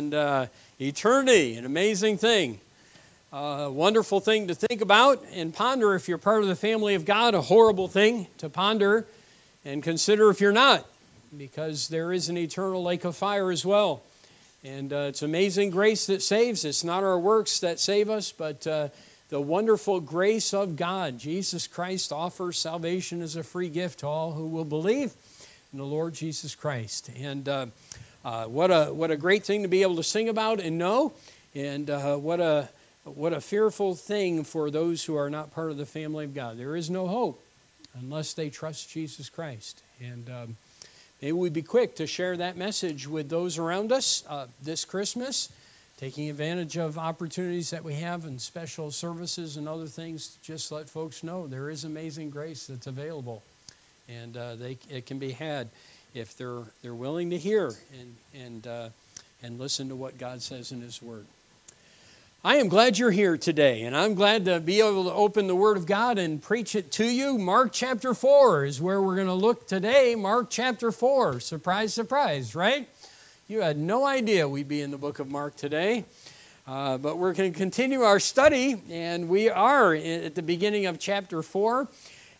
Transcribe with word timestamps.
and 0.00 0.14
uh, 0.14 0.46
eternity, 0.80 1.56
an 1.56 1.66
amazing 1.66 2.16
thing. 2.16 2.58
A 3.34 3.36
uh, 3.36 3.68
wonderful 3.68 4.18
thing 4.18 4.48
to 4.48 4.54
think 4.54 4.80
about 4.80 5.22
and 5.34 5.52
ponder 5.52 5.94
if 5.94 6.08
you're 6.08 6.16
part 6.16 6.40
of 6.40 6.48
the 6.48 6.56
family 6.56 6.94
of 6.94 7.04
God, 7.04 7.34
a 7.34 7.42
horrible 7.42 7.86
thing 7.86 8.26
to 8.38 8.48
ponder 8.48 9.06
and 9.62 9.82
consider 9.82 10.30
if 10.30 10.40
you're 10.40 10.52
not, 10.52 10.86
because 11.36 11.88
there 11.88 12.14
is 12.14 12.30
an 12.30 12.38
eternal 12.38 12.82
lake 12.82 13.04
of 13.04 13.14
fire 13.14 13.50
as 13.50 13.66
well. 13.66 14.02
And 14.64 14.90
uh, 14.90 15.08
it's 15.10 15.20
amazing 15.20 15.68
grace 15.68 16.06
that 16.06 16.22
saves. 16.22 16.64
It's 16.64 16.82
not 16.82 17.04
our 17.04 17.18
works 17.18 17.60
that 17.60 17.78
save 17.78 18.08
us, 18.08 18.32
but 18.32 18.66
uh, 18.66 18.88
the 19.28 19.40
wonderful 19.40 20.00
grace 20.00 20.54
of 20.54 20.76
God. 20.76 21.18
Jesus 21.18 21.66
Christ 21.66 22.10
offers 22.10 22.58
salvation 22.58 23.20
as 23.20 23.36
a 23.36 23.42
free 23.42 23.68
gift 23.68 23.98
to 23.98 24.06
all 24.06 24.32
who 24.32 24.46
will 24.46 24.64
believe 24.64 25.12
in 25.74 25.78
the 25.78 25.84
Lord 25.84 26.14
Jesus 26.14 26.54
Christ. 26.54 27.10
And 27.20 27.46
uh, 27.46 27.66
uh, 28.24 28.44
what, 28.44 28.70
a, 28.70 28.92
what 28.92 29.10
a 29.10 29.16
great 29.16 29.44
thing 29.44 29.62
to 29.62 29.68
be 29.68 29.82
able 29.82 29.96
to 29.96 30.02
sing 30.02 30.28
about 30.28 30.60
and 30.60 30.78
know. 30.78 31.12
And 31.54 31.90
uh, 31.90 32.16
what, 32.16 32.40
a, 32.40 32.68
what 33.04 33.32
a 33.32 33.40
fearful 33.40 33.94
thing 33.94 34.44
for 34.44 34.70
those 34.70 35.04
who 35.04 35.16
are 35.16 35.30
not 35.30 35.52
part 35.52 35.70
of 35.70 35.76
the 35.76 35.86
family 35.86 36.24
of 36.24 36.34
God. 36.34 36.58
There 36.58 36.76
is 36.76 36.90
no 36.90 37.06
hope 37.06 37.42
unless 37.98 38.34
they 38.34 38.50
trust 38.50 38.90
Jesus 38.90 39.28
Christ. 39.28 39.82
And 40.00 40.28
um, 40.30 40.56
may 41.20 41.32
we 41.32 41.50
be 41.50 41.62
quick 41.62 41.96
to 41.96 42.06
share 42.06 42.36
that 42.36 42.56
message 42.56 43.08
with 43.08 43.28
those 43.28 43.58
around 43.58 43.92
us 43.92 44.24
uh, 44.28 44.46
this 44.62 44.84
Christmas 44.84 45.50
taking 46.00 46.30
advantage 46.30 46.78
of 46.78 46.96
opportunities 46.96 47.68
that 47.68 47.84
we 47.84 47.92
have 47.92 48.24
and 48.24 48.40
special 48.40 48.90
services 48.90 49.58
and 49.58 49.68
other 49.68 49.84
things, 49.84 50.38
just 50.42 50.72
let 50.72 50.88
folks 50.88 51.22
know 51.22 51.46
there 51.46 51.68
is 51.68 51.84
amazing 51.84 52.30
grace 52.30 52.68
that's 52.68 52.86
available. 52.86 53.42
And 54.08 54.34
uh, 54.34 54.54
they, 54.54 54.78
it 54.88 55.04
can 55.04 55.18
be 55.18 55.32
had 55.32 55.68
if 56.14 56.36
they're, 56.36 56.62
they're 56.82 56.94
willing 56.94 57.30
to 57.30 57.38
hear 57.38 57.74
and, 57.98 58.16
and, 58.34 58.66
uh, 58.66 58.88
and 59.42 59.58
listen 59.58 59.88
to 59.88 59.96
what 59.96 60.18
God 60.18 60.42
says 60.42 60.72
in 60.72 60.80
His 60.80 61.00
Word. 61.02 61.26
I 62.42 62.56
am 62.56 62.68
glad 62.68 62.96
you're 62.96 63.10
here 63.10 63.36
today, 63.36 63.82
and 63.82 63.94
I'm 63.94 64.14
glad 64.14 64.46
to 64.46 64.60
be 64.60 64.80
able 64.80 65.04
to 65.04 65.12
open 65.12 65.46
the 65.46 65.54
Word 65.54 65.76
of 65.76 65.84
God 65.84 66.18
and 66.18 66.42
preach 66.42 66.74
it 66.74 66.90
to 66.92 67.04
you. 67.04 67.36
Mark 67.36 67.70
chapter 67.72 68.14
4 68.14 68.64
is 68.64 68.80
where 68.80 69.02
we're 69.02 69.16
going 69.16 69.26
to 69.26 69.34
look 69.34 69.66
today. 69.66 70.14
Mark 70.14 70.48
chapter 70.48 70.90
4. 70.90 71.40
Surprise, 71.40 71.92
surprise, 71.92 72.54
right? 72.54 72.88
You 73.46 73.60
had 73.60 73.76
no 73.76 74.06
idea 74.06 74.48
we'd 74.48 74.68
be 74.68 74.80
in 74.80 74.90
the 74.90 74.96
book 74.96 75.18
of 75.18 75.28
Mark 75.30 75.56
today. 75.56 76.04
Uh, 76.66 76.96
but 76.96 77.18
we're 77.18 77.34
going 77.34 77.52
to 77.52 77.58
continue 77.58 78.02
our 78.02 78.20
study, 78.20 78.80
and 78.88 79.28
we 79.28 79.50
are 79.50 79.94
at 79.94 80.34
the 80.34 80.42
beginning 80.42 80.86
of 80.86 80.98
chapter 80.98 81.42
4. 81.42 81.88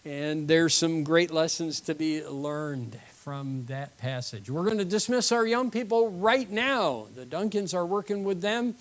And 0.05 0.49
there's 0.49 0.73
some 0.73 1.05
great 1.05 1.31
lessons 1.31 1.81
to 1.81 1.95
be 1.95 2.25
learned 2.25 2.99
from 3.21 3.67
that 3.67 3.99
passage. 3.99 4.49
We're 4.49 4.65
going 4.65 4.79
to 4.79 4.85
dismiss 4.85 5.31
our 5.31 5.47
young 5.47 5.71
people 5.71 6.11
right 6.11 6.51
now. 6.51 7.07
The 7.15 7.27
Duncans 7.27 7.75
are 7.75 7.85
working 7.85 8.25
with 8.25 8.41
them 8.41 8.77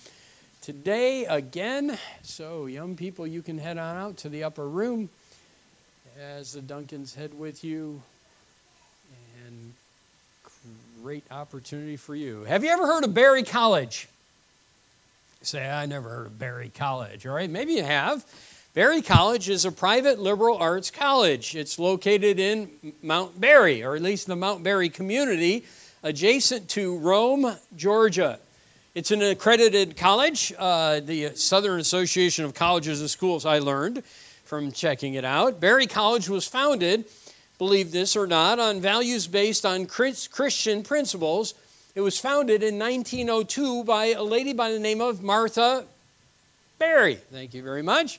today 0.62 1.26
again. 1.26 1.98
So, 2.22 2.64
young 2.64 2.96
people, 2.96 3.26
you 3.26 3.42
can 3.42 3.58
head 3.58 3.76
on 3.76 3.96
out 3.96 4.16
to 4.18 4.30
the 4.30 4.42
upper 4.44 4.66
room 4.66 5.10
as 6.18 6.54
the 6.54 6.62
Duncans 6.62 7.16
head 7.16 7.38
with 7.38 7.62
you 7.62 8.00
And 9.46 9.74
great 11.02 11.24
opportunity 11.30 11.98
for 11.98 12.14
you. 12.14 12.44
Have 12.44 12.64
you 12.64 12.70
ever 12.70 12.86
heard 12.86 13.04
of 13.04 13.12
Berry 13.12 13.42
College? 13.42 14.08
Say, 15.42 15.68
I 15.68 15.84
never 15.84 16.08
heard 16.08 16.26
of 16.26 16.38
Berry 16.38 16.70
College. 16.74 17.26
All 17.26 17.34
right, 17.34 17.48
maybe 17.48 17.74
you 17.74 17.84
have. 17.84 18.24
Berry 18.72 19.02
College 19.02 19.48
is 19.48 19.64
a 19.64 19.72
private 19.72 20.18
liberal 20.20 20.56
arts 20.56 20.90
college. 20.90 21.56
It's 21.56 21.78
located 21.78 22.38
in 22.38 22.70
Mount 23.02 23.40
Berry, 23.40 23.82
or 23.82 23.96
at 23.96 24.02
least 24.02 24.26
the 24.26 24.36
Mount 24.36 24.62
Berry 24.62 24.88
community, 24.88 25.64
adjacent 26.02 26.68
to 26.70 26.96
Rome, 26.98 27.56
Georgia. 27.76 28.38
It's 28.94 29.10
an 29.10 29.22
accredited 29.22 29.96
college. 29.96 30.52
Uh, 30.58 31.00
the 31.00 31.34
Southern 31.34 31.80
Association 31.80 32.44
of 32.44 32.54
Colleges 32.54 33.00
and 33.00 33.10
Schools, 33.10 33.44
I 33.44 33.58
learned 33.58 34.04
from 34.44 34.72
checking 34.72 35.14
it 35.14 35.24
out. 35.24 35.60
Berry 35.60 35.86
College 35.86 36.28
was 36.28 36.46
founded 36.46 37.04
believe 37.60 37.92
this 37.92 38.16
or 38.16 38.26
not, 38.26 38.58
on 38.58 38.80
values 38.80 39.26
based 39.26 39.66
on 39.66 39.84
Christian 39.84 40.82
principles. 40.82 41.52
It 41.94 42.00
was 42.00 42.18
founded 42.18 42.62
in 42.62 42.78
1902 42.78 43.84
by 43.84 44.06
a 44.06 44.22
lady 44.22 44.54
by 44.54 44.72
the 44.72 44.78
name 44.78 45.02
of 45.02 45.22
Martha 45.22 45.84
Berry. 46.78 47.16
Thank 47.16 47.52
you 47.52 47.62
very 47.62 47.82
much. 47.82 48.18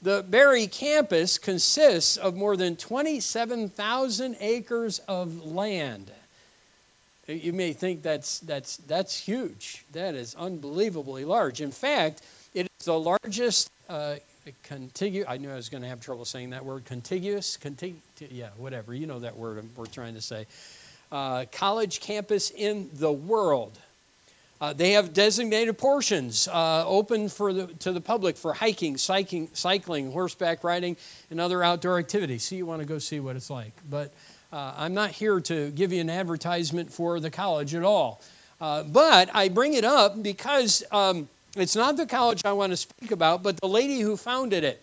The 0.00 0.24
Berry 0.28 0.68
campus 0.68 1.38
consists 1.38 2.16
of 2.16 2.36
more 2.36 2.56
than 2.56 2.76
27,000 2.76 4.36
acres 4.40 5.00
of 5.00 5.44
land. 5.44 6.12
You 7.26 7.52
may 7.52 7.72
think 7.72 8.02
that's, 8.02 8.38
that's, 8.38 8.76
that's 8.78 9.18
huge. 9.18 9.84
That 9.92 10.14
is 10.14 10.34
unbelievably 10.36 11.24
large. 11.24 11.60
In 11.60 11.72
fact, 11.72 12.22
it 12.54 12.68
is 12.78 12.86
the 12.86 12.98
largest 12.98 13.70
uh, 13.88 14.16
contiguous, 14.62 15.28
I 15.28 15.36
knew 15.36 15.50
I 15.50 15.56
was 15.56 15.68
going 15.68 15.82
to 15.82 15.88
have 15.88 16.00
trouble 16.00 16.24
saying 16.24 16.50
that 16.50 16.64
word, 16.64 16.84
contiguous, 16.84 17.58
contig, 17.58 17.96
yeah, 18.30 18.48
whatever, 18.56 18.94
you 18.94 19.06
know 19.06 19.18
that 19.18 19.36
word 19.36 19.64
we're 19.76 19.86
trying 19.86 20.14
to 20.14 20.22
say. 20.22 20.46
Uh, 21.10 21.44
college 21.52 22.00
campus 22.00 22.50
in 22.50 22.90
the 22.94 23.12
world. 23.12 23.78
Uh, 24.60 24.72
they 24.72 24.92
have 24.92 25.12
designated 25.12 25.78
portions 25.78 26.48
uh, 26.48 26.84
open 26.86 27.28
for 27.28 27.52
the, 27.52 27.66
to 27.74 27.92
the 27.92 28.00
public 28.00 28.36
for 28.36 28.52
hiking, 28.54 28.96
cycling, 28.96 29.48
cycling, 29.52 30.10
horseback 30.10 30.64
riding, 30.64 30.96
and 31.30 31.40
other 31.40 31.62
outdoor 31.62 31.98
activities. 31.98 32.42
So 32.42 32.56
you 32.56 32.66
want 32.66 32.80
to 32.80 32.86
go 32.86 32.98
see 32.98 33.20
what 33.20 33.36
it's 33.36 33.50
like. 33.50 33.72
But 33.88 34.12
uh, 34.52 34.74
I'm 34.76 34.94
not 34.94 35.12
here 35.12 35.40
to 35.40 35.70
give 35.70 35.92
you 35.92 36.00
an 36.00 36.10
advertisement 36.10 36.92
for 36.92 37.20
the 37.20 37.30
college 37.30 37.74
at 37.74 37.84
all. 37.84 38.20
Uh, 38.60 38.82
but 38.82 39.30
I 39.32 39.48
bring 39.48 39.74
it 39.74 39.84
up 39.84 40.20
because 40.20 40.82
um, 40.90 41.28
it's 41.56 41.76
not 41.76 41.96
the 41.96 42.06
college 42.06 42.42
I 42.44 42.52
want 42.52 42.72
to 42.72 42.76
speak 42.76 43.12
about, 43.12 43.44
but 43.44 43.60
the 43.60 43.68
lady 43.68 44.00
who 44.00 44.16
founded 44.16 44.64
it. 44.64 44.82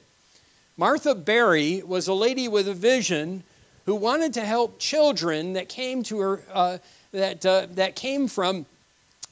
Martha 0.78 1.16
Berry 1.16 1.82
was 1.86 2.08
a 2.08 2.14
lady 2.14 2.48
with 2.48 2.68
a 2.68 2.74
vision 2.74 3.44
who 3.86 3.96
wanted 3.96 4.34
to 4.34 4.42
help 4.42 4.80
children 4.80 5.54
that 5.54 5.70
came 5.70 6.04
to 6.04 6.20
her 6.20 6.42
uh, 6.52 6.78
that 7.12 7.46
uh, 7.46 7.68
that 7.72 7.96
came 7.96 8.28
from 8.28 8.66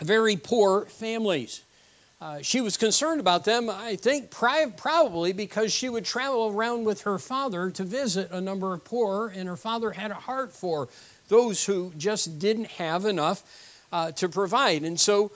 very 0.04 0.36
poor 0.36 0.86
families. 0.86 1.62
Uh, 2.22 2.42
she 2.42 2.62
was 2.62 2.78
concerned 2.78 3.20
about 3.20 3.44
them, 3.44 3.70
I 3.70 3.98
think, 3.98 4.32
pri- 4.32 4.72
probably 4.78 5.34
because 5.34 5.74
she 5.74 5.90
would 5.90 6.06
travel 6.06 6.48
around 6.48 6.86
with 6.86 7.02
her 7.02 7.20
father 7.20 7.70
to 7.72 7.84
visit 7.84 8.32
a 8.32 8.40
number 8.40 8.74
of 8.74 8.86
poor, 8.86 9.28
and 9.36 9.50
her 9.50 9.58
father 9.58 9.92
had 9.92 10.10
a 10.10 10.16
heart 10.16 10.54
for 10.54 10.88
those 11.28 11.66
who 11.66 11.92
just 11.98 12.40
didn't 12.40 12.68
have 12.68 13.04
enough 13.04 13.44
uh, 13.92 14.12
to 14.14 14.30
provide. 14.30 14.84
And 14.84 14.98
so 14.98 15.32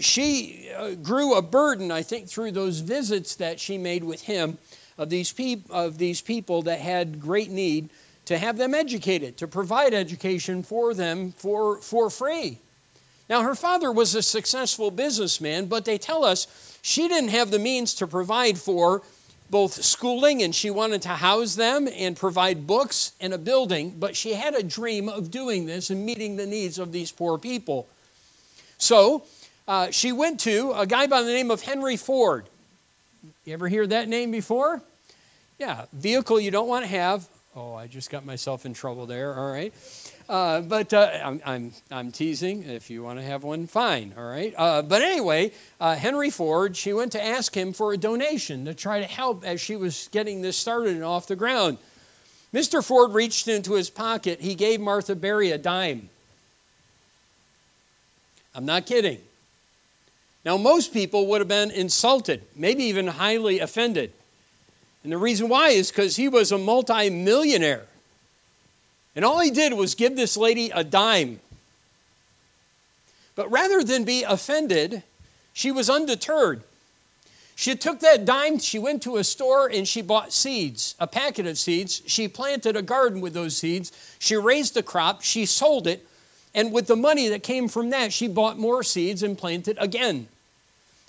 she 0.00 0.70
uh, 0.74 0.94
grew 0.94 1.34
a 1.34 1.42
burden, 1.42 1.90
I 1.92 2.02
think, 2.02 2.28
through 2.28 2.52
those 2.52 2.80
visits 2.80 3.36
that 3.36 3.60
she 3.60 3.76
made 3.76 4.02
with 4.02 4.22
him 4.22 4.56
of 4.96 5.10
these, 5.10 5.32
peop- 5.32 5.70
of 5.70 5.98
these 5.98 6.22
people 6.22 6.62
that 6.62 6.80
had 6.80 7.20
great 7.20 7.50
need 7.50 7.90
to 8.24 8.38
have 8.38 8.56
them 8.56 8.74
educated, 8.74 9.36
to 9.36 9.48
provide 9.48 9.92
education 9.92 10.62
for 10.62 10.94
them 10.94 11.32
for, 11.32 11.78
for 11.82 12.08
free. 12.08 12.60
Now, 13.30 13.42
her 13.42 13.54
father 13.54 13.92
was 13.92 14.16
a 14.16 14.22
successful 14.22 14.90
businessman, 14.90 15.66
but 15.66 15.84
they 15.84 15.98
tell 15.98 16.24
us 16.24 16.78
she 16.82 17.06
didn't 17.06 17.30
have 17.30 17.52
the 17.52 17.60
means 17.60 17.94
to 17.94 18.08
provide 18.08 18.58
for 18.58 19.02
both 19.48 19.84
schooling 19.84 20.42
and 20.42 20.52
she 20.52 20.68
wanted 20.68 21.02
to 21.02 21.10
house 21.10 21.54
them 21.54 21.88
and 21.96 22.16
provide 22.16 22.66
books 22.66 23.12
and 23.20 23.32
a 23.32 23.38
building, 23.38 23.94
but 23.98 24.16
she 24.16 24.34
had 24.34 24.54
a 24.54 24.64
dream 24.64 25.08
of 25.08 25.30
doing 25.30 25.66
this 25.66 25.90
and 25.90 26.04
meeting 26.04 26.36
the 26.36 26.46
needs 26.46 26.76
of 26.76 26.90
these 26.90 27.12
poor 27.12 27.38
people. 27.38 27.88
So, 28.78 29.24
uh, 29.68 29.92
she 29.92 30.10
went 30.10 30.40
to 30.40 30.72
a 30.74 30.84
guy 30.84 31.06
by 31.06 31.22
the 31.22 31.32
name 31.32 31.52
of 31.52 31.62
Henry 31.62 31.96
Ford. 31.96 32.46
You 33.44 33.52
ever 33.52 33.68
hear 33.68 33.86
that 33.86 34.08
name 34.08 34.32
before? 34.32 34.82
Yeah, 35.56 35.84
vehicle 35.92 36.40
you 36.40 36.50
don't 36.50 36.68
want 36.68 36.84
to 36.84 36.90
have. 36.90 37.28
Oh, 37.56 37.74
I 37.74 37.88
just 37.88 38.10
got 38.10 38.24
myself 38.24 38.64
in 38.64 38.74
trouble 38.74 39.06
there. 39.06 39.34
All 39.36 39.50
right. 39.50 39.74
Uh, 40.28 40.60
but 40.60 40.94
uh, 40.94 41.10
I'm, 41.24 41.40
I'm, 41.44 41.72
I'm, 41.90 42.12
teasing. 42.12 42.62
If 42.62 42.90
you 42.90 43.02
want 43.02 43.18
to 43.18 43.24
have 43.24 43.42
one, 43.42 43.66
fine. 43.66 44.14
All 44.16 44.24
right. 44.24 44.54
Uh, 44.56 44.82
but 44.82 45.02
anyway, 45.02 45.50
uh, 45.80 45.96
Henry 45.96 46.30
Ford, 46.30 46.76
she 46.76 46.92
went 46.92 47.10
to 47.12 47.24
ask 47.24 47.56
him 47.56 47.72
for 47.72 47.92
a 47.92 47.96
donation 47.96 48.64
to 48.66 48.74
try 48.74 49.00
to 49.00 49.06
help 49.06 49.44
as 49.44 49.60
she 49.60 49.74
was 49.74 50.08
getting 50.12 50.42
this 50.42 50.56
started 50.56 50.94
and 50.94 51.02
off 51.02 51.26
the 51.26 51.34
ground. 51.34 51.78
Mr. 52.54 52.84
Ford 52.84 53.12
reached 53.12 53.48
into 53.48 53.72
his 53.72 53.90
pocket. 53.90 54.40
He 54.40 54.54
gave 54.54 54.80
Martha 54.80 55.16
Berry 55.16 55.50
a 55.50 55.58
dime. 55.58 56.08
I'm 58.54 58.64
not 58.64 58.86
kidding. 58.86 59.18
Now, 60.44 60.56
most 60.56 60.92
people 60.92 61.26
would 61.26 61.40
have 61.40 61.48
been 61.48 61.72
insulted, 61.72 62.42
maybe 62.54 62.84
even 62.84 63.08
highly 63.08 63.58
offended. 63.58 64.12
And 65.02 65.12
the 65.12 65.18
reason 65.18 65.48
why 65.48 65.70
is 65.70 65.90
because 65.90 66.16
he 66.16 66.28
was 66.28 66.52
a 66.52 66.58
multimillionaire. 66.58 67.86
And 69.16 69.24
all 69.24 69.40
he 69.40 69.50
did 69.50 69.72
was 69.72 69.94
give 69.94 70.16
this 70.16 70.36
lady 70.36 70.70
a 70.70 70.84
dime. 70.84 71.40
But 73.34 73.50
rather 73.50 73.82
than 73.82 74.04
be 74.04 74.22
offended, 74.22 75.02
she 75.52 75.72
was 75.72 75.88
undeterred. 75.88 76.62
She 77.56 77.74
took 77.74 78.00
that 78.00 78.24
dime, 78.24 78.58
she 78.58 78.78
went 78.78 79.02
to 79.02 79.18
a 79.18 79.24
store 79.24 79.66
and 79.68 79.86
she 79.86 80.00
bought 80.00 80.32
seeds, 80.32 80.94
a 80.98 81.06
packet 81.06 81.46
of 81.46 81.58
seeds. 81.58 82.02
She 82.06 82.26
planted 82.26 82.74
a 82.74 82.82
garden 82.82 83.20
with 83.20 83.34
those 83.34 83.56
seeds. 83.56 83.92
She 84.18 84.34
raised 84.36 84.76
a 84.78 84.82
crop, 84.82 85.22
she 85.22 85.44
sold 85.44 85.86
it, 85.86 86.06
And 86.54 86.72
with 86.72 86.86
the 86.86 86.96
money 86.96 87.28
that 87.28 87.42
came 87.42 87.68
from 87.68 87.90
that, 87.90 88.12
she 88.12 88.28
bought 88.28 88.58
more 88.58 88.82
seeds 88.82 89.22
and 89.22 89.36
planted 89.36 89.76
again. 89.78 90.28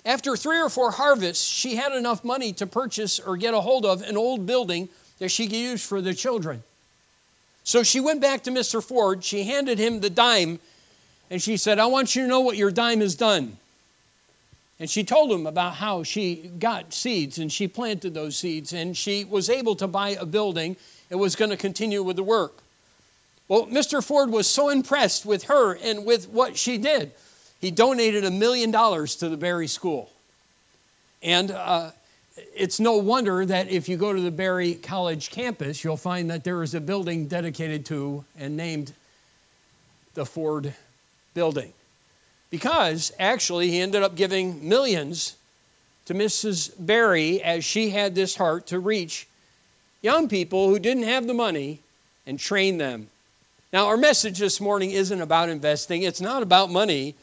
After 0.04 0.36
three 0.36 0.60
or 0.60 0.68
four 0.68 0.90
harvests, 0.92 1.44
she 1.44 1.76
had 1.76 1.92
enough 1.92 2.24
money 2.24 2.52
to 2.54 2.66
purchase 2.66 3.20
or 3.20 3.36
get 3.36 3.54
a 3.54 3.60
hold 3.60 3.86
of 3.86 4.02
an 4.02 4.16
old 4.16 4.46
building 4.46 4.88
that 5.18 5.28
she 5.28 5.46
could 5.46 5.56
use 5.56 5.86
for 5.86 6.00
the 6.00 6.14
children. 6.14 6.62
So 7.64 7.82
she 7.82 8.00
went 8.00 8.20
back 8.20 8.42
to 8.44 8.50
Mr. 8.50 8.82
Ford. 8.82 9.22
She 9.22 9.44
handed 9.44 9.78
him 9.78 10.00
the 10.00 10.10
dime 10.10 10.58
and 11.30 11.40
she 11.40 11.56
said, 11.56 11.78
I 11.78 11.86
want 11.86 12.14
you 12.14 12.22
to 12.22 12.28
know 12.28 12.40
what 12.40 12.56
your 12.56 12.70
dime 12.70 13.00
has 13.00 13.14
done. 13.14 13.56
And 14.80 14.90
she 14.90 15.04
told 15.04 15.30
him 15.30 15.46
about 15.46 15.74
how 15.74 16.02
she 16.02 16.50
got 16.58 16.92
seeds 16.92 17.38
and 17.38 17.52
she 17.52 17.68
planted 17.68 18.14
those 18.14 18.36
seeds 18.36 18.72
and 18.72 18.96
she 18.96 19.24
was 19.24 19.48
able 19.48 19.76
to 19.76 19.86
buy 19.86 20.10
a 20.10 20.26
building 20.26 20.76
and 21.08 21.20
was 21.20 21.36
going 21.36 21.50
to 21.52 21.56
continue 21.56 22.02
with 22.02 22.16
the 22.16 22.22
work. 22.24 22.58
Well, 23.46 23.66
Mr. 23.66 24.04
Ford 24.04 24.30
was 24.30 24.48
so 24.48 24.68
impressed 24.70 25.24
with 25.24 25.44
her 25.44 25.74
and 25.74 26.04
with 26.04 26.28
what 26.28 26.56
she 26.56 26.78
did, 26.78 27.12
he 27.62 27.70
donated 27.70 28.24
a 28.24 28.30
million 28.30 28.72
dollars 28.72 29.14
to 29.16 29.28
the 29.28 29.36
Berry 29.36 29.68
School. 29.68 30.10
And 31.22 31.52
uh, 31.52 31.92
it's 32.56 32.80
no 32.80 32.96
wonder 32.96 33.46
that 33.46 33.70
if 33.70 33.88
you 33.88 33.96
go 33.96 34.12
to 34.12 34.20
the 34.20 34.32
Berry 34.32 34.74
College 34.74 35.30
campus, 35.30 35.84
you'll 35.84 35.96
find 35.96 36.28
that 36.28 36.42
there 36.42 36.60
is 36.64 36.74
a 36.74 36.80
building 36.80 37.28
dedicated 37.28 37.86
to 37.86 38.24
and 38.36 38.56
named 38.56 38.92
the 40.14 40.26
Ford 40.26 40.74
Building. 41.34 41.72
Because 42.50 43.12
actually, 43.20 43.70
he 43.70 43.80
ended 43.80 44.02
up 44.02 44.16
giving 44.16 44.68
millions 44.68 45.36
to 46.06 46.14
Mrs. 46.14 46.72
Berry 46.76 47.40
as 47.40 47.64
she 47.64 47.90
had 47.90 48.16
this 48.16 48.36
heart 48.36 48.66
to 48.66 48.80
reach 48.80 49.28
young 50.02 50.28
people 50.28 50.68
who 50.68 50.80
didn't 50.80 51.04
have 51.04 51.28
the 51.28 51.32
money 51.32 51.78
and 52.26 52.40
train 52.40 52.78
them. 52.78 53.06
Now, 53.72 53.86
our 53.86 53.96
message 53.96 54.38
this 54.38 54.60
morning 54.60 54.90
isn't 54.90 55.22
about 55.22 55.48
investing, 55.48 56.02
it's 56.02 56.20
not 56.20 56.42
about 56.42 56.68
money, 56.68 57.14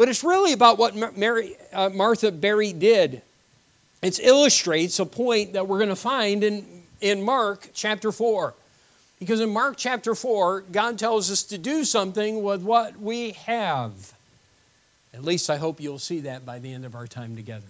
but 0.00 0.08
it's 0.08 0.24
really 0.24 0.54
about 0.54 0.78
what 0.78 0.96
Mary, 1.14 1.58
uh, 1.74 1.90
Martha 1.90 2.32
Berry 2.32 2.72
did. 2.72 3.20
It 4.00 4.18
illustrates 4.18 4.98
a 4.98 5.04
point 5.04 5.52
that 5.52 5.68
we're 5.68 5.76
going 5.76 5.90
to 5.90 5.94
find 5.94 6.42
in, 6.42 6.64
in 7.02 7.22
Mark 7.22 7.68
chapter 7.74 8.10
4. 8.10 8.54
Because 9.18 9.40
in 9.40 9.50
Mark 9.50 9.74
chapter 9.76 10.14
4, 10.14 10.62
God 10.72 10.98
tells 10.98 11.30
us 11.30 11.42
to 11.42 11.58
do 11.58 11.84
something 11.84 12.42
with 12.42 12.62
what 12.62 12.98
we 12.98 13.32
have. 13.32 14.14
At 15.12 15.22
least 15.22 15.50
I 15.50 15.58
hope 15.58 15.82
you'll 15.82 15.98
see 15.98 16.20
that 16.20 16.46
by 16.46 16.58
the 16.58 16.72
end 16.72 16.86
of 16.86 16.94
our 16.94 17.06
time 17.06 17.36
together. 17.36 17.68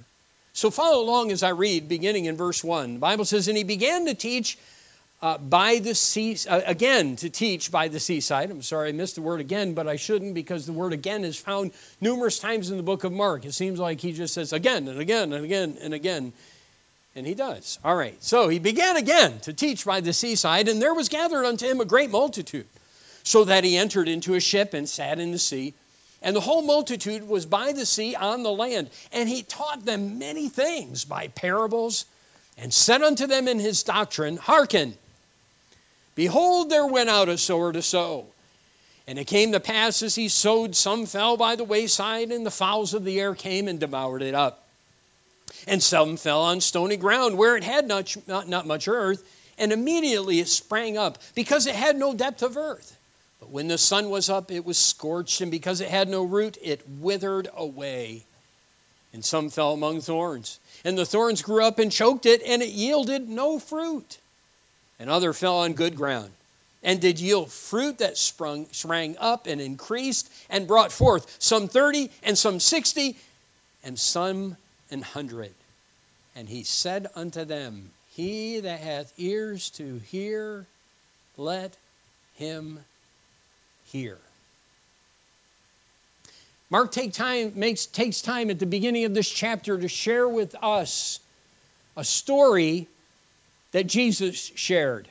So 0.52 0.70
follow 0.70 1.02
along 1.02 1.32
as 1.32 1.42
I 1.42 1.48
read, 1.48 1.88
beginning 1.88 2.26
in 2.26 2.36
verse 2.36 2.62
1. 2.62 2.94
The 2.94 3.00
Bible 3.00 3.24
says, 3.24 3.48
And 3.48 3.58
he 3.58 3.64
began 3.64 4.06
to 4.06 4.14
teach 4.14 4.56
uh, 5.22 5.36
by 5.36 5.78
the 5.78 5.94
sea, 5.94 6.36
uh, 6.48 6.62
again, 6.64 7.14
to 7.16 7.28
teach 7.28 7.70
by 7.70 7.88
the 7.88 8.00
seaside. 8.00 8.50
I'm 8.50 8.62
sorry 8.62 8.88
I 8.88 8.92
missed 8.92 9.16
the 9.16 9.22
word 9.22 9.40
again, 9.40 9.74
but 9.74 9.86
I 9.86 9.96
shouldn't 9.96 10.34
because 10.34 10.64
the 10.64 10.72
word 10.72 10.94
again 10.94 11.24
is 11.24 11.38
found 11.38 11.72
numerous 12.00 12.38
times 12.38 12.70
in 12.70 12.78
the 12.78 12.82
book 12.82 13.04
of 13.04 13.12
Mark. 13.12 13.44
It 13.44 13.52
seems 13.52 13.78
like 13.78 14.00
he 14.00 14.12
just 14.12 14.32
says 14.32 14.52
again 14.52 14.88
and 14.88 14.98
again 14.98 15.32
and 15.32 15.44
again 15.44 15.76
and 15.80 15.92
again. 15.92 16.32
And 17.14 17.26
he 17.26 17.34
does. 17.34 17.78
All 17.84 17.96
right. 17.96 18.22
So 18.22 18.48
he 18.48 18.58
began 18.58 18.96
again 18.96 19.40
to 19.40 19.52
teach 19.52 19.84
by 19.84 20.00
the 20.00 20.12
seaside, 20.12 20.68
and 20.68 20.80
there 20.80 20.94
was 20.94 21.08
gathered 21.08 21.44
unto 21.44 21.66
him 21.66 21.80
a 21.80 21.84
great 21.84 22.10
multitude, 22.10 22.66
so 23.22 23.44
that 23.44 23.64
he 23.64 23.76
entered 23.76 24.08
into 24.08 24.34
a 24.34 24.40
ship 24.40 24.72
and 24.72 24.88
sat 24.88 25.18
in 25.18 25.32
the 25.32 25.38
sea. 25.38 25.74
And 26.22 26.34
the 26.34 26.40
whole 26.40 26.62
multitude 26.62 27.28
was 27.28 27.44
by 27.46 27.72
the 27.72 27.84
sea 27.84 28.14
on 28.14 28.42
the 28.42 28.52
land. 28.52 28.90
And 29.12 29.28
he 29.28 29.42
taught 29.42 29.84
them 29.84 30.18
many 30.18 30.48
things 30.48 31.04
by 31.04 31.28
parables, 31.28 32.06
and 32.56 32.72
said 32.72 33.02
unto 33.02 33.26
them 33.26 33.48
in 33.48 33.58
his 33.58 33.82
doctrine, 33.82 34.36
Hearken, 34.36 34.96
behold, 36.14 36.70
there 36.70 36.86
went 36.86 37.08
out 37.08 37.28
a 37.28 37.38
sower 37.38 37.72
to 37.72 37.82
sow. 37.82 38.26
And 39.06 39.18
it 39.18 39.26
came 39.26 39.50
to 39.52 39.60
pass 39.60 40.02
as 40.02 40.14
he 40.14 40.28
sowed, 40.28 40.76
some 40.76 41.04
fell 41.06 41.36
by 41.36 41.56
the 41.56 41.64
wayside, 41.64 42.30
and 42.30 42.46
the 42.46 42.50
fowls 42.50 42.94
of 42.94 43.04
the 43.04 43.18
air 43.20 43.34
came 43.34 43.66
and 43.66 43.80
devoured 43.80 44.22
it 44.22 44.34
up. 44.34 44.68
And 45.66 45.82
some 45.82 46.16
fell 46.16 46.42
on 46.42 46.60
stony 46.60 46.96
ground, 46.96 47.36
where 47.36 47.56
it 47.56 47.64
had 47.64 47.88
not, 47.88 48.16
not, 48.28 48.48
not 48.48 48.66
much 48.66 48.86
earth, 48.86 49.24
and 49.58 49.72
immediately 49.72 50.38
it 50.38 50.48
sprang 50.48 50.96
up, 50.96 51.18
because 51.34 51.66
it 51.66 51.74
had 51.74 51.96
no 51.96 52.14
depth 52.14 52.42
of 52.42 52.56
earth. 52.56 52.96
But 53.40 53.50
when 53.50 53.68
the 53.68 53.78
sun 53.78 54.10
was 54.10 54.30
up, 54.30 54.50
it 54.50 54.64
was 54.64 54.78
scorched, 54.78 55.40
and 55.40 55.50
because 55.50 55.80
it 55.80 55.88
had 55.88 56.08
no 56.08 56.22
root, 56.22 56.56
it 56.62 56.88
withered 56.88 57.48
away. 57.56 58.24
And 59.12 59.24
some 59.24 59.50
fell 59.50 59.72
among 59.72 60.02
thorns. 60.02 60.60
And 60.84 60.96
the 60.96 61.06
thorns 61.06 61.42
grew 61.42 61.64
up 61.64 61.78
and 61.78 61.90
choked 61.90 62.26
it, 62.26 62.42
and 62.46 62.62
it 62.62 62.68
yielded 62.68 63.28
no 63.28 63.58
fruit. 63.58 64.18
And 65.00 65.08
other 65.10 65.32
fell 65.32 65.56
on 65.60 65.72
good 65.72 65.96
ground, 65.96 66.30
and 66.82 67.00
did 67.00 67.18
yield 67.18 67.50
fruit 67.50 67.98
that 67.98 68.18
sprung, 68.18 68.66
sprang 68.70 69.16
up 69.18 69.46
and 69.46 69.58
increased, 69.58 70.30
and 70.50 70.68
brought 70.68 70.92
forth 70.92 71.36
some 71.38 71.68
thirty, 71.68 72.10
and 72.22 72.36
some 72.36 72.60
sixty, 72.60 73.16
and 73.82 73.98
some 73.98 74.58
an 74.90 75.00
hundred. 75.00 75.54
And 76.36 76.50
he 76.50 76.62
said 76.62 77.08
unto 77.16 77.46
them, 77.46 77.92
He 78.14 78.60
that 78.60 78.80
hath 78.80 79.12
ears 79.16 79.70
to 79.70 79.98
hear, 79.98 80.66
let 81.38 81.76
him 82.36 82.80
hear. 83.86 84.18
Mark 86.68 86.92
take 86.92 87.12
time, 87.12 87.52
makes, 87.56 87.86
takes 87.86 88.20
time 88.20 88.50
at 88.50 88.58
the 88.58 88.66
beginning 88.66 89.04
of 89.04 89.14
this 89.14 89.28
chapter 89.28 89.78
to 89.78 89.88
share 89.88 90.28
with 90.28 90.54
us 90.62 91.20
a 91.96 92.04
story 92.04 92.86
that 93.72 93.86
Jesus 93.86 94.52
shared. 94.54 95.08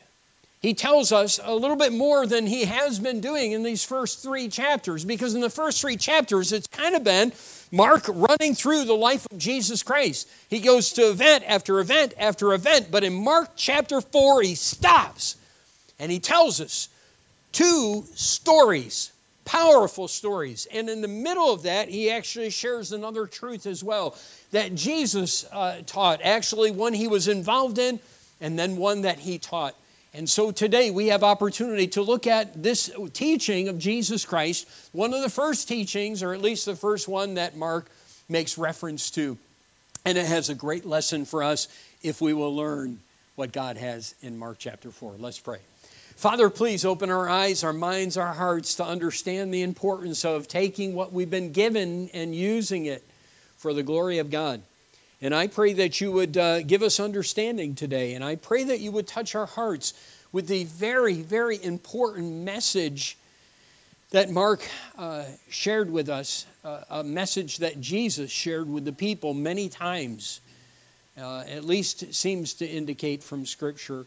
He 0.61 0.73
tells 0.73 1.13
us 1.13 1.39
a 1.41 1.55
little 1.55 1.77
bit 1.77 1.93
more 1.93 2.27
than 2.27 2.45
he 2.45 2.65
has 2.65 2.99
been 2.99 3.21
doing 3.21 3.53
in 3.53 3.63
these 3.63 3.83
first 3.83 4.21
three 4.21 4.49
chapters, 4.49 5.05
because 5.05 5.33
in 5.33 5.41
the 5.41 5.49
first 5.49 5.79
three 5.79 5.95
chapters, 5.95 6.51
it's 6.51 6.67
kind 6.67 6.95
of 6.95 7.03
been 7.03 7.31
Mark 7.71 8.05
running 8.09 8.55
through 8.55 8.83
the 8.83 8.95
life 8.95 9.25
of 9.31 9.37
Jesus 9.37 9.83
Christ. 9.83 10.29
He 10.49 10.59
goes 10.59 10.91
to 10.93 11.09
event 11.09 11.45
after 11.47 11.79
event 11.79 12.13
after 12.19 12.53
event, 12.53 12.87
but 12.91 13.05
in 13.05 13.13
Mark 13.13 13.51
chapter 13.55 14.01
4, 14.01 14.41
he 14.41 14.55
stops 14.55 15.37
and 15.97 16.11
he 16.11 16.19
tells 16.19 16.59
us 16.59 16.89
two 17.51 18.05
stories, 18.15 19.13
powerful 19.45 20.07
stories. 20.07 20.67
And 20.73 20.89
in 20.89 21.01
the 21.01 21.07
middle 21.07 21.53
of 21.53 21.63
that, 21.63 21.89
he 21.89 22.09
actually 22.09 22.49
shares 22.49 22.91
another 22.91 23.27
truth 23.27 23.65
as 23.65 23.83
well 23.83 24.17
that 24.51 24.75
Jesus 24.75 25.45
uh, 25.51 25.81
taught, 25.85 26.21
actually, 26.23 26.71
one 26.71 26.93
he 26.93 27.07
was 27.07 27.27
involved 27.27 27.77
in, 27.77 27.99
and 28.41 28.57
then 28.57 28.77
one 28.77 29.01
that 29.01 29.19
he 29.19 29.37
taught. 29.37 29.75
And 30.13 30.27
so 30.29 30.51
today 30.51 30.89
we 30.89 31.07
have 31.07 31.23
opportunity 31.23 31.87
to 31.89 32.01
look 32.01 32.25
at 32.25 32.63
this 32.63 32.89
teaching 33.13 33.67
of 33.67 33.77
Jesus 33.77 34.25
Christ, 34.25 34.67
one 34.91 35.13
of 35.13 35.21
the 35.21 35.29
first 35.29 35.67
teachings, 35.67 36.23
or 36.23 36.33
at 36.33 36.41
least 36.41 36.65
the 36.65 36.75
first 36.75 37.07
one 37.07 37.35
that 37.35 37.55
Mark 37.55 37.89
makes 38.27 38.57
reference 38.57 39.11
to. 39.11 39.37
And 40.05 40.17
it 40.17 40.25
has 40.25 40.49
a 40.49 40.55
great 40.55 40.85
lesson 40.85 41.25
for 41.25 41.43
us 41.43 41.67
if 42.01 42.21
we 42.21 42.33
will 42.33 42.55
learn 42.55 42.99
what 43.35 43.51
God 43.51 43.77
has 43.77 44.15
in 44.21 44.37
Mark 44.37 44.57
chapter 44.59 44.89
4. 44.89 45.15
Let's 45.19 45.39
pray. 45.39 45.59
Father, 46.15 46.49
please 46.49 46.83
open 46.83 47.09
our 47.09 47.29
eyes, 47.29 47.63
our 47.63 47.71
minds, 47.71 48.17
our 48.17 48.33
hearts 48.33 48.75
to 48.75 48.83
understand 48.83 49.53
the 49.53 49.61
importance 49.61 50.25
of 50.25 50.47
taking 50.49 50.93
what 50.93 51.13
we've 51.13 51.29
been 51.29 51.53
given 51.53 52.09
and 52.13 52.35
using 52.35 52.85
it 52.85 53.03
for 53.57 53.73
the 53.73 53.83
glory 53.83 54.17
of 54.17 54.29
God. 54.29 54.61
And 55.21 55.35
I 55.35 55.47
pray 55.47 55.73
that 55.73 55.99
you 55.99 56.11
would 56.11 56.37
uh, 56.37 56.61
give 56.61 56.81
us 56.81 56.99
understanding 56.99 57.75
today. 57.75 58.13
And 58.13 58.23
I 58.23 58.35
pray 58.35 58.63
that 58.63 58.79
you 58.79 58.91
would 58.91 59.07
touch 59.07 59.35
our 59.35 59.45
hearts 59.45 59.93
with 60.31 60.47
the 60.47 60.63
very, 60.63 61.21
very 61.21 61.61
important 61.61 62.31
message 62.43 63.17
that 64.11 64.29
Mark 64.31 64.67
uh, 64.97 65.25
shared 65.49 65.91
with 65.91 66.09
us, 66.09 66.45
uh, 66.63 66.81
a 66.89 67.03
message 67.03 67.57
that 67.57 67.79
Jesus 67.81 68.31
shared 68.31 68.69
with 68.69 68.85
the 68.85 68.93
people 68.93 69.33
many 69.33 69.69
times. 69.69 70.41
Uh, 71.19 71.43
at 71.49 71.65
least 71.65 72.13
seems 72.13 72.53
to 72.53 72.65
indicate 72.65 73.21
from 73.21 73.45
Scripture 73.45 74.05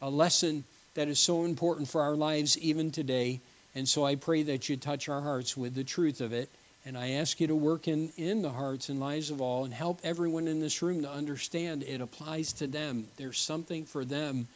a 0.00 0.08
lesson 0.08 0.64
that 0.94 1.08
is 1.08 1.18
so 1.18 1.44
important 1.44 1.88
for 1.88 2.02
our 2.02 2.14
lives 2.14 2.56
even 2.58 2.90
today. 2.90 3.40
And 3.74 3.88
so 3.88 4.04
I 4.04 4.14
pray 4.14 4.42
that 4.44 4.68
you 4.68 4.76
touch 4.76 5.08
our 5.08 5.22
hearts 5.22 5.56
with 5.56 5.74
the 5.74 5.84
truth 5.84 6.20
of 6.20 6.32
it. 6.32 6.48
And 6.84 6.98
I 6.98 7.10
ask 7.10 7.40
you 7.40 7.46
to 7.46 7.54
work 7.54 7.86
in, 7.86 8.10
in 8.16 8.42
the 8.42 8.50
hearts 8.50 8.88
and 8.88 8.98
lives 8.98 9.30
of 9.30 9.40
all 9.40 9.64
and 9.64 9.72
help 9.72 10.00
everyone 10.02 10.48
in 10.48 10.60
this 10.60 10.82
room 10.82 11.02
to 11.02 11.10
understand 11.10 11.84
it 11.84 12.00
applies 12.00 12.52
to 12.54 12.66
them. 12.66 13.06
There's 13.16 13.38
something 13.38 13.84
for 13.84 14.04
them 14.04 14.48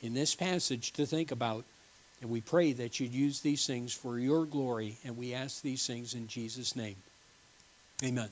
in 0.00 0.14
this 0.14 0.34
passage 0.34 0.92
to 0.92 1.04
think 1.04 1.32
about. 1.32 1.64
And 2.20 2.30
we 2.30 2.40
pray 2.40 2.72
that 2.74 3.00
you'd 3.00 3.12
use 3.12 3.40
these 3.40 3.66
things 3.66 3.92
for 3.92 4.18
your 4.18 4.46
glory. 4.46 4.98
And 5.04 5.16
we 5.16 5.34
ask 5.34 5.62
these 5.62 5.84
things 5.86 6.14
in 6.14 6.28
Jesus' 6.28 6.76
name. 6.76 6.96
Amen. 8.04 8.28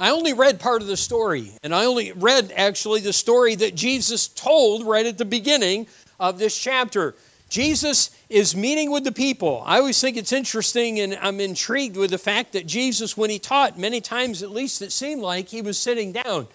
I 0.00 0.10
only 0.10 0.32
read 0.32 0.58
part 0.58 0.82
of 0.82 0.88
the 0.88 0.96
story, 0.96 1.52
and 1.62 1.74
I 1.74 1.84
only 1.84 2.12
read 2.12 2.52
actually 2.56 3.00
the 3.00 3.12
story 3.12 3.54
that 3.56 3.74
Jesus 3.74 4.26
told 4.26 4.86
right 4.86 5.04
at 5.04 5.18
the 5.18 5.24
beginning 5.24 5.86
of 6.18 6.38
this 6.38 6.58
chapter. 6.58 7.14
Jesus 7.48 8.10
is 8.32 8.56
meeting 8.56 8.90
with 8.90 9.04
the 9.04 9.12
people. 9.12 9.62
I 9.66 9.78
always 9.78 10.00
think 10.00 10.16
it's 10.16 10.32
interesting, 10.32 10.98
and 11.00 11.18
I'm 11.20 11.38
intrigued 11.40 11.96
with 11.96 12.10
the 12.10 12.18
fact 12.18 12.52
that 12.52 12.66
Jesus, 12.66 13.16
when 13.16 13.30
he 13.30 13.38
taught, 13.38 13.78
many 13.78 14.00
times 14.00 14.42
at 14.42 14.50
least 14.50 14.82
it 14.82 14.92
seemed 14.92 15.22
like 15.22 15.48
he 15.48 15.62
was 15.62 15.78
sitting 15.78 16.12
down. 16.12 16.48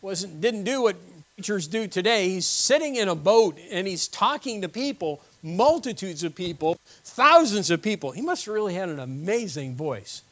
wasn't 0.00 0.40
didn't 0.40 0.64
do 0.64 0.82
what 0.82 0.96
preachers 1.34 1.66
do 1.66 1.86
today. 1.86 2.28
He's 2.28 2.46
sitting 2.46 2.96
in 2.96 3.08
a 3.08 3.14
boat 3.14 3.58
and 3.70 3.86
he's 3.86 4.08
talking 4.08 4.62
to 4.62 4.68
people 4.68 5.20
multitudes 5.42 6.24
of 6.24 6.34
people, 6.34 6.76
thousands 7.04 7.70
of 7.70 7.80
people. 7.80 8.10
He 8.10 8.22
must 8.22 8.46
have 8.46 8.54
really 8.54 8.74
had 8.74 8.88
an 8.88 8.98
amazing 8.98 9.76
voice. 9.76 10.22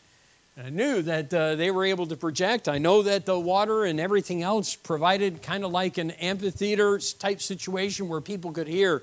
I 0.56 0.70
knew 0.70 1.02
that 1.02 1.34
uh, 1.34 1.56
they 1.56 1.70
were 1.70 1.84
able 1.84 2.06
to 2.06 2.16
project. 2.16 2.68
I 2.68 2.78
know 2.78 3.02
that 3.02 3.26
the 3.26 3.38
water 3.38 3.84
and 3.84 3.98
everything 3.98 4.42
else 4.42 4.76
provided 4.76 5.42
kind 5.42 5.64
of 5.64 5.72
like 5.72 5.98
an 5.98 6.12
amphitheater 6.12 6.98
type 7.18 7.40
situation 7.40 8.08
where 8.08 8.20
people 8.20 8.52
could 8.52 8.68
hear. 8.68 9.02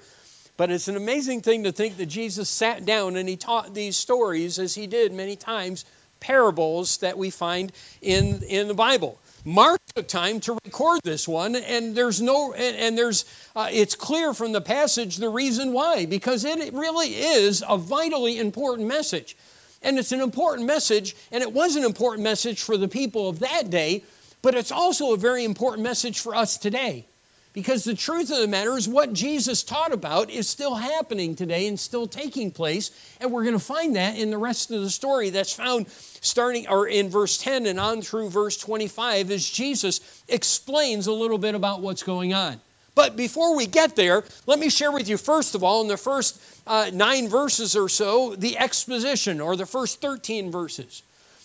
But 0.58 0.70
it's 0.70 0.88
an 0.88 0.96
amazing 0.96 1.42
thing 1.42 1.64
to 1.64 1.72
think 1.72 1.98
that 1.98 2.06
Jesus 2.06 2.50
sat 2.50 2.86
down 2.86 3.16
and 3.16 3.28
he 3.28 3.36
taught 3.36 3.74
these 3.74 3.98
stories, 3.98 4.60
as 4.60 4.76
he 4.76 4.86
did 4.88 5.12
many 5.12 5.36
times, 5.36 5.86
parables 6.20 6.98
that 6.98 7.18
we 7.18 7.30
find 7.30 7.72
in, 8.02 8.44
in 8.44 8.68
the 8.68 8.74
Bible. 8.74 9.20
Mark 9.44 9.80
took 9.96 10.08
time 10.08 10.40
to 10.42 10.54
record 10.64 11.00
this 11.04 11.28
one, 11.28 11.56
and 11.56 11.96
there's 11.96 12.22
no, 12.22 12.54
and, 12.54 12.78
and 12.78 12.98
there's, 12.98 13.26
uh, 13.56 13.70
it's 13.72 13.96
clear 13.96 14.34
from 14.34 14.52
the 14.52 14.62
passage 14.62 15.18
the 15.18 15.30
reason 15.30 15.74
why, 15.74 16.06
because 16.06 16.46
it 16.46 16.74
really 16.74 17.16
is 17.16 17.64
a 17.68 17.78
vitally 17.78 18.38
important 18.38 18.88
message. 18.88 19.36
And 19.82 19.98
it's 19.98 20.12
an 20.12 20.22
important 20.22 20.68
message, 20.68 21.16
and 21.32 21.42
it 21.42 21.52
was 21.52 21.76
an 21.76 21.84
important 21.84 22.24
message 22.24 22.62
for 22.62 22.78
the 22.78 22.88
people 22.88 23.28
of 23.28 23.40
that 23.40 23.72
day, 23.72 24.04
but 24.44 24.54
it's 24.54 24.72
also 24.72 25.14
a 25.14 25.18
very 25.18 25.44
important 25.44 25.82
message 25.82 26.20
for 26.20 26.36
us 26.36 26.58
today. 26.58 27.08
Because 27.54 27.84
the 27.84 27.96
truth 27.96 28.32
of 28.32 28.38
the 28.38 28.48
matter 28.48 28.78
is, 28.78 28.88
what 28.88 29.12
Jesus 29.12 29.62
taught 29.62 29.92
about 29.92 30.30
is 30.30 30.48
still 30.48 30.76
happening 30.76 31.36
today 31.36 31.68
and 31.68 31.78
still 31.78 32.08
taking 32.08 32.50
place. 32.50 32.92
And 33.20 33.30
we're 33.30 33.44
going 33.44 33.58
to 33.58 33.60
find 33.60 33.96
that 33.98 34.18
in 34.18 34.30
the 34.30 34.38
rest 34.38 34.72
of 34.72 34.82
the 34.82 34.90
story 34.90 35.30
that's 35.30 35.52
found 35.52 35.90
starting 35.90 36.68
or 36.70 36.88
in 36.88 37.10
verse 37.10 37.38
10 37.38 37.66
and 37.66 37.78
on 37.78 38.02
through 38.02 38.30
verse 38.30 38.56
25 38.58 39.32
as 39.32 39.50
Jesus 39.50 40.24
explains 40.30 41.08
a 41.08 41.12
little 41.12 41.38
bit 41.38 41.54
about 41.54 41.82
what's 41.82 42.04
going 42.04 42.34
on. 42.34 42.62
But 42.96 43.16
before 43.16 43.56
we 43.56 43.68
get 43.68 43.96
there, 43.96 44.24
let 44.48 44.60
me 44.60 44.70
share 44.70 44.92
with 44.92 45.10
you, 45.10 45.18
first 45.18 45.56
of 45.56 45.64
all, 45.64 45.82
in 45.82 45.88
the 45.88 45.98
first 45.98 46.42
uh, 46.68 46.92
nine 46.94 47.28
verses 47.28 47.76
or 47.76 47.90
so, 47.90 48.36
the 48.36 48.58
exposition, 48.58 49.42
or 49.42 49.56
the 49.56 49.66
first 49.66 50.02
13 50.02 50.52
verses. 50.52 51.04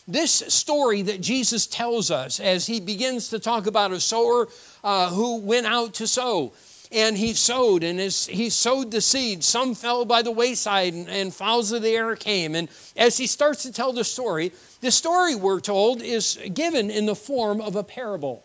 This 0.09 0.31
story 0.31 1.03
that 1.03 1.21
Jesus 1.21 1.67
tells 1.67 2.13
us 2.13 2.39
as 2.39 2.67
he 2.67 2.79
begins 2.79 3.29
to 3.31 3.41
talk 3.41 3.67
about 3.67 3.91
a 3.91 3.99
sower 3.99 4.47
uh, 4.87 5.11
who 5.11 5.39
went 5.39 5.67
out 5.67 5.95
to 5.95 6.07
sow. 6.07 6.53
And 6.93 7.19
he 7.19 7.35
sowed, 7.35 7.83
and 7.83 8.01
as 8.01 8.27
he 8.27 8.49
sowed 8.49 8.93
the 8.93 9.01
seed, 9.01 9.43
some 9.43 9.75
fell 9.75 10.05
by 10.05 10.23
the 10.23 10.31
wayside, 10.31 10.95
and, 10.95 11.09
and 11.09 11.35
fowls 11.35 11.73
of 11.73 11.83
the 11.83 11.91
air 11.91 12.15
came. 12.15 12.55
And 12.55 12.69
as 12.97 13.19
he 13.19 13.27
starts 13.27 13.65
to 13.65 13.73
tell 13.73 13.93
the 13.93 14.05
story, 14.05 14.53
the 14.81 14.93
story 14.93 15.35
we're 15.35 15.59
told 15.59 16.01
is 16.01 16.39
given 16.55 16.89
in 16.89 17.07
the 17.07 17.17
form 17.17 17.61
of 17.61 17.75
a 17.75 17.83
parable. 17.83 18.45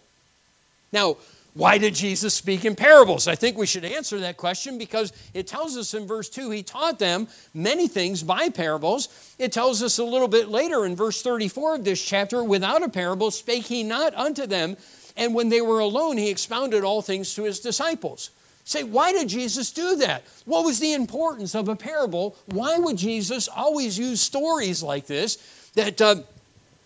Now, 0.91 1.17
why 1.53 1.77
did 1.77 1.93
Jesus 1.93 2.33
speak 2.33 2.63
in 2.63 2.75
parables? 2.75 3.27
I 3.27 3.35
think 3.35 3.57
we 3.57 3.65
should 3.65 3.83
answer 3.83 4.19
that 4.19 4.37
question 4.37 4.77
because 4.77 5.11
it 5.33 5.47
tells 5.47 5.75
us 5.75 5.93
in 5.93 6.07
verse 6.07 6.29
2 6.29 6.49
he 6.49 6.63
taught 6.63 6.97
them 6.97 7.27
many 7.53 7.89
things 7.89 8.23
by 8.23 8.47
parables. 8.49 9.35
It 9.37 9.51
tells 9.51 9.83
us 9.83 9.99
a 9.99 10.03
little 10.03 10.29
bit 10.29 10.47
later 10.47 10.85
in 10.85 10.95
verse 10.95 11.21
34 11.21 11.75
of 11.75 11.83
this 11.83 12.03
chapter, 12.03 12.41
without 12.41 12.83
a 12.83 12.89
parable 12.89 13.31
spake 13.31 13.65
he 13.65 13.83
not 13.83 14.15
unto 14.15 14.47
them, 14.47 14.77
and 15.17 15.33
when 15.33 15.49
they 15.49 15.61
were 15.61 15.79
alone, 15.79 16.17
he 16.17 16.29
expounded 16.29 16.83
all 16.83 17.01
things 17.01 17.33
to 17.35 17.43
his 17.43 17.59
disciples. 17.59 18.29
Say, 18.63 18.83
why 18.83 19.11
did 19.11 19.27
Jesus 19.27 19.71
do 19.71 19.95
that? 19.97 20.23
What 20.45 20.63
was 20.63 20.79
the 20.79 20.93
importance 20.93 21.55
of 21.55 21.67
a 21.67 21.75
parable? 21.75 22.35
Why 22.45 22.77
would 22.77 22.97
Jesus 22.97 23.47
always 23.47 23.97
use 23.97 24.21
stories 24.21 24.83
like 24.83 25.07
this 25.07 25.37
that, 25.73 25.99
uh, 25.99 26.15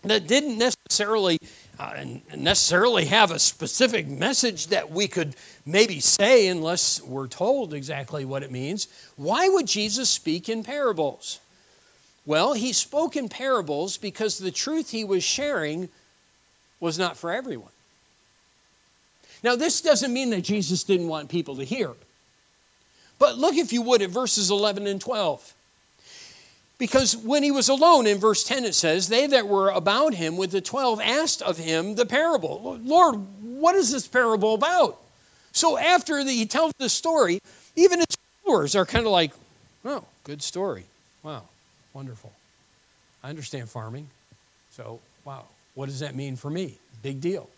that 0.02 0.26
didn't 0.26 0.58
necessarily 0.58 1.38
uh, 1.78 2.04
necessarily 2.34 3.04
have 3.04 3.30
a 3.30 3.38
specific 3.38 4.08
message 4.08 4.68
that 4.68 4.90
we 4.90 5.06
could 5.06 5.36
maybe 5.66 6.00
say 6.00 6.48
unless 6.48 7.02
we're 7.02 7.26
told 7.26 7.74
exactly 7.74 8.24
what 8.24 8.42
it 8.42 8.50
means. 8.50 8.88
Why 9.16 9.48
would 9.50 9.66
Jesus 9.66 10.08
speak 10.08 10.48
in 10.48 10.64
parables? 10.64 11.38
Well, 12.24 12.54
he 12.54 12.72
spoke 12.72 13.14
in 13.14 13.28
parables 13.28 13.98
because 13.98 14.38
the 14.38 14.50
truth 14.50 14.90
he 14.90 15.04
was 15.04 15.22
sharing 15.22 15.90
was 16.80 16.98
not 16.98 17.18
for 17.18 17.30
everyone. 17.30 17.72
Now, 19.42 19.56
this 19.56 19.80
doesn't 19.80 20.12
mean 20.12 20.30
that 20.30 20.42
Jesus 20.42 20.82
didn't 20.84 21.08
want 21.08 21.28
people 21.28 21.56
to 21.56 21.64
hear. 21.64 21.92
But 23.18 23.38
look, 23.38 23.54
if 23.54 23.72
you 23.72 23.82
would, 23.82 24.02
at 24.02 24.10
verses 24.10 24.50
11 24.50 24.86
and 24.86 25.00
12. 25.00 25.54
Because 26.78 27.16
when 27.16 27.42
he 27.42 27.50
was 27.50 27.68
alone, 27.68 28.06
in 28.06 28.18
verse 28.18 28.44
10 28.44 28.64
it 28.64 28.74
says, 28.74 29.08
they 29.08 29.26
that 29.28 29.48
were 29.48 29.70
about 29.70 30.14
him 30.14 30.36
with 30.36 30.50
the 30.50 30.60
twelve 30.60 31.00
asked 31.00 31.40
of 31.40 31.56
him 31.56 31.94
the 31.94 32.04
parable. 32.04 32.78
Lord, 32.82 33.16
what 33.42 33.74
is 33.74 33.90
this 33.92 34.06
parable 34.06 34.54
about? 34.54 34.98
So 35.52 35.78
after 35.78 36.22
the, 36.22 36.32
he 36.32 36.44
tells 36.44 36.74
the 36.78 36.90
story, 36.90 37.40
even 37.76 38.00
his 38.00 38.16
followers 38.44 38.76
are 38.76 38.84
kind 38.84 39.06
of 39.06 39.12
like, 39.12 39.32
oh, 39.86 40.04
good 40.24 40.42
story. 40.42 40.84
Wow, 41.22 41.44
wonderful. 41.94 42.32
I 43.24 43.30
understand 43.30 43.70
farming. 43.70 44.08
So, 44.72 45.00
wow, 45.24 45.44
what 45.74 45.86
does 45.86 46.00
that 46.00 46.14
mean 46.14 46.36
for 46.36 46.50
me? 46.50 46.74
Big 47.02 47.22
deal. 47.22 47.48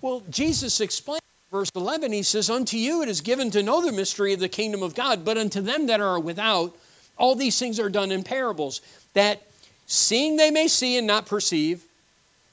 Well, 0.00 0.22
Jesus 0.30 0.80
explains 0.80 1.20
verse 1.50 1.70
11, 1.74 2.12
he 2.12 2.22
says, 2.22 2.50
Unto 2.50 2.76
you 2.76 3.02
it 3.02 3.08
is 3.08 3.20
given 3.20 3.50
to 3.52 3.62
know 3.62 3.84
the 3.84 3.92
mystery 3.92 4.32
of 4.32 4.40
the 4.40 4.48
kingdom 4.48 4.82
of 4.82 4.94
God, 4.94 5.24
but 5.24 5.38
unto 5.38 5.60
them 5.60 5.86
that 5.86 6.00
are 6.00 6.18
without, 6.20 6.76
all 7.16 7.34
these 7.34 7.58
things 7.58 7.80
are 7.80 7.88
done 7.88 8.12
in 8.12 8.22
parables, 8.22 8.80
that 9.14 9.42
seeing 9.86 10.36
they 10.36 10.50
may 10.50 10.68
see 10.68 10.98
and 10.98 11.06
not 11.06 11.26
perceive, 11.26 11.84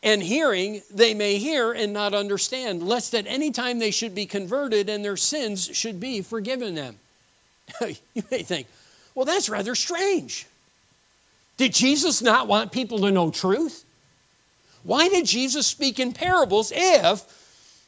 and 0.01 0.21
hearing 0.21 0.81
they 0.93 1.13
may 1.13 1.37
hear 1.37 1.71
and 1.71 1.93
not 1.93 2.13
understand, 2.13 2.83
lest 2.83 3.13
at 3.13 3.25
any 3.25 3.51
time 3.51 3.79
they 3.79 3.91
should 3.91 4.13
be 4.13 4.25
converted 4.25 4.89
and 4.89 5.03
their 5.03 5.17
sins 5.17 5.69
should 5.73 5.99
be 5.99 6.21
forgiven 6.21 6.75
them. 6.75 6.97
you 7.81 8.23
may 8.29 8.43
think, 8.43 8.67
well, 9.15 9.25
that's 9.25 9.49
rather 9.49 9.75
strange. 9.75 10.45
Did 11.57 11.73
Jesus 11.73 12.21
not 12.21 12.47
want 12.47 12.71
people 12.71 12.99
to 12.99 13.11
know 13.11 13.31
truth? 13.31 13.85
Why 14.83 15.09
did 15.09 15.25
Jesus 15.25 15.65
speak 15.65 15.99
in 15.99 16.13
parables 16.13 16.71
if 16.75 17.23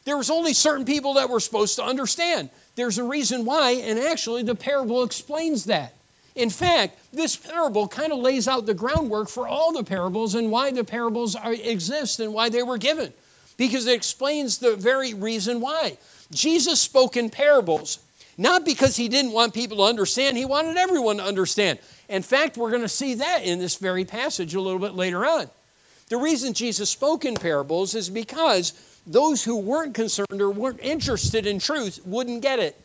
there 0.05 0.17
was 0.17 0.29
only 0.29 0.53
certain 0.53 0.85
people 0.85 1.15
that 1.15 1.29
were 1.29 1.39
supposed 1.39 1.75
to 1.75 1.83
understand? 1.83 2.49
There's 2.75 2.97
a 2.97 3.03
reason 3.03 3.45
why, 3.45 3.71
and 3.71 3.99
actually 3.99 4.43
the 4.43 4.55
parable 4.55 5.03
explains 5.03 5.65
that. 5.65 5.93
In 6.35 6.49
fact, 6.49 6.99
this 7.13 7.37
parable 7.37 7.87
kind 7.87 8.11
of 8.11 8.19
lays 8.19 8.47
out 8.47 8.65
the 8.65 8.73
groundwork 8.73 9.29
for 9.29 9.47
all 9.47 9.71
the 9.71 9.83
parables 9.83 10.35
and 10.35 10.51
why 10.51 10.71
the 10.71 10.83
parables 10.83 11.35
are, 11.35 11.53
exist 11.53 12.19
and 12.19 12.33
why 12.33 12.49
they 12.49 12.63
were 12.63 12.77
given, 12.77 13.13
because 13.55 13.87
it 13.87 13.95
explains 13.95 14.57
the 14.57 14.75
very 14.75 15.13
reason 15.13 15.61
why. 15.61 15.97
Jesus 16.31 16.81
spoke 16.81 17.15
in 17.15 17.29
parables, 17.29 17.99
not 18.37 18.65
because 18.65 18.97
he 18.97 19.07
didn't 19.07 19.31
want 19.31 19.53
people 19.53 19.77
to 19.77 19.83
understand, 19.83 20.35
he 20.35 20.43
wanted 20.43 20.75
everyone 20.75 21.17
to 21.17 21.23
understand. 21.23 21.79
In 22.09 22.21
fact, 22.21 22.57
we're 22.57 22.69
going 22.71 22.81
to 22.81 22.89
see 22.89 23.15
that 23.15 23.43
in 23.43 23.59
this 23.59 23.77
very 23.77 24.03
passage 24.03 24.53
a 24.53 24.61
little 24.61 24.79
bit 24.79 24.93
later 24.93 25.25
on. 25.25 25.49
The 26.09 26.17
reason 26.17 26.53
Jesus 26.53 26.89
spoke 26.89 27.25
in 27.25 27.35
parables 27.35 27.95
is 27.95 28.09
because 28.09 28.73
those 29.07 29.43
who 29.43 29.57
weren't 29.57 29.93
concerned 29.95 30.41
or 30.41 30.51
weren't 30.51 30.79
interested 30.81 31.45
in 31.47 31.59
truth 31.59 31.99
wouldn't 32.05 32.41
get 32.41 32.59
it. 32.59 32.79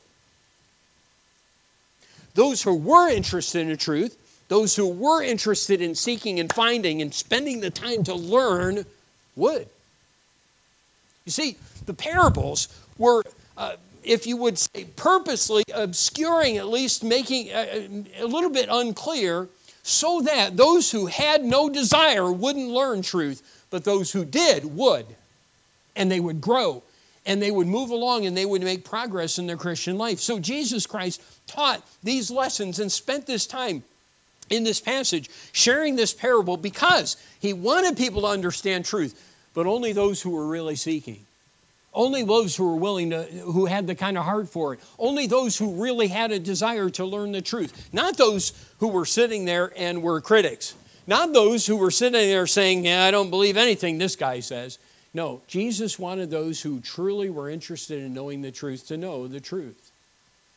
Those 2.34 2.62
who 2.62 2.74
were 2.74 3.10
interested 3.10 3.68
in 3.68 3.76
truth, 3.76 4.16
those 4.48 4.76
who 4.76 4.88
were 4.88 5.22
interested 5.22 5.80
in 5.80 5.94
seeking 5.94 6.40
and 6.40 6.52
finding 6.52 7.02
and 7.02 7.12
spending 7.12 7.60
the 7.60 7.70
time 7.70 8.04
to 8.04 8.14
learn 8.14 8.84
would. 9.36 9.68
You 11.24 11.32
see, 11.32 11.56
the 11.86 11.94
parables 11.94 12.68
were, 12.98 13.22
uh, 13.56 13.76
if 14.02 14.26
you 14.26 14.36
would 14.36 14.58
say, 14.58 14.84
purposely 14.96 15.64
obscuring, 15.74 16.56
at 16.56 16.68
least 16.68 17.04
making 17.04 17.48
a, 17.48 17.86
uh, 18.20 18.24
a 18.24 18.26
little 18.26 18.50
bit 18.50 18.68
unclear, 18.70 19.48
so 19.82 20.20
that 20.22 20.56
those 20.56 20.90
who 20.90 21.06
had 21.06 21.44
no 21.44 21.68
desire 21.68 22.30
wouldn't 22.30 22.68
learn 22.68 23.02
truth, 23.02 23.66
but 23.70 23.84
those 23.84 24.12
who 24.12 24.24
did 24.24 24.76
would. 24.76 25.06
And 25.96 26.10
they 26.10 26.20
would 26.20 26.40
grow 26.40 26.82
and 27.26 27.40
they 27.42 27.50
would 27.50 27.66
move 27.66 27.90
along 27.90 28.26
and 28.26 28.36
they 28.36 28.46
would 28.46 28.62
make 28.62 28.84
progress 28.84 29.38
in 29.38 29.46
their 29.46 29.56
Christian 29.56 29.98
life. 29.98 30.20
So 30.20 30.38
Jesus 30.38 30.86
Christ 30.86 31.22
taught 31.46 31.86
these 32.02 32.30
lessons 32.30 32.78
and 32.78 32.90
spent 32.90 33.26
this 33.26 33.46
time 33.46 33.82
in 34.48 34.64
this 34.64 34.80
passage 34.80 35.30
sharing 35.52 35.96
this 35.96 36.12
parable 36.12 36.56
because 36.56 37.16
he 37.40 37.52
wanted 37.52 37.96
people 37.96 38.22
to 38.22 38.28
understand 38.28 38.84
truth, 38.84 39.20
but 39.54 39.66
only 39.66 39.92
those 39.92 40.22
who 40.22 40.30
were 40.30 40.46
really 40.46 40.76
seeking. 40.76 41.24
Only 41.92 42.22
those 42.22 42.54
who 42.54 42.64
were 42.64 42.76
willing 42.76 43.10
to, 43.10 43.22
who 43.24 43.66
had 43.66 43.86
the 43.86 43.96
kind 43.96 44.16
of 44.16 44.24
heart 44.24 44.48
for 44.48 44.74
it. 44.74 44.80
Only 44.98 45.26
those 45.26 45.58
who 45.58 45.82
really 45.82 46.06
had 46.08 46.30
a 46.30 46.38
desire 46.38 46.88
to 46.90 47.04
learn 47.04 47.32
the 47.32 47.42
truth. 47.42 47.88
Not 47.92 48.16
those 48.16 48.52
who 48.78 48.88
were 48.88 49.04
sitting 49.04 49.44
there 49.44 49.72
and 49.76 50.02
were 50.02 50.20
critics. 50.20 50.74
Not 51.06 51.32
those 51.32 51.66
who 51.66 51.76
were 51.76 51.90
sitting 51.90 52.12
there 52.12 52.46
saying, 52.46 52.84
yeah, 52.84 53.04
I 53.04 53.10
don't 53.10 53.30
believe 53.30 53.56
anything 53.56 53.98
this 53.98 54.14
guy 54.14 54.40
says. 54.40 54.78
No, 55.12 55.42
Jesus 55.48 55.98
wanted 55.98 56.30
those 56.30 56.62
who 56.62 56.78
truly 56.80 57.28
were 57.30 57.50
interested 57.50 58.00
in 58.00 58.14
knowing 58.14 58.42
the 58.42 58.52
truth 58.52 58.86
to 58.88 58.96
know 58.96 59.26
the 59.26 59.40
truth. 59.40 59.90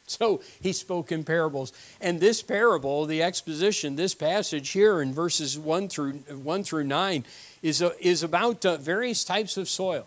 So 0.05 0.41
he 0.61 0.73
spoke 0.73 1.11
in 1.11 1.23
parables. 1.23 1.73
And 1.99 2.19
this 2.19 2.43
parable, 2.43 3.05
the 3.05 3.23
exposition, 3.23 3.95
this 3.95 4.13
passage 4.13 4.69
here 4.69 5.01
in 5.01 5.13
verses 5.13 5.57
1 5.57 5.89
through, 5.89 6.13
1 6.13 6.63
through 6.63 6.83
9, 6.83 7.25
is, 7.63 7.81
a, 7.81 7.93
is 8.05 8.21
about 8.21 8.63
uh, 8.65 8.77
various 8.77 9.23
types 9.23 9.57
of 9.57 9.67
soil. 9.67 10.05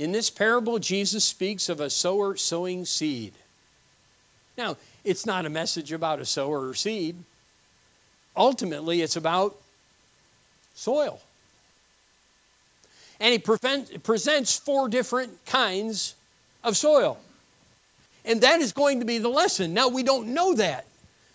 In 0.00 0.12
this 0.12 0.30
parable, 0.30 0.78
Jesus 0.78 1.26
speaks 1.26 1.68
of 1.68 1.78
a 1.78 1.90
sower 1.90 2.34
sowing 2.34 2.86
seed. 2.86 3.34
Now, 4.56 4.78
it's 5.04 5.26
not 5.26 5.44
a 5.44 5.50
message 5.50 5.92
about 5.92 6.20
a 6.20 6.24
sower 6.24 6.66
or 6.66 6.72
seed. 6.72 7.16
Ultimately, 8.34 9.02
it's 9.02 9.16
about 9.16 9.58
soil. 10.74 11.20
And 13.20 13.32
he 13.32 13.38
presents 13.38 14.56
four 14.56 14.88
different 14.88 15.44
kinds 15.44 16.14
of 16.64 16.78
soil. 16.78 17.18
And 18.24 18.40
that 18.40 18.60
is 18.60 18.72
going 18.72 19.00
to 19.00 19.04
be 19.04 19.18
the 19.18 19.28
lesson. 19.28 19.74
Now, 19.74 19.88
we 19.88 20.02
don't 20.02 20.28
know 20.28 20.54
that. 20.54 20.86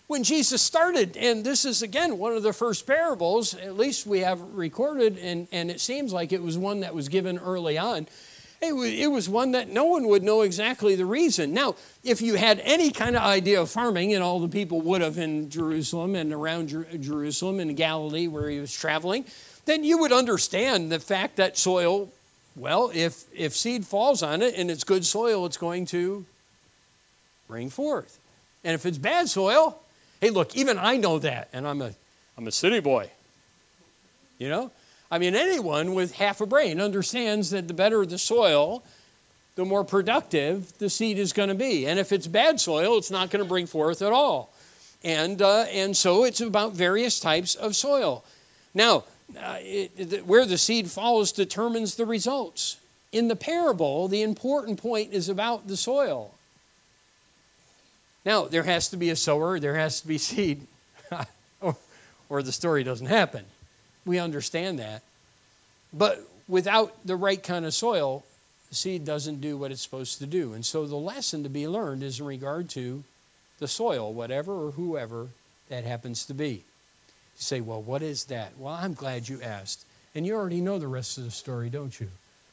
When 0.08 0.24
Jesus 0.24 0.60
started, 0.60 1.16
and 1.16 1.44
this 1.44 1.64
is 1.64 1.82
again 1.82 2.18
one 2.18 2.32
of 2.32 2.42
the 2.42 2.52
first 2.52 2.84
parables, 2.84 3.54
at 3.54 3.76
least 3.76 4.08
we 4.08 4.20
have 4.20 4.40
recorded, 4.40 5.18
and, 5.18 5.46
and 5.52 5.70
it 5.70 5.80
seems 5.80 6.12
like 6.12 6.32
it 6.32 6.42
was 6.42 6.58
one 6.58 6.80
that 6.80 6.96
was 6.96 7.08
given 7.08 7.38
early 7.38 7.78
on. 7.78 8.08
It 8.60 9.10
was, 9.10 9.28
one 9.28 9.52
that 9.52 9.68
no 9.68 9.84
one 9.84 10.08
would 10.08 10.22
know 10.22 10.40
exactly 10.40 10.94
the 10.94 11.04
reason. 11.04 11.52
Now, 11.52 11.76
if 12.02 12.22
you 12.22 12.36
had 12.36 12.60
any 12.64 12.90
kind 12.90 13.14
of 13.14 13.22
idea 13.22 13.60
of 13.60 13.70
farming, 13.70 14.14
and 14.14 14.22
all 14.22 14.40
the 14.40 14.48
people 14.48 14.80
would 14.80 15.02
have 15.02 15.18
in 15.18 15.50
Jerusalem 15.50 16.14
and 16.14 16.32
around 16.32 16.68
Jer- 16.68 16.86
Jerusalem 16.98 17.60
and 17.60 17.76
Galilee 17.76 18.28
where 18.28 18.48
he 18.48 18.58
was 18.58 18.72
traveling, 18.72 19.24
then 19.66 19.84
you 19.84 19.98
would 19.98 20.12
understand 20.12 20.90
the 20.90 20.98
fact 20.98 21.36
that 21.36 21.58
soil, 21.58 22.08
well, 22.54 22.90
if, 22.94 23.24
if 23.34 23.54
seed 23.54 23.84
falls 23.84 24.22
on 24.22 24.40
it 24.40 24.54
and 24.56 24.70
it's 24.70 24.84
good 24.84 25.04
soil, 25.04 25.44
it's 25.44 25.58
going 25.58 25.84
to 25.86 26.24
bring 27.48 27.68
forth. 27.68 28.18
And 28.64 28.74
if 28.74 28.86
it's 28.86 28.98
bad 28.98 29.28
soil, 29.28 29.78
hey, 30.20 30.30
look, 30.30 30.56
even 30.56 30.78
I 30.78 30.96
know 30.96 31.18
that, 31.18 31.48
and 31.52 31.68
I'm 31.68 31.82
a, 31.82 31.92
I'm 32.38 32.46
a 32.46 32.52
city 32.52 32.80
boy. 32.80 33.10
You 34.38 34.48
know? 34.48 34.70
I 35.10 35.18
mean, 35.18 35.34
anyone 35.34 35.94
with 35.94 36.14
half 36.16 36.40
a 36.40 36.46
brain 36.46 36.80
understands 36.80 37.50
that 37.50 37.68
the 37.68 37.74
better 37.74 38.04
the 38.04 38.18
soil, 38.18 38.82
the 39.54 39.64
more 39.64 39.84
productive 39.84 40.76
the 40.78 40.90
seed 40.90 41.18
is 41.18 41.32
going 41.32 41.48
to 41.48 41.54
be. 41.54 41.86
And 41.86 41.98
if 41.98 42.12
it's 42.12 42.26
bad 42.26 42.60
soil, 42.60 42.98
it's 42.98 43.10
not 43.10 43.30
going 43.30 43.42
to 43.42 43.48
bring 43.48 43.66
forth 43.66 44.02
at 44.02 44.12
all. 44.12 44.52
And, 45.04 45.40
uh, 45.40 45.66
and 45.72 45.96
so 45.96 46.24
it's 46.24 46.40
about 46.40 46.72
various 46.72 47.20
types 47.20 47.54
of 47.54 47.76
soil. 47.76 48.24
Now, 48.74 49.04
uh, 49.40 49.58
it, 49.60 50.26
where 50.26 50.46
the 50.46 50.58
seed 50.58 50.90
falls 50.90 51.32
determines 51.32 51.94
the 51.94 52.06
results. 52.06 52.78
In 53.12 53.28
the 53.28 53.36
parable, 53.36 54.08
the 54.08 54.22
important 54.22 54.80
point 54.80 55.12
is 55.12 55.28
about 55.28 55.68
the 55.68 55.76
soil. 55.76 56.34
Now, 58.24 58.46
there 58.46 58.64
has 58.64 58.88
to 58.88 58.96
be 58.96 59.10
a 59.10 59.16
sower, 59.16 59.60
there 59.60 59.76
has 59.76 60.00
to 60.00 60.08
be 60.08 60.18
seed, 60.18 60.66
or, 61.60 61.76
or 62.28 62.42
the 62.42 62.52
story 62.52 62.82
doesn't 62.82 63.06
happen. 63.06 63.44
We 64.06 64.18
understand 64.18 64.78
that. 64.78 65.02
But 65.92 66.26
without 66.48 66.94
the 67.04 67.16
right 67.16 67.42
kind 67.42 67.66
of 67.66 67.74
soil, 67.74 68.24
the 68.68 68.74
seed 68.74 69.04
doesn't 69.04 69.40
do 69.40 69.56
what 69.56 69.70
it's 69.70 69.82
supposed 69.82 70.18
to 70.18 70.26
do. 70.26 70.54
And 70.54 70.64
so 70.64 70.86
the 70.86 70.96
lesson 70.96 71.42
to 71.42 71.48
be 71.48 71.68
learned 71.68 72.02
is 72.02 72.20
in 72.20 72.26
regard 72.26 72.70
to 72.70 73.04
the 73.58 73.68
soil, 73.68 74.12
whatever 74.12 74.66
or 74.66 74.70
whoever 74.72 75.28
that 75.68 75.84
happens 75.84 76.24
to 76.26 76.34
be. 76.34 76.50
You 76.50 76.62
say, 77.42 77.60
well, 77.60 77.82
what 77.82 78.02
is 78.02 78.24
that? 78.24 78.52
Well, 78.58 78.74
I'm 78.74 78.94
glad 78.94 79.28
you 79.28 79.40
asked. 79.42 79.84
And 80.14 80.26
you 80.26 80.34
already 80.34 80.60
know 80.60 80.78
the 80.78 80.88
rest 80.88 81.18
of 81.18 81.24
the 81.24 81.30
story, 81.30 81.68
don't 81.68 82.00
you? 82.00 82.08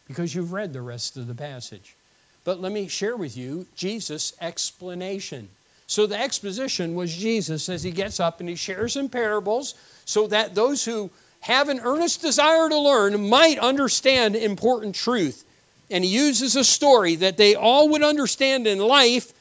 Because 0.07 0.35
you've 0.35 0.51
read 0.51 0.73
the 0.73 0.81
rest 0.81 1.15
of 1.15 1.27
the 1.27 1.35
passage. 1.35 1.95
But 2.43 2.59
let 2.59 2.73
me 2.73 2.87
share 2.87 3.15
with 3.15 3.37
you 3.37 3.67
Jesus' 3.75 4.33
explanation. 4.41 5.47
So 5.87 6.05
the 6.05 6.19
exposition 6.19 6.95
was 6.95 7.15
Jesus 7.15 7.69
as 7.69 7.83
he 7.83 7.91
gets 7.91 8.19
up 8.19 8.39
and 8.39 8.49
he 8.49 8.55
shares 8.55 8.95
in 8.95 9.09
parables 9.09 9.75
so 10.05 10.27
that 10.27 10.55
those 10.55 10.83
who 10.83 11.09
have 11.43 11.67
an 11.67 11.81
earnest 11.83 12.21
desire 12.21 12.69
to 12.69 12.79
learn 12.79 13.29
might 13.29 13.59
understand 13.59 14.35
important 14.35 14.95
truth. 14.95 15.43
And 15.91 16.03
he 16.03 16.09
uses 16.09 16.55
a 16.55 16.63
story 16.63 17.15
that 17.17 17.35
they 17.35 17.53
all 17.53 17.89
would 17.89 18.01
understand 18.01 18.65
in 18.65 18.79
life 18.79 19.33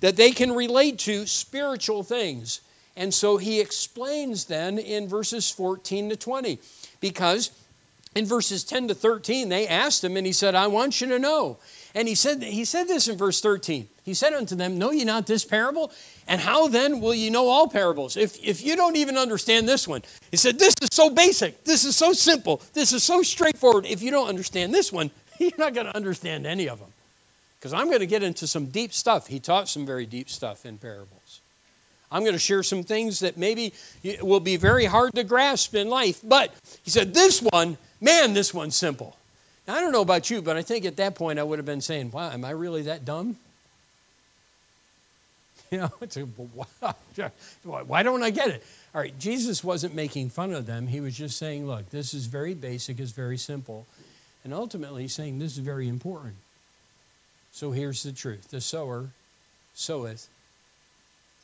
that 0.00 0.16
they 0.16 0.30
can 0.30 0.52
relate 0.52 1.00
to 1.00 1.26
spiritual 1.26 2.04
things. 2.04 2.60
And 2.96 3.12
so 3.12 3.38
he 3.38 3.60
explains 3.60 4.44
then 4.44 4.78
in 4.78 5.08
verses 5.08 5.50
14 5.50 6.10
to 6.10 6.16
20. 6.16 6.60
Because 7.00 7.50
in 8.14 8.24
verses 8.24 8.62
10 8.62 8.88
to 8.88 8.94
13, 8.94 9.48
they 9.48 9.66
asked 9.66 10.04
him, 10.04 10.16
and 10.16 10.26
he 10.26 10.32
said, 10.32 10.54
I 10.54 10.68
want 10.68 11.00
you 11.00 11.08
to 11.08 11.18
know. 11.18 11.58
And 11.92 12.06
he 12.06 12.14
said, 12.14 12.42
he 12.42 12.64
said 12.64 12.86
this 12.86 13.08
in 13.08 13.18
verse 13.18 13.40
13. 13.40 13.88
He 14.04 14.14
said 14.14 14.32
unto 14.32 14.54
them, 14.54 14.78
Know 14.78 14.92
ye 14.92 15.04
not 15.04 15.26
this 15.26 15.44
parable? 15.44 15.90
And 16.28 16.40
how 16.40 16.68
then 16.68 17.00
will 17.00 17.14
you 17.14 17.30
know 17.30 17.48
all 17.48 17.68
parables? 17.68 18.16
If, 18.16 18.42
if 18.42 18.64
you 18.64 18.76
don't 18.76 18.96
even 18.96 19.16
understand 19.16 19.68
this 19.68 19.88
one, 19.88 20.02
he 20.30 20.36
said, 20.36 20.58
This 20.58 20.74
is 20.80 20.88
so 20.92 21.10
basic. 21.10 21.64
This 21.64 21.84
is 21.84 21.96
so 21.96 22.12
simple. 22.12 22.62
This 22.74 22.92
is 22.92 23.02
so 23.02 23.22
straightforward. 23.22 23.86
If 23.86 24.02
you 24.02 24.10
don't 24.10 24.28
understand 24.28 24.72
this 24.72 24.92
one, 24.92 25.10
you're 25.38 25.50
not 25.58 25.74
going 25.74 25.86
to 25.86 25.96
understand 25.96 26.46
any 26.46 26.68
of 26.68 26.78
them. 26.78 26.90
Because 27.58 27.72
I'm 27.72 27.86
going 27.86 28.00
to 28.00 28.06
get 28.06 28.22
into 28.22 28.46
some 28.46 28.66
deep 28.66 28.92
stuff. 28.92 29.28
He 29.28 29.38
taught 29.38 29.68
some 29.68 29.86
very 29.86 30.06
deep 30.06 30.28
stuff 30.28 30.66
in 30.66 30.78
parables. 30.78 31.40
I'm 32.10 32.22
going 32.22 32.34
to 32.34 32.38
share 32.38 32.62
some 32.62 32.82
things 32.82 33.20
that 33.20 33.36
maybe 33.36 33.72
will 34.20 34.40
be 34.40 34.56
very 34.56 34.84
hard 34.84 35.14
to 35.14 35.24
grasp 35.24 35.74
in 35.74 35.88
life. 35.88 36.20
But 36.22 36.54
he 36.82 36.90
said, 36.90 37.14
This 37.14 37.40
one, 37.40 37.78
man, 38.00 38.34
this 38.34 38.52
one's 38.52 38.76
simple. 38.76 39.16
Now, 39.66 39.76
I 39.76 39.80
don't 39.80 39.92
know 39.92 40.00
about 40.00 40.28
you, 40.28 40.42
but 40.42 40.56
I 40.56 40.62
think 40.62 40.84
at 40.84 40.96
that 40.96 41.14
point 41.14 41.38
I 41.38 41.42
would 41.44 41.58
have 41.58 41.66
been 41.66 41.80
saying, 41.80 42.10
wow, 42.10 42.30
am 42.30 42.44
I 42.44 42.50
really 42.50 42.82
that 42.82 43.04
dumb? 43.04 43.36
You 45.76 45.78
know, 45.78 47.30
a, 47.64 47.84
why 47.86 48.02
don't 48.02 48.22
I 48.22 48.28
get 48.28 48.48
it? 48.48 48.62
All 48.94 49.00
right, 49.00 49.18
Jesus 49.18 49.64
wasn't 49.64 49.94
making 49.94 50.28
fun 50.28 50.52
of 50.52 50.66
them. 50.66 50.86
He 50.86 51.00
was 51.00 51.16
just 51.16 51.38
saying, 51.38 51.66
look, 51.66 51.88
this 51.88 52.12
is 52.12 52.26
very 52.26 52.52
basic, 52.52 53.00
it's 53.00 53.12
very 53.12 53.38
simple. 53.38 53.86
And 54.44 54.52
ultimately, 54.52 55.02
he's 55.02 55.14
saying 55.14 55.38
this 55.38 55.52
is 55.52 55.58
very 55.58 55.88
important. 55.88 56.34
So 57.52 57.70
here's 57.70 58.02
the 58.02 58.12
truth 58.12 58.50
the 58.50 58.60
sower 58.60 59.08
soweth 59.74 60.28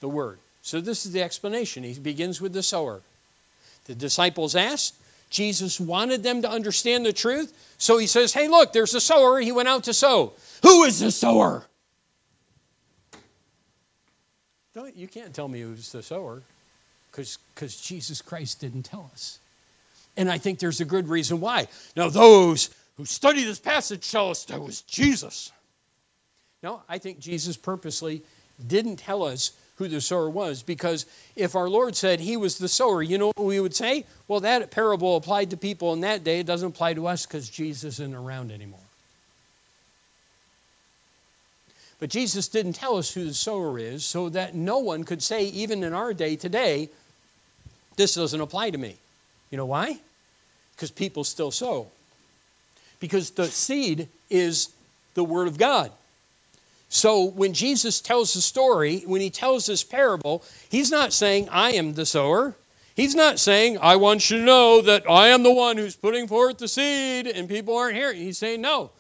the 0.01 0.09
word. 0.09 0.39
So 0.61 0.83
this 0.83 1.07
is 1.07 1.13
the 1.13 1.23
explanation. 1.23 1.83
He 1.83 1.99
begins 1.99 2.39
with 2.39 2.53
the 2.53 2.63
sower. 2.63 3.01
The 3.87 3.95
disciples 3.95 4.55
asked, 4.55 4.95
Jesus 5.31 5.81
wanted 5.81 6.23
them 6.23 6.43
to 6.43 6.51
understand 6.51 7.07
the 7.07 7.15
truth. 7.15 7.75
So 7.79 7.97
he 7.97 8.07
says, 8.07 8.35
Hey, 8.35 8.49
look, 8.49 8.75
there's 8.75 8.95
a 8.95 9.01
sower. 9.01 9.41
He 9.41 9.53
went 9.53 9.69
out 9.69 9.85
to 9.85 9.95
sow. 9.95 10.35
Who 10.63 10.85
is 10.85 11.01
the 11.01 11.11
sower? 11.11 11.67
You 14.95 15.09
can't 15.09 15.35
tell 15.35 15.49
me 15.49 15.61
who's 15.61 15.91
the 15.93 16.03
sower 16.03 16.43
because 17.11 17.39
Jesus 17.81 18.23
Christ 18.23 18.61
didn't 18.61 18.85
tell 18.85 19.11
us. 19.13 19.39
And 20.17 20.31
I 20.31 20.39
think 20.39 20.59
there's 20.59 20.81
a 20.81 20.85
good 20.85 21.09
reason 21.09 21.41
why. 21.41 21.69
Now, 21.97 22.09
those 22.09 22.71
who 22.97 23.05
study 23.05 23.45
this 23.45 23.59
passage 23.59 24.11
tell 24.11 24.31
us 24.31 24.45
that 24.47 24.61
was 24.61 24.83
Jesus. 24.83 25.53
No, 26.63 26.83
I 26.89 26.99
think 26.99 27.21
Jesus 27.21 27.57
purposely 27.57 28.23
didn't 28.65 28.97
tell 28.97 29.23
us 29.23 29.53
who 29.77 29.87
the 29.87 30.01
sower 30.01 30.29
was 30.29 30.63
because 30.63 31.07
if 31.37 31.55
our 31.55 31.69
Lord 31.69 31.95
said 31.95 32.19
he 32.19 32.37
was 32.37 32.59
the 32.59 32.69
sower, 32.69 33.01
you 33.01 33.17
know 33.17 33.33
what 33.37 33.47
we 33.47 33.61
would 33.61 33.77
say? 33.77 34.05
Well, 34.27 34.41
that 34.41 34.73
parable 34.73 35.17
applied 35.17 35.51
to 35.51 35.57
people 35.57 35.93
in 35.93 36.01
that 36.01 36.25
day. 36.25 36.41
It 36.41 36.47
doesn't 36.47 36.71
apply 36.71 36.95
to 36.95 37.07
us 37.07 37.27
because 37.27 37.49
Jesus 37.49 38.01
isn't 38.01 38.15
around 38.15 38.51
anymore. 38.51 38.81
But 42.01 42.11
Jesus 42.11 42.49
didn't 42.49 42.75
tell 42.75 42.97
us 42.97 43.13
who 43.13 43.25
the 43.25 43.35
sower 43.35 43.79
is 43.79 44.05
so 44.05 44.29
that 44.29 44.55
no 44.55 44.79
one 44.79 45.05
could 45.05 45.23
say, 45.23 45.45
even 45.47 45.83
in 45.83 45.93
our 45.93 46.15
day 46.15 46.37
today, 46.37 46.91
this 47.97 48.15
doesn't 48.15 48.41
apply 48.41 48.71
to 48.71 48.79
me. 48.79 48.97
You 49.51 49.59
know 49.59 49.67
why? 49.67 49.99
Because 50.75 50.91
people 50.91 51.25
still 51.25 51.51
sow. 51.51 51.89
Because 53.01 53.31
the 53.31 53.47
seed 53.47 54.09
is 54.31 54.71
the 55.15 55.25
Word 55.25 55.49
of 55.49 55.59
God. 55.59 55.91
So 56.89 57.25
when 57.25 57.53
Jesus 57.53 58.01
tells 58.01 58.33
the 58.33 58.41
story, 58.41 59.03
when 59.05 59.21
he 59.21 59.31
tells 59.31 59.67
this 59.67 59.85
parable, 59.85 60.43
he's 60.69 60.91
not 60.91 61.13
saying, 61.13 61.49
I 61.51 61.73
am 61.73 61.95
the 61.95 62.07
sower. 62.07 62.55
He's 62.95 63.15
not 63.15 63.39
saying, 63.39 63.79
I 63.81 63.97
want 63.97 64.31
you 64.31 64.39
to 64.39 64.45
know 64.45 64.81
that 64.83 65.09
I 65.09 65.29
am 65.29 65.43
the 65.43 65.53
one 65.53 65.77
who's 65.77 65.97
putting 65.97 66.27
forth 66.27 66.59
the 66.59 66.69
seed 66.69 67.27
and 67.27 67.49
people 67.49 67.77
aren't 67.77 67.97
hearing. 67.97 68.19
He's 68.19 68.39
saying, 68.39 68.61
No. 68.61 68.91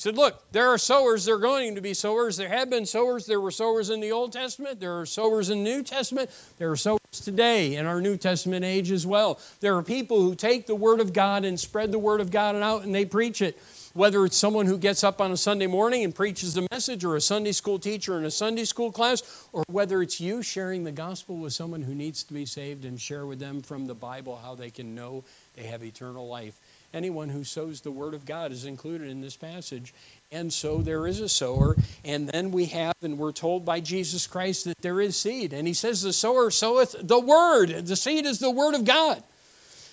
Said, 0.00 0.16
Look, 0.16 0.50
there 0.52 0.66
are 0.68 0.78
sowers. 0.78 1.26
There 1.26 1.34
are 1.34 1.38
going 1.38 1.74
to 1.74 1.82
be 1.82 1.92
sowers. 1.92 2.38
There 2.38 2.48
have 2.48 2.70
been 2.70 2.86
sowers. 2.86 3.26
There 3.26 3.38
were 3.38 3.50
sowers 3.50 3.90
in 3.90 4.00
the 4.00 4.12
Old 4.12 4.32
Testament. 4.32 4.80
There 4.80 4.98
are 4.98 5.04
sowers 5.04 5.50
in 5.50 5.62
the 5.62 5.70
New 5.70 5.82
Testament. 5.82 6.30
There 6.56 6.70
are 6.70 6.76
sowers 6.76 7.00
today 7.12 7.74
in 7.74 7.84
our 7.84 8.00
New 8.00 8.16
Testament 8.16 8.64
age 8.64 8.90
as 8.90 9.06
well. 9.06 9.38
There 9.60 9.76
are 9.76 9.82
people 9.82 10.22
who 10.22 10.34
take 10.34 10.66
the 10.66 10.74
Word 10.74 11.00
of 11.00 11.12
God 11.12 11.44
and 11.44 11.60
spread 11.60 11.92
the 11.92 11.98
Word 11.98 12.22
of 12.22 12.30
God 12.30 12.56
out 12.56 12.82
and 12.82 12.94
they 12.94 13.04
preach 13.04 13.42
it 13.42 13.58
whether 13.92 14.24
it's 14.24 14.36
someone 14.36 14.66
who 14.66 14.78
gets 14.78 15.02
up 15.02 15.20
on 15.20 15.32
a 15.32 15.36
Sunday 15.36 15.66
morning 15.66 16.04
and 16.04 16.14
preaches 16.14 16.56
a 16.56 16.66
message, 16.70 17.04
or 17.04 17.16
a 17.16 17.20
Sunday 17.20 17.52
school 17.52 17.78
teacher 17.78 18.16
in 18.16 18.24
a 18.24 18.30
Sunday 18.30 18.64
school 18.64 18.92
class, 18.92 19.48
or 19.52 19.64
whether 19.68 20.00
it's 20.00 20.20
you 20.20 20.42
sharing 20.42 20.84
the 20.84 20.92
gospel 20.92 21.36
with 21.36 21.52
someone 21.52 21.82
who 21.82 21.94
needs 21.94 22.22
to 22.22 22.32
be 22.32 22.46
saved 22.46 22.84
and 22.84 23.00
share 23.00 23.26
with 23.26 23.40
them 23.40 23.60
from 23.62 23.86
the 23.86 23.94
Bible 23.94 24.38
how 24.42 24.54
they 24.54 24.70
can 24.70 24.94
know 24.94 25.24
they 25.56 25.64
have 25.64 25.82
eternal 25.82 26.28
life. 26.28 26.60
Anyone 26.92 27.28
who 27.28 27.44
sows 27.44 27.80
the 27.80 27.90
Word 27.90 28.14
of 28.14 28.26
God 28.26 28.50
is 28.50 28.64
included 28.64 29.08
in 29.08 29.20
this 29.20 29.36
passage. 29.36 29.94
And 30.32 30.52
so 30.52 30.78
there 30.78 31.06
is 31.06 31.20
a 31.20 31.28
sower, 31.28 31.76
and 32.04 32.28
then 32.28 32.50
we 32.50 32.66
have, 32.66 32.94
and 33.02 33.18
we're 33.18 33.32
told 33.32 33.64
by 33.64 33.80
Jesus 33.80 34.26
Christ 34.26 34.64
that 34.64 34.80
there 34.80 35.00
is 35.00 35.16
seed. 35.16 35.52
And 35.52 35.68
he 35.68 35.74
says, 35.74 36.02
The 36.02 36.12
sower 36.12 36.50
soweth 36.50 36.96
the 37.00 37.20
Word. 37.20 37.86
The 37.86 37.96
seed 37.96 38.26
is 38.26 38.38
the 38.38 38.50
Word 38.50 38.74
of 38.74 38.84
God. 38.84 39.22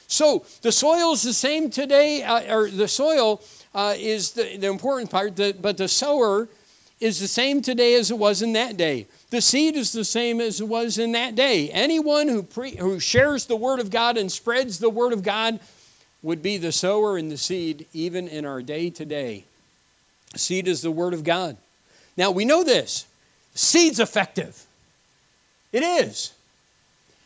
So 0.07 0.45
the 0.61 0.71
soil 0.71 1.13
is 1.13 1.21
the 1.21 1.33
same 1.33 1.69
today, 1.69 2.23
uh, 2.23 2.55
or 2.55 2.69
the 2.69 2.87
soil 2.87 3.41
uh, 3.75 3.93
is 3.97 4.31
the, 4.31 4.57
the 4.57 4.67
important 4.67 5.11
part, 5.11 5.35
the, 5.35 5.55
but 5.59 5.77
the 5.77 5.87
sower 5.87 6.47
is 6.99 7.19
the 7.19 7.27
same 7.27 7.61
today 7.61 7.93
as 7.93 8.09
it 8.09 8.17
was 8.17 8.41
in 8.41 8.53
that 8.53 8.77
day. 8.77 9.05
The 9.29 9.41
seed 9.41 9.75
is 9.75 9.91
the 9.91 10.05
same 10.05 10.41
as 10.41 10.61
it 10.61 10.67
was 10.67 10.97
in 10.97 11.11
that 11.11 11.35
day. 11.35 11.69
Anyone 11.69 12.27
who, 12.27 12.41
pre- 12.41 12.77
who 12.77 12.99
shares 12.99 13.45
the 13.45 13.55
Word 13.55 13.79
of 13.79 13.91
God 13.91 14.17
and 14.17 14.31
spreads 14.31 14.79
the 14.79 14.89
Word 14.89 15.13
of 15.13 15.21
God 15.21 15.59
would 16.21 16.41
be 16.41 16.57
the 16.57 16.71
sower 16.71 17.17
and 17.17 17.31
the 17.31 17.37
seed, 17.37 17.85
even 17.93 18.27
in 18.27 18.45
our 18.45 18.61
day 18.61 18.89
to 18.89 19.05
day. 19.05 19.45
Seed 20.35 20.67
is 20.67 20.81
the 20.81 20.91
Word 20.91 21.13
of 21.13 21.23
God. 21.23 21.57
Now, 22.15 22.31
we 22.31 22.45
know 22.45 22.63
this 22.63 23.05
seed's 23.53 23.99
effective. 23.99 24.65
It 25.71 25.83
is. 25.83 26.33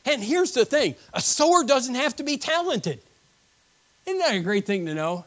And 0.06 0.24
here's 0.24 0.52
the 0.52 0.66
thing 0.66 0.96
a 1.14 1.22
sower 1.22 1.64
doesn't 1.64 1.96
have 1.96 2.16
to 2.18 2.24
be 2.24 2.38
talented. 2.38 3.00
Isn't 4.06 4.20
that 4.20 4.36
a 4.36 4.40
great 4.40 4.66
thing 4.66 4.86
to 4.88 4.94
know? 4.94 5.26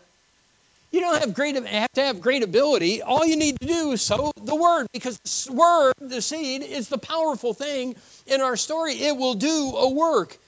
You 0.91 1.01
don't 1.01 1.19
have, 1.19 1.35
great, 1.35 1.57
have 1.57 1.93
to 1.95 2.03
have 2.03 2.21
great 2.21 2.45
ability. 2.45 3.03
All 3.03 3.27
you 3.27 3.37
need 3.37 3.59
to 3.61 3.67
do 3.67 3.91
is 3.91 4.03
sow 4.03 4.31
the 4.41 4.55
word 4.55 4.87
because 4.93 5.19
the 5.19 5.53
word, 5.53 5.93
the 5.99 6.23
seed, 6.23 6.63
is 6.63 6.89
the 6.89 6.99
powerful 6.99 7.53
thing 7.53 7.97
in 8.29 8.41
our 8.41 8.57
story. 8.57 8.95
It 8.95 9.17
will 9.17 9.35
do 9.35 9.75
a 9.77 9.91
work 9.91 10.39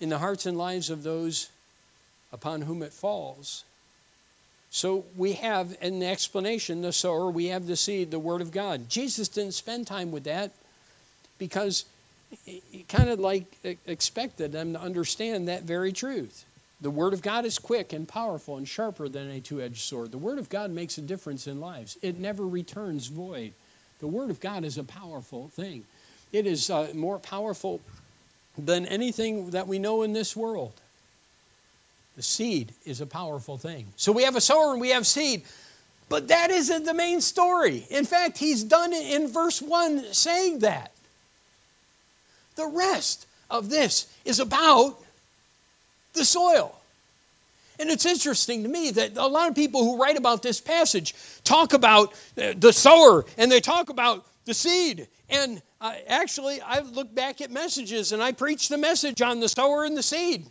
in 0.00 0.08
the 0.08 0.18
hearts 0.18 0.46
and 0.46 0.56
lives 0.56 0.88
of 0.88 1.02
those 1.02 1.50
upon 2.34 2.62
whom 2.62 2.82
it 2.82 2.92
falls. 2.92 3.64
So 4.70 5.04
we 5.16 5.34
have 5.34 5.76
an 5.80 6.02
explanation, 6.02 6.82
the 6.82 6.92
sower, 6.92 7.30
we 7.30 7.46
have 7.46 7.66
the 7.66 7.76
seed, 7.76 8.10
the 8.10 8.18
word 8.18 8.40
of 8.42 8.50
God. 8.50 8.90
Jesus 8.90 9.28
didn't 9.28 9.54
spend 9.54 9.86
time 9.86 10.10
with 10.10 10.24
that 10.24 10.50
because 11.38 11.84
he 12.44 12.84
kind 12.88 13.08
of 13.08 13.20
like 13.20 13.44
expected 13.86 14.52
them 14.52 14.72
to 14.72 14.80
understand 14.80 15.46
that 15.48 15.62
very 15.62 15.92
truth. 15.92 16.44
The 16.80 16.90
Word 16.90 17.12
of 17.12 17.22
God 17.22 17.44
is 17.44 17.58
quick 17.58 17.92
and 17.92 18.06
powerful 18.06 18.56
and 18.56 18.68
sharper 18.68 19.08
than 19.08 19.30
a 19.30 19.40
two 19.40 19.60
edged 19.60 19.80
sword. 19.80 20.10
The 20.10 20.18
Word 20.18 20.38
of 20.38 20.48
God 20.48 20.70
makes 20.70 20.98
a 20.98 21.02
difference 21.02 21.46
in 21.46 21.60
lives, 21.60 21.96
it 22.02 22.18
never 22.18 22.46
returns 22.46 23.06
void. 23.06 23.52
The 24.00 24.08
Word 24.08 24.30
of 24.30 24.40
God 24.40 24.64
is 24.64 24.76
a 24.76 24.84
powerful 24.84 25.48
thing, 25.48 25.84
it 26.32 26.46
is 26.46 26.68
uh, 26.70 26.88
more 26.94 27.18
powerful 27.18 27.80
than 28.58 28.86
anything 28.86 29.50
that 29.50 29.66
we 29.66 29.78
know 29.78 30.02
in 30.02 30.12
this 30.12 30.36
world. 30.36 30.72
The 32.16 32.22
seed 32.22 32.72
is 32.84 33.00
a 33.00 33.06
powerful 33.06 33.58
thing. 33.58 33.86
So 33.96 34.12
we 34.12 34.22
have 34.22 34.36
a 34.36 34.40
sower 34.40 34.72
and 34.72 34.80
we 34.80 34.90
have 34.90 35.06
seed. 35.06 35.42
But 36.08 36.28
that 36.28 36.50
isn't 36.50 36.84
the 36.84 36.94
main 36.94 37.20
story. 37.20 37.86
In 37.90 38.04
fact, 38.04 38.38
he's 38.38 38.62
done 38.62 38.92
it 38.92 39.10
in 39.10 39.28
verse 39.28 39.60
1 39.60 40.12
saying 40.12 40.60
that. 40.60 40.92
The 42.56 42.66
rest 42.66 43.26
of 43.50 43.68
this 43.68 44.06
is 44.24 44.38
about 44.38 44.96
the 46.12 46.24
soil. 46.24 46.78
And 47.80 47.90
it's 47.90 48.06
interesting 48.06 48.62
to 48.62 48.68
me 48.68 48.90
that 48.92 49.16
a 49.16 49.26
lot 49.26 49.48
of 49.48 49.56
people 49.56 49.82
who 49.82 50.00
write 50.00 50.16
about 50.16 50.42
this 50.42 50.60
passage 50.60 51.14
talk 51.42 51.72
about 51.72 52.12
uh, 52.40 52.52
the 52.56 52.72
sower 52.72 53.24
and 53.36 53.50
they 53.50 53.60
talk 53.60 53.88
about 53.88 54.24
the 54.44 54.54
seed. 54.54 55.08
And 55.28 55.60
uh, 55.80 55.94
actually, 56.06 56.60
I 56.60 56.80
look 56.80 57.12
back 57.12 57.40
at 57.40 57.50
messages 57.50 58.12
and 58.12 58.22
I 58.22 58.30
preach 58.30 58.68
the 58.68 58.78
message 58.78 59.20
on 59.20 59.40
the 59.40 59.48
sower 59.48 59.84
and 59.84 59.96
the 59.96 60.02
seed. 60.02 60.46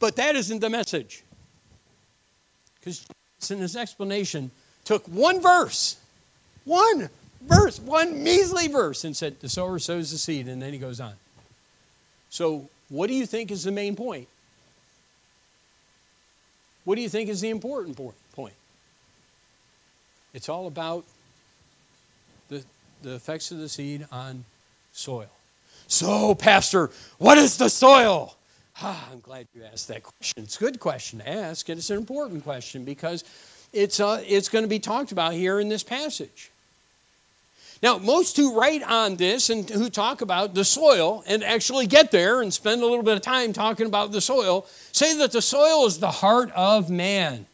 But 0.00 0.16
that 0.16 0.34
isn't 0.34 0.60
the 0.60 0.70
message. 0.70 1.22
Because 2.80 3.06
Jesus 3.38 3.50
in 3.50 3.58
his 3.58 3.76
explanation 3.76 4.50
took 4.84 5.06
one 5.06 5.40
verse, 5.40 5.98
one 6.64 7.10
verse, 7.42 7.78
one 7.78 8.24
measly 8.24 8.66
verse, 8.66 9.04
and 9.04 9.16
said, 9.16 9.38
The 9.40 9.48
sower 9.48 9.78
sows 9.78 10.10
the 10.10 10.18
seed. 10.18 10.48
And 10.48 10.60
then 10.60 10.72
he 10.72 10.78
goes 10.78 10.98
on. 11.00 11.12
So, 12.30 12.68
what 12.88 13.06
do 13.06 13.14
you 13.14 13.26
think 13.26 13.50
is 13.50 13.62
the 13.62 13.70
main 13.70 13.94
point? 13.94 14.26
What 16.84 16.96
do 16.96 17.02
you 17.02 17.08
think 17.08 17.28
is 17.28 17.40
the 17.40 17.50
important 17.50 17.96
point? 18.32 18.54
It's 20.32 20.48
all 20.48 20.66
about 20.66 21.04
the, 22.48 22.64
the 23.02 23.14
effects 23.14 23.50
of 23.50 23.58
the 23.58 23.68
seed 23.68 24.06
on 24.10 24.44
soil. 24.92 25.30
So, 25.88 26.34
Pastor, 26.34 26.90
what 27.18 27.36
is 27.36 27.58
the 27.58 27.68
soil? 27.68 28.36
Ah, 28.82 29.08
I'm 29.12 29.20
glad 29.20 29.46
you 29.54 29.62
asked 29.70 29.88
that 29.88 30.02
question. 30.02 30.44
It's 30.44 30.56
a 30.56 30.60
good 30.60 30.80
question 30.80 31.18
to 31.18 31.28
ask, 31.28 31.68
and 31.68 31.78
it's 31.78 31.90
an 31.90 31.98
important 31.98 32.44
question 32.44 32.84
because 32.84 33.24
it's, 33.72 34.00
uh, 34.00 34.22
it's 34.26 34.48
going 34.48 34.64
to 34.64 34.68
be 34.68 34.78
talked 34.78 35.12
about 35.12 35.34
here 35.34 35.60
in 35.60 35.68
this 35.68 35.82
passage. 35.82 36.50
Now, 37.82 37.98
most 37.98 38.36
who 38.36 38.58
write 38.58 38.82
on 38.82 39.16
this 39.16 39.50
and 39.50 39.68
who 39.68 39.88
talk 39.90 40.20
about 40.20 40.54
the 40.54 40.64
soil 40.64 41.24
and 41.26 41.42
actually 41.42 41.86
get 41.86 42.10
there 42.10 42.42
and 42.42 42.52
spend 42.52 42.82
a 42.82 42.86
little 42.86 43.02
bit 43.02 43.16
of 43.16 43.22
time 43.22 43.52
talking 43.52 43.86
about 43.86 44.12
the 44.12 44.20
soil 44.20 44.66
say 44.92 45.16
that 45.16 45.32
the 45.32 45.42
soil 45.42 45.86
is 45.86 45.98
the 45.98 46.10
heart 46.10 46.50
of 46.52 46.90
man. 46.90 47.46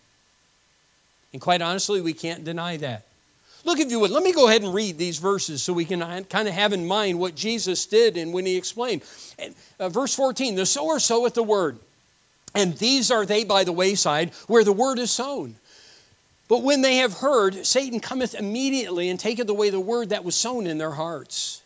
And 1.32 1.40
quite 1.40 1.62
honestly, 1.62 2.00
we 2.00 2.12
can't 2.12 2.44
deny 2.44 2.76
that. 2.78 3.05
Look, 3.66 3.80
if 3.80 3.90
you 3.90 3.98
would, 3.98 4.12
let 4.12 4.22
me 4.22 4.32
go 4.32 4.46
ahead 4.46 4.62
and 4.62 4.72
read 4.72 4.96
these 4.96 5.18
verses 5.18 5.60
so 5.60 5.72
we 5.72 5.84
can 5.84 6.00
kind 6.26 6.46
of 6.46 6.54
have 6.54 6.72
in 6.72 6.86
mind 6.86 7.18
what 7.18 7.34
Jesus 7.34 7.84
did 7.84 8.16
and 8.16 8.32
when 8.32 8.46
he 8.46 8.56
explained. 8.56 9.02
And, 9.40 9.56
uh, 9.80 9.88
verse 9.88 10.14
14 10.14 10.54
The 10.54 10.64
sower 10.64 11.00
soweth 11.00 11.34
the 11.34 11.42
word, 11.42 11.78
and 12.54 12.78
these 12.78 13.10
are 13.10 13.26
they 13.26 13.42
by 13.42 13.64
the 13.64 13.72
wayside 13.72 14.30
where 14.46 14.62
the 14.62 14.72
word 14.72 15.00
is 15.00 15.10
sown. 15.10 15.56
But 16.46 16.62
when 16.62 16.82
they 16.82 16.98
have 16.98 17.14
heard, 17.14 17.66
Satan 17.66 17.98
cometh 17.98 18.36
immediately 18.36 19.08
and 19.08 19.18
taketh 19.18 19.48
away 19.48 19.70
the 19.70 19.80
word 19.80 20.10
that 20.10 20.24
was 20.24 20.36
sown 20.36 20.68
in 20.68 20.78
their 20.78 20.92
hearts. 20.92 21.60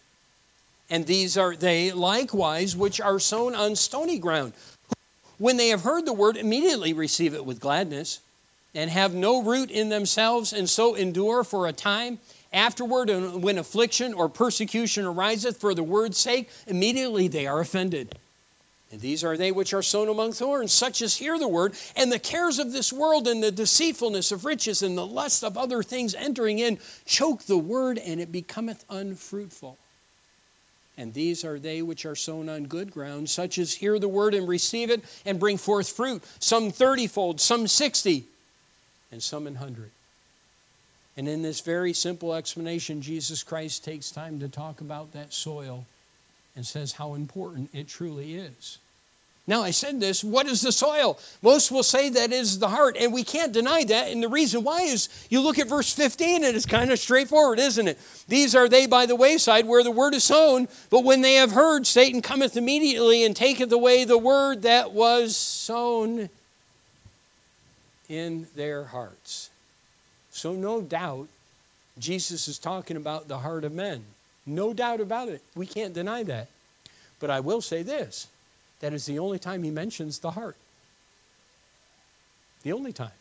And 0.89 1.07
these 1.07 1.37
are 1.37 1.55
they 1.55 1.93
likewise 1.93 2.75
which 2.75 2.99
are 2.99 3.19
sown 3.19 3.55
on 3.55 3.77
stony 3.77 4.19
ground. 4.19 4.55
When 5.37 5.59
they 5.59 5.69
have 5.69 5.83
heard 5.83 6.07
the 6.07 6.15
word, 6.15 6.39
immediately 6.39 6.95
receive 6.95 7.35
it 7.35 7.45
with 7.45 7.61
gladness, 7.61 8.21
and 8.75 8.91
have 8.91 9.15
no 9.15 9.43
root 9.43 9.71
in 9.71 9.89
themselves, 9.89 10.53
and 10.53 10.69
so 10.69 10.95
endure 10.95 11.45
for 11.45 11.67
a 11.67 11.73
time. 11.73 12.19
Afterward, 12.53 13.09
when 13.43 13.59
affliction 13.59 14.13
or 14.13 14.29
persecution 14.29 15.05
ariseth 15.05 15.61
for 15.61 15.75
the 15.75 15.83
word's 15.83 16.19
sake, 16.19 16.51
immediately 16.67 17.29
they 17.29 17.47
are 17.47 17.61
offended. 17.61 18.17
And 18.93 19.01
these 19.01 19.23
are 19.23 19.37
they 19.37 19.53
which 19.53 19.73
are 19.73 19.83
sown 19.83 20.09
among 20.09 20.33
thorns, 20.33 20.73
such 20.73 21.01
as 21.01 21.19
hear 21.19 21.39
the 21.39 21.47
word, 21.47 21.75
and 21.95 22.11
the 22.11 22.19
cares 22.19 22.59
of 22.59 22.73
this 22.73 22.93
world 22.93 23.29
and 23.29 23.41
the 23.41 23.53
deceitfulness 23.53 24.33
of 24.33 24.45
riches 24.45 24.83
and 24.83 24.99
the 24.99 25.07
lust 25.07 25.45
of 25.45 25.57
other 25.57 25.85
things 25.85 26.13
entering 26.13 26.59
in 26.59 26.79
choke 27.07 27.45
the 27.45 27.57
word, 27.59 27.99
and 27.99 28.21
it 28.21 28.33
becometh 28.33 28.85
unfruitful. 28.91 29.79
And 30.99 31.15
these 31.15 31.45
are 31.45 31.61
they 31.61 31.83
which 31.83 32.05
are 32.05 32.17
sown 32.17 32.49
on 32.49 32.65
good 32.65 32.91
ground, 32.91 33.31
such 33.31 33.59
as 33.59 33.75
hear 33.75 33.99
the 34.01 34.09
word 34.09 34.35
and 34.35 34.49
receive 34.49 34.91
it 34.91 35.05
and 35.25 35.39
bring 35.39 35.57
forth 35.57 35.89
fruit, 35.89 36.23
some 36.41 36.73
thirtyfold, 36.73 37.39
some 37.39 37.69
sixty, 37.69 38.25
and 39.13 39.23
some 39.23 39.47
an 39.47 39.57
hundred. 39.57 39.91
And 41.17 41.29
in 41.29 41.43
this 41.43 41.61
very 41.61 41.93
simple 41.93 42.35
explanation, 42.35 43.03
Jesus 43.03 43.43
Christ 43.43 43.85
takes 43.85 44.11
time 44.11 44.41
to 44.41 44.49
talk 44.49 44.81
about 44.81 45.13
that 45.13 45.33
soil 45.33 45.87
and 46.57 46.67
says 46.67 46.93
how 46.93 47.15
important 47.15 47.71
it 47.75 47.89
truly 47.89 48.35
is. 48.35 48.79
Now, 49.47 49.63
I 49.63 49.73
said 49.73 49.99
this 49.99 50.23
what 50.23 50.47
is 50.47 50.63
the 50.63 50.71
soil? 50.71 51.19
Most 51.43 51.73
will 51.73 51.83
say 51.83 52.09
that 52.09 52.33
is 52.33 52.61
the 52.61 52.69
heart, 52.69 52.97
and 52.99 53.13
we 53.13 53.25
can't 53.25 53.53
deny 53.53 53.83
that. 53.85 54.09
And 54.09 54.23
the 54.23 54.29
reason 54.29 54.63
why 54.63 54.83
is 54.83 55.09
you 55.29 55.41
look 55.41 55.59
at 55.59 55.67
verse 55.67 55.93
15, 55.93 56.45
and 56.45 56.57
it's 56.57 56.67
kind 56.67 56.93
of 56.93 56.99
straightforward, 56.99 57.59
isn't 57.59 57.89
it? 57.89 57.99
These 58.29 58.55
are 58.55 58.69
they 58.69 58.87
by 58.87 59.07
the 59.07 59.17
wayside 59.17 59.67
where 59.67 59.83
the 59.83 59.91
word 59.91 60.15
is 60.15 60.23
sown, 60.23 60.69
but 60.89 61.03
when 61.03 61.23
they 61.23 61.35
have 61.35 61.51
heard, 61.51 61.87
Satan 61.87 62.23
cometh 62.23 62.57
immediately 62.57 63.25
and 63.25 63.35
taketh 63.35 63.73
away 63.73 64.05
the 64.05 64.19
word 64.19 64.63
that 64.63 64.93
was 64.93 65.37
sown 65.37 66.29
in 68.11 68.49
their 68.57 68.85
hearts. 68.85 69.51
So, 70.33 70.53
no 70.53 70.83
doubt, 70.83 71.29
Jesus 71.99 72.49
is 72.49 72.59
talking 72.59 72.97
about 72.97 73.29
the 73.29 73.39
heart 73.39 73.65
of 73.65 73.73
men. 73.73 74.05
No 74.45 74.75
doubt 74.75 75.01
about 75.01 75.29
it. 75.29 75.43
We 75.55 75.65
can't 75.65 75.95
deny 75.95 76.25
that. 76.25 76.49
But 77.21 77.31
I 77.31 77.41
will 77.41 77.61
say 77.61 77.83
this 77.83 78.27
that 78.81 78.93
is 78.93 79.07
the 79.07 79.19
only 79.19 79.39
time 79.39 79.63
he 79.63 79.71
mentions 79.71 80.19
the 80.19 80.33
heart. 80.33 80.57
The 82.63 82.73
only 82.73 82.93
time. 82.93 83.13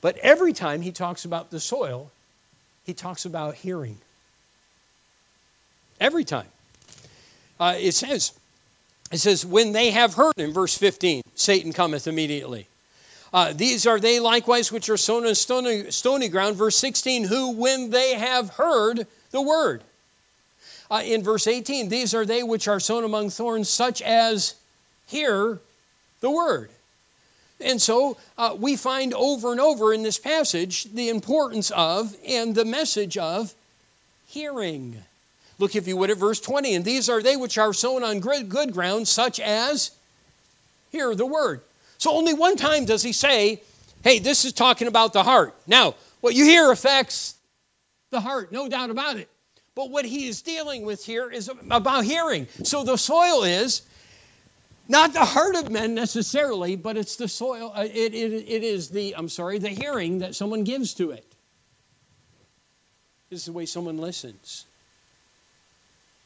But 0.00 0.16
every 0.18 0.52
time 0.52 0.82
he 0.82 0.92
talks 0.92 1.24
about 1.24 1.50
the 1.50 1.58
soil, 1.58 2.10
he 2.86 2.94
talks 2.94 3.24
about 3.24 3.56
hearing. 3.56 3.98
Every 6.00 6.24
time. 6.24 6.46
Uh, 7.58 7.74
it 7.76 7.92
says, 7.92 8.32
it 9.10 9.18
says, 9.18 9.44
when 9.44 9.72
they 9.72 9.90
have 9.90 10.14
heard, 10.14 10.34
in 10.36 10.52
verse 10.52 10.78
15, 10.78 11.22
Satan 11.34 11.72
cometh 11.72 12.06
immediately. 12.06 12.68
Uh, 13.32 13.52
these 13.52 13.86
are 13.86 14.00
they 14.00 14.20
likewise 14.20 14.72
which 14.72 14.88
are 14.88 14.96
sown 14.96 15.26
on 15.26 15.34
stony, 15.34 15.90
stony 15.90 16.28
ground, 16.28 16.56
verse 16.56 16.76
16, 16.76 17.24
who 17.24 17.52
when 17.52 17.90
they 17.90 18.14
have 18.14 18.50
heard, 18.50 19.06
the 19.30 19.42
word. 19.42 19.82
Uh, 20.90 21.02
in 21.04 21.22
verse 21.22 21.46
18, 21.46 21.90
these 21.90 22.14
are 22.14 22.24
they 22.24 22.42
which 22.42 22.66
are 22.66 22.80
sown 22.80 23.04
among 23.04 23.28
thorns, 23.28 23.68
such 23.68 24.00
as 24.00 24.54
hear 25.06 25.60
the 26.20 26.30
word. 26.30 26.70
And 27.60 27.82
so 27.82 28.16
uh, 28.38 28.56
we 28.58 28.76
find 28.76 29.12
over 29.14 29.50
and 29.50 29.60
over 29.60 29.92
in 29.92 30.02
this 30.02 30.18
passage 30.18 30.84
the 30.84 31.08
importance 31.08 31.70
of 31.72 32.16
and 32.26 32.54
the 32.54 32.64
message 32.64 33.18
of 33.18 33.54
hearing. 34.28 35.02
Look, 35.58 35.74
if 35.74 35.88
you 35.88 35.96
would, 35.96 36.10
at 36.10 36.18
verse 36.18 36.40
20. 36.40 36.74
And 36.74 36.84
these 36.84 37.08
are 37.08 37.20
they 37.20 37.36
which 37.36 37.58
are 37.58 37.72
sown 37.72 38.04
on 38.04 38.20
good, 38.20 38.48
good 38.48 38.72
ground, 38.72 39.08
such 39.08 39.40
as 39.40 39.90
hear 40.92 41.14
the 41.14 41.26
word. 41.26 41.60
So 41.98 42.12
only 42.12 42.32
one 42.32 42.56
time 42.56 42.84
does 42.84 43.02
he 43.02 43.12
say, 43.12 43.60
hey, 44.02 44.18
this 44.18 44.44
is 44.44 44.52
talking 44.52 44.88
about 44.88 45.12
the 45.12 45.24
heart. 45.24 45.54
Now, 45.66 45.94
What 46.20 46.34
you 46.34 46.44
hear 46.44 46.70
affects 46.70 47.36
the 48.10 48.20
heart, 48.20 48.50
no 48.52 48.68
doubt 48.68 48.90
about 48.90 49.16
it. 49.16 49.28
But 49.74 49.90
what 49.90 50.04
he 50.04 50.26
is 50.26 50.42
dealing 50.42 50.84
with 50.84 51.04
here 51.04 51.30
is 51.30 51.50
about 51.70 52.04
hearing. 52.04 52.48
So 52.64 52.82
the 52.82 52.96
soil 52.96 53.44
is 53.44 53.82
not 54.88 55.12
the 55.12 55.24
heart 55.24 55.54
of 55.54 55.70
men 55.70 55.94
necessarily, 55.94 56.74
but 56.74 56.96
it's 56.96 57.14
the 57.14 57.28
soil, 57.28 57.72
uh, 57.74 57.82
it, 57.84 58.14
it, 58.14 58.32
it 58.32 58.64
is 58.64 58.88
the, 58.88 59.14
I'm 59.16 59.28
sorry, 59.28 59.58
the 59.58 59.68
hearing 59.68 60.18
that 60.18 60.34
someone 60.34 60.64
gives 60.64 60.94
to 60.94 61.10
it. 61.10 61.26
This 63.30 63.40
is 63.40 63.46
the 63.46 63.52
way 63.52 63.66
someone 63.66 63.98
listens. 63.98 64.64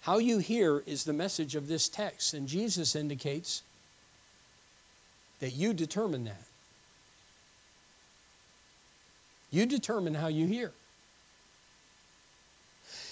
How 0.02 0.18
you 0.18 0.38
hear 0.38 0.82
is 0.86 1.04
the 1.04 1.12
message 1.12 1.54
of 1.54 1.68
this 1.68 1.88
text, 1.88 2.32
and 2.32 2.48
Jesus 2.48 2.94
indicates 2.94 3.62
that 5.42 5.56
you 5.56 5.74
determine 5.74 6.22
that. 6.22 6.40
You 9.50 9.66
determine 9.66 10.14
how 10.14 10.28
you 10.28 10.46
hear. 10.46 10.70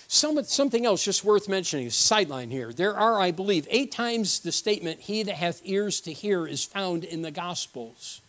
Some, 0.06 0.40
something 0.44 0.86
else 0.86 1.04
just 1.04 1.24
worth 1.24 1.48
mentioning, 1.48 1.90
sideline 1.90 2.50
here. 2.50 2.72
There 2.72 2.96
are, 2.96 3.20
I 3.20 3.32
believe, 3.32 3.66
eight 3.68 3.90
times 3.90 4.38
the 4.38 4.52
statement, 4.52 5.00
He 5.00 5.24
that 5.24 5.34
hath 5.34 5.60
ears 5.64 6.00
to 6.02 6.12
hear, 6.12 6.46
is 6.46 6.64
found 6.64 7.02
in 7.02 7.22
the 7.22 7.32
Gospels. 7.32 8.20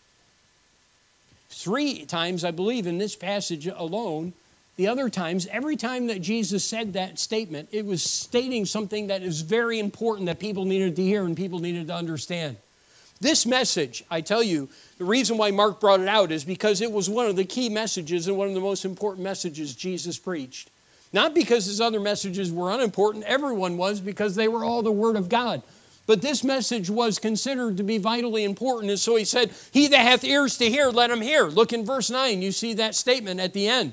Three 1.48 2.04
times, 2.04 2.44
I 2.44 2.50
believe, 2.50 2.88
in 2.88 2.98
this 2.98 3.14
passage 3.14 3.68
alone. 3.68 4.32
The 4.74 4.88
other 4.88 5.10
times, 5.10 5.46
every 5.46 5.76
time 5.76 6.08
that 6.08 6.22
Jesus 6.22 6.64
said 6.64 6.94
that 6.94 7.20
statement, 7.20 7.68
it 7.70 7.86
was 7.86 8.02
stating 8.02 8.66
something 8.66 9.06
that 9.06 9.22
is 9.22 9.42
very 9.42 9.78
important 9.78 10.26
that 10.26 10.40
people 10.40 10.64
needed 10.64 10.96
to 10.96 11.02
hear 11.02 11.24
and 11.24 11.36
people 11.36 11.60
needed 11.60 11.86
to 11.86 11.94
understand. 11.94 12.56
This 13.22 13.46
message, 13.46 14.02
I 14.10 14.20
tell 14.20 14.42
you, 14.42 14.68
the 14.98 15.04
reason 15.04 15.38
why 15.38 15.52
Mark 15.52 15.78
brought 15.78 16.00
it 16.00 16.08
out 16.08 16.32
is 16.32 16.42
because 16.42 16.80
it 16.80 16.90
was 16.90 17.08
one 17.08 17.28
of 17.28 17.36
the 17.36 17.44
key 17.44 17.68
messages 17.68 18.26
and 18.26 18.36
one 18.36 18.48
of 18.48 18.54
the 18.54 18.60
most 18.60 18.84
important 18.84 19.22
messages 19.22 19.76
Jesus 19.76 20.18
preached. 20.18 20.70
Not 21.12 21.32
because 21.32 21.66
his 21.66 21.80
other 21.80 22.00
messages 22.00 22.50
were 22.50 22.72
unimportant, 22.72 23.24
everyone 23.24 23.76
was 23.76 24.00
because 24.00 24.34
they 24.34 24.48
were 24.48 24.64
all 24.64 24.82
the 24.82 24.90
Word 24.90 25.14
of 25.14 25.28
God. 25.28 25.62
But 26.08 26.20
this 26.20 26.42
message 26.42 26.90
was 26.90 27.20
considered 27.20 27.76
to 27.76 27.84
be 27.84 27.96
vitally 27.96 28.42
important. 28.42 28.90
And 28.90 28.98
so 28.98 29.14
he 29.14 29.24
said, 29.24 29.54
He 29.70 29.86
that 29.86 29.98
hath 29.98 30.24
ears 30.24 30.58
to 30.58 30.68
hear, 30.68 30.90
let 30.90 31.12
him 31.12 31.20
hear. 31.20 31.44
Look 31.44 31.72
in 31.72 31.86
verse 31.86 32.10
9, 32.10 32.42
you 32.42 32.50
see 32.50 32.74
that 32.74 32.96
statement 32.96 33.38
at 33.38 33.52
the 33.52 33.68
end. 33.68 33.92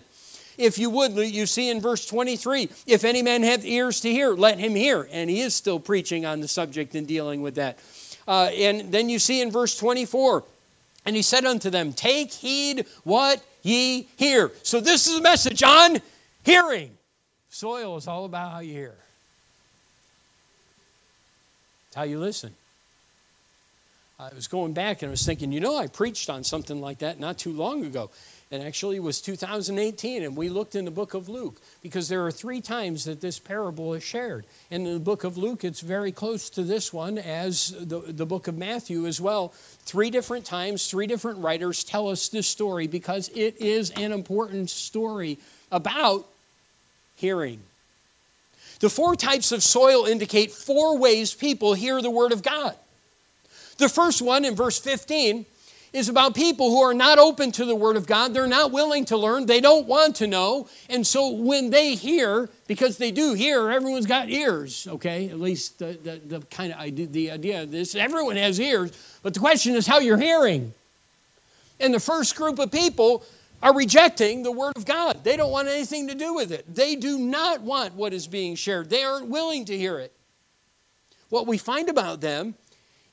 If 0.58 0.80
you 0.80 0.90
would, 0.90 1.16
you 1.16 1.46
see 1.46 1.70
in 1.70 1.82
verse 1.82 2.04
23, 2.08 2.68
if 2.88 3.04
any 3.04 3.22
man 3.22 3.44
hath 3.44 3.64
ears 3.64 4.02
to 4.02 4.12
hear, 4.12 4.34
let 4.34 4.58
him 4.58 4.74
hear. 4.74 5.08
And 5.12 5.30
he 5.30 5.42
is 5.42 5.54
still 5.54 5.80
preaching 5.80 6.26
on 6.26 6.42
the 6.42 6.48
subject 6.48 6.96
and 6.96 7.08
dealing 7.08 7.44
with 7.44 7.54
that. 7.56 7.78
Uh, 8.30 8.52
and 8.54 8.92
then 8.92 9.10
you 9.10 9.18
see 9.18 9.42
in 9.42 9.50
verse 9.50 9.76
24, 9.76 10.44
and 11.04 11.16
he 11.16 11.24
said 11.24 11.46
unto 11.46 11.72
them, 11.72 11.92
Take 11.92 12.32
heed 12.32 12.86
what 13.04 13.44
ye 13.64 14.08
hear. 14.18 14.52
So 14.62 14.80
this 14.80 15.08
is 15.08 15.18
a 15.18 15.22
message 15.22 15.64
on 15.64 15.98
hearing. 16.44 16.92
Soil 17.50 17.98
is 17.98 18.08
all 18.08 18.26
about 18.26 18.52
how 18.52 18.60
you 18.60 18.72
hear, 18.72 18.94
it's 21.88 21.96
how 21.96 22.04
you 22.04 22.20
listen. 22.20 22.54
I 24.20 24.30
was 24.36 24.48
going 24.48 24.74
back 24.74 25.02
and 25.02 25.10
I 25.10 25.12
was 25.12 25.26
thinking, 25.26 25.52
you 25.52 25.62
know, 25.62 25.78
I 25.78 25.88
preached 25.88 26.30
on 26.30 26.44
something 26.44 26.80
like 26.82 27.00
that 27.00 27.20
not 27.20 27.40
too 27.40 27.54
long 27.54 27.84
ago. 27.84 28.12
And 28.52 28.64
actually, 28.64 28.96
it 28.96 29.04
was 29.04 29.22
2018, 29.22 30.24
and 30.24 30.36
we 30.36 30.50
looked 30.50 30.74
in 30.74 30.86
the 30.86 30.92
book 30.92 31.14
of 31.14 31.30
Luke 31.30 31.62
because 31.84 32.10
there 32.10 32.26
are 32.26 32.32
three 32.32 32.62
times 32.62 33.06
that 33.06 33.22
this 33.22 33.38
parable 33.38 33.94
is 33.94 34.02
shared. 34.02 34.44
And 34.72 34.88
in 34.88 34.94
the 34.94 35.00
book 35.00 35.24
of 35.24 35.38
Luke, 35.38 35.64
it's 35.64 35.82
very 35.82 36.12
close 36.12 36.50
to 36.52 36.64
this 36.64 36.92
one 36.92 37.20
as 37.20 37.76
the, 37.80 38.00
the 38.00 38.26
book 38.26 38.48
of 38.48 38.58
Matthew 38.58 39.06
as 39.06 39.22
well. 39.22 39.50
Three 39.84 40.10
different 40.10 40.46
times, 40.46 40.88
three 40.88 41.06
different 41.06 41.38
writers 41.40 41.84
tell 41.84 42.08
us 42.08 42.28
this 42.28 42.48
story 42.48 42.88
because 42.88 43.30
it 43.36 43.62
is 43.62 43.92
an 43.92 44.12
important 44.12 44.72
story 44.72 45.38
about 45.72 46.26
hearing. 47.18 47.60
The 48.80 48.90
four 48.90 49.16
types 49.16 49.52
of 49.52 49.62
soil 49.62 50.06
indicate 50.06 50.52
four 50.52 50.98
ways 50.98 51.36
people 51.36 51.76
hear 51.76 52.02
the 52.02 52.10
Word 52.10 52.32
of 52.32 52.42
God. 52.42 52.76
The 53.78 53.90
first 53.90 54.24
one 54.24 54.44
in 54.44 54.56
verse 54.56 54.80
15 54.80 55.46
is 55.92 56.08
about 56.08 56.36
people 56.36 56.70
who 56.70 56.82
are 56.82 56.94
not 56.94 57.18
open 57.18 57.52
to 57.54 57.66
the 57.66 57.76
Word 57.76 57.96
of 57.96 58.06
God. 58.06 58.34
They're 58.34 58.48
not 58.48 58.72
willing 58.72 59.06
to 59.06 59.18
learn. 59.18 59.48
They 59.48 59.60
don't 59.60 59.88
want 59.88 60.16
to 60.18 60.28
know. 60.28 60.68
And 60.90 61.06
so 61.06 61.30
when 61.30 61.72
they 61.72 61.96
hear, 61.96 62.50
because 62.68 62.98
they 62.98 63.12
do 63.12 63.34
hear, 63.34 63.70
everyone's 63.72 64.06
got 64.06 64.30
ears, 64.30 64.88
okay? 64.88 65.30
At 65.30 65.40
least 65.40 65.80
the, 65.80 65.98
the, 66.04 66.40
the 66.40 66.46
kind 66.48 66.72
of 66.72 66.80
idea, 66.80 67.08
the 67.08 67.32
idea 67.32 67.64
of 67.64 67.72
this. 67.72 67.96
Everyone 67.96 68.36
has 68.36 68.60
ears, 68.60 68.92
but 69.24 69.34
the 69.34 69.40
question 69.40 69.76
is 69.76 69.88
how 69.88 70.00
you're 70.00 70.18
hearing. 70.18 70.74
And 71.80 71.94
the 71.94 72.00
first 72.00 72.36
group 72.36 72.60
of 72.60 72.72
people 72.72 73.24
are 73.64 73.76
rejecting 73.76 74.44
the 74.44 74.52
Word 74.52 74.74
of 74.76 74.86
God. 74.86 75.24
They 75.24 75.36
don't 75.36 75.52
want 75.52 75.68
anything 75.68 76.08
to 76.08 76.16
do 76.16 76.34
with 76.34 76.52
it. 76.52 76.74
They 76.74 76.96
do 76.96 77.18
not 77.18 77.62
want 77.62 77.96
what 77.96 78.14
is 78.14 78.28
being 78.28 78.56
shared, 78.56 78.90
they 78.90 79.04
aren't 79.04 79.28
willing 79.28 79.66
to 79.66 79.78
hear 79.78 80.00
it. 80.00 80.14
What 81.30 81.46
we 81.46 81.58
find 81.58 81.90
about 81.90 82.22
them 82.22 82.56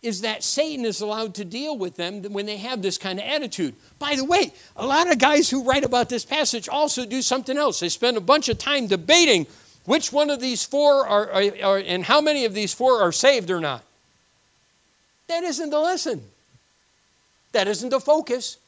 is 0.02 0.20
that 0.20 0.44
Satan 0.44 0.85
is 0.85 1.00
allowed 1.00 1.35
to 1.35 1.44
deal 1.44 1.76
with 1.76 1.96
them 1.96 2.22
when 2.32 2.46
they 2.46 2.59
have 2.59 2.82
this 2.82 2.98
kind 2.98 3.18
of 3.18 3.24
attitude. 3.24 3.74
By 3.98 4.14
the 4.16 4.24
way, 4.24 4.52
a 4.76 4.87
lot 4.87 5.11
of 5.11 5.18
guys 5.18 5.50
who 5.50 5.64
write 5.64 5.85
about 5.85 6.09
this 6.09 6.24
passage 6.24 6.68
also 6.68 7.06
do 7.06 7.22
something 7.22 7.56
else. 7.56 7.80
They 7.80 7.88
spend 7.88 8.16
a 8.16 8.20
bunch 8.20 8.48
of 8.48 8.59
time 8.59 8.87
debating 8.87 9.46
which 9.85 10.12
one 10.12 10.30
of 10.30 10.40
these 10.40 10.64
four 10.64 11.06
are, 11.06 11.30
are, 11.30 11.44
are 11.62 11.78
and 11.78 12.04
how 12.04 12.20
many 12.20 12.44
of 12.44 12.54
these 12.54 12.74
four 12.74 13.00
are 13.00 13.12
saved 13.12 13.50
or 13.50 13.61
not. 13.61 13.82
That 15.28 15.42
isn't 15.42 15.70
the 15.70 15.80
lesson. 15.80 16.22
That 17.52 17.66
isn't 17.68 17.88
the 17.88 18.00
focus. 18.00 18.59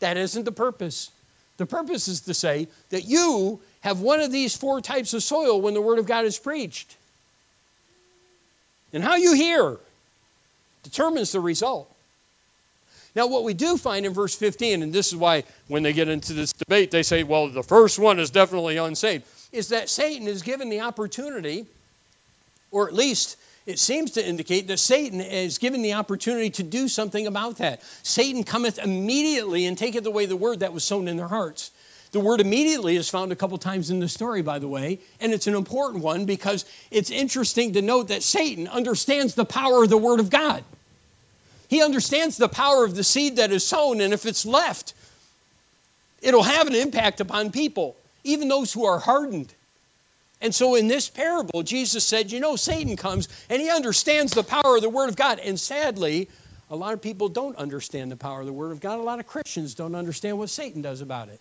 That 0.00 0.16
isn't 0.16 0.44
the 0.44 0.52
purpose. 0.52 1.10
The 1.58 1.66
purpose 1.66 2.08
is 2.08 2.20
to 2.22 2.34
say 2.34 2.68
that 2.90 3.04
you 3.04 3.60
have 3.80 4.00
one 4.00 4.20
of 4.20 4.32
these 4.32 4.56
four 4.56 4.80
types 4.80 5.12
of 5.12 5.22
soil 5.22 5.60
when 5.60 5.74
the 5.74 5.82
Word 5.82 5.98
of 5.98 6.06
God 6.06 6.24
is 6.24 6.38
preached. 6.38 6.96
And 8.92 9.02
how 9.02 9.16
you 9.16 9.34
hear 9.34 9.78
determines 10.82 11.32
the 11.32 11.40
result. 11.40 11.88
Now, 13.14 13.26
what 13.26 13.44
we 13.44 13.52
do 13.52 13.76
find 13.76 14.06
in 14.06 14.12
verse 14.12 14.34
15, 14.34 14.82
and 14.82 14.92
this 14.92 15.08
is 15.08 15.16
why 15.16 15.44
when 15.68 15.82
they 15.82 15.92
get 15.92 16.08
into 16.08 16.32
this 16.32 16.52
debate, 16.52 16.90
they 16.90 17.02
say, 17.02 17.22
well, 17.22 17.48
the 17.48 17.62
first 17.62 17.98
one 17.98 18.18
is 18.18 18.30
definitely 18.30 18.78
unsaved, 18.78 19.24
is 19.52 19.68
that 19.68 19.90
Satan 19.90 20.26
is 20.26 20.42
given 20.42 20.70
the 20.70 20.80
opportunity, 20.80 21.66
or 22.70 22.88
at 22.88 22.94
least 22.94 23.36
it 23.66 23.78
seems 23.78 24.10
to 24.12 24.26
indicate 24.26 24.66
that 24.68 24.78
Satan 24.78 25.20
is 25.20 25.58
given 25.58 25.82
the 25.82 25.92
opportunity 25.92 26.50
to 26.50 26.62
do 26.62 26.88
something 26.88 27.26
about 27.26 27.58
that. 27.58 27.82
Satan 28.02 28.44
cometh 28.44 28.78
immediately 28.78 29.66
and 29.66 29.76
taketh 29.76 30.06
away 30.06 30.26
the 30.26 30.36
word 30.36 30.60
that 30.60 30.72
was 30.72 30.82
sown 30.82 31.06
in 31.06 31.16
their 31.16 31.28
hearts. 31.28 31.70
The 32.12 32.20
word 32.20 32.40
immediately 32.40 32.96
is 32.96 33.08
found 33.08 33.32
a 33.32 33.36
couple 33.36 33.56
times 33.56 33.90
in 33.90 33.98
the 33.98 34.08
story, 34.08 34.42
by 34.42 34.58
the 34.58 34.68
way, 34.68 34.98
and 35.18 35.32
it's 35.32 35.46
an 35.46 35.54
important 35.54 36.04
one 36.04 36.26
because 36.26 36.66
it's 36.90 37.10
interesting 37.10 37.72
to 37.72 37.80
note 37.80 38.08
that 38.08 38.22
Satan 38.22 38.68
understands 38.68 39.34
the 39.34 39.46
power 39.46 39.84
of 39.84 39.90
the 39.90 39.96
word 39.96 40.20
of 40.20 40.28
God. 40.28 40.62
He 41.68 41.82
understands 41.82 42.36
the 42.36 42.50
power 42.50 42.84
of 42.84 42.96
the 42.96 43.02
seed 43.02 43.36
that 43.36 43.50
is 43.50 43.64
sown, 43.64 44.02
and 44.02 44.12
if 44.12 44.26
it's 44.26 44.44
left, 44.44 44.92
it'll 46.20 46.42
have 46.42 46.66
an 46.66 46.74
impact 46.74 47.18
upon 47.18 47.50
people, 47.50 47.96
even 48.24 48.48
those 48.48 48.74
who 48.74 48.84
are 48.84 48.98
hardened. 48.98 49.54
And 50.42 50.54
so 50.54 50.74
in 50.74 50.88
this 50.88 51.08
parable, 51.08 51.62
Jesus 51.62 52.04
said, 52.04 52.30
You 52.30 52.40
know, 52.40 52.56
Satan 52.56 52.94
comes 52.94 53.26
and 53.48 53.62
he 53.62 53.70
understands 53.70 54.34
the 54.34 54.42
power 54.42 54.76
of 54.76 54.82
the 54.82 54.90
Word 54.90 55.08
of 55.08 55.16
God. 55.16 55.38
And 55.38 55.58
sadly, 55.58 56.28
a 56.68 56.74
lot 56.74 56.94
of 56.94 57.00
people 57.00 57.28
don't 57.28 57.56
understand 57.56 58.10
the 58.10 58.16
power 58.16 58.40
of 58.40 58.46
the 58.46 58.52
Word 58.52 58.72
of 58.72 58.80
God. 58.80 58.98
A 58.98 59.02
lot 59.02 59.20
of 59.20 59.26
Christians 59.26 59.72
don't 59.72 59.94
understand 59.94 60.38
what 60.38 60.50
Satan 60.50 60.82
does 60.82 61.00
about 61.00 61.28
it 61.28 61.40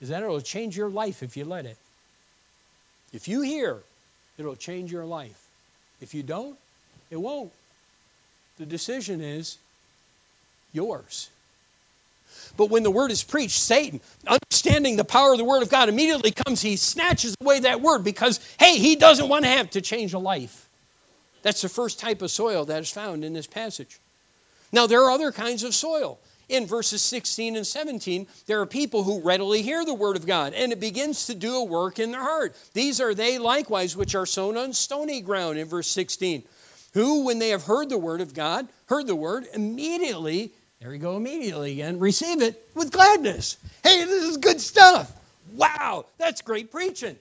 is 0.00 0.08
that 0.08 0.22
it'll 0.22 0.40
change 0.40 0.76
your 0.76 0.90
life 0.90 1.22
if 1.22 1.36
you 1.36 1.44
let 1.44 1.66
it. 1.66 1.78
If 3.12 3.28
you 3.28 3.42
hear, 3.42 3.78
it'll 4.38 4.56
change 4.56 4.92
your 4.92 5.04
life. 5.04 5.46
If 6.00 6.14
you 6.14 6.22
don't, 6.22 6.58
it 7.10 7.16
won't. 7.16 7.52
The 8.58 8.66
decision 8.66 9.20
is 9.20 9.58
yours. 10.72 11.30
But 12.56 12.70
when 12.70 12.82
the 12.82 12.90
word 12.90 13.10
is 13.10 13.22
preached, 13.22 13.58
Satan, 13.58 14.00
understanding 14.26 14.96
the 14.96 15.04
power 15.04 15.32
of 15.32 15.38
the 15.38 15.44
word 15.44 15.62
of 15.62 15.70
God, 15.70 15.88
immediately 15.88 16.32
comes, 16.32 16.62
he 16.62 16.76
snatches 16.76 17.34
away 17.40 17.60
that 17.60 17.80
word 17.80 18.04
because, 18.04 18.40
hey, 18.58 18.78
he 18.78 18.96
doesn't 18.96 19.28
want 19.28 19.44
to 19.44 19.50
have 19.50 19.70
to 19.70 19.80
change 19.80 20.12
a 20.12 20.18
life. 20.18 20.68
That's 21.42 21.62
the 21.62 21.68
first 21.68 22.00
type 22.00 22.22
of 22.22 22.30
soil 22.30 22.64
that 22.64 22.80
is 22.80 22.90
found 22.90 23.24
in 23.24 23.32
this 23.32 23.46
passage. 23.46 23.98
Now, 24.72 24.86
there 24.86 25.02
are 25.04 25.10
other 25.10 25.32
kinds 25.32 25.62
of 25.62 25.74
soil 25.74 26.18
in 26.48 26.66
verses 26.66 27.02
16 27.02 27.56
and 27.56 27.66
17, 27.66 28.26
there 28.46 28.60
are 28.60 28.66
people 28.66 29.02
who 29.02 29.20
readily 29.20 29.62
hear 29.62 29.84
the 29.84 29.94
word 29.94 30.16
of 30.16 30.26
God, 30.26 30.52
and 30.54 30.72
it 30.72 30.80
begins 30.80 31.26
to 31.26 31.34
do 31.34 31.56
a 31.56 31.64
work 31.64 31.98
in 31.98 32.12
their 32.12 32.22
heart. 32.22 32.56
These 32.72 33.00
are 33.00 33.14
they 33.14 33.38
likewise 33.38 33.96
which 33.96 34.14
are 34.14 34.26
sown 34.26 34.56
on 34.56 34.72
stony 34.72 35.20
ground 35.20 35.58
in 35.58 35.66
verse 35.66 35.88
16, 35.88 36.44
who, 36.94 37.24
when 37.24 37.38
they 37.38 37.50
have 37.50 37.64
heard 37.64 37.88
the 37.88 37.98
word 37.98 38.20
of 38.20 38.34
God, 38.34 38.68
heard 38.86 39.06
the 39.06 39.16
word, 39.16 39.46
immediately, 39.54 40.52
there 40.80 40.90
we 40.90 40.98
go, 40.98 41.16
immediately 41.16 41.72
again, 41.72 41.98
receive 41.98 42.42
it 42.42 42.68
with 42.74 42.92
gladness. 42.92 43.56
Hey, 43.82 44.04
this 44.04 44.24
is 44.24 44.36
good 44.36 44.60
stuff. 44.60 45.12
Wow, 45.52 46.06
that's 46.18 46.42
great 46.42 46.70
preaching. 46.70 47.16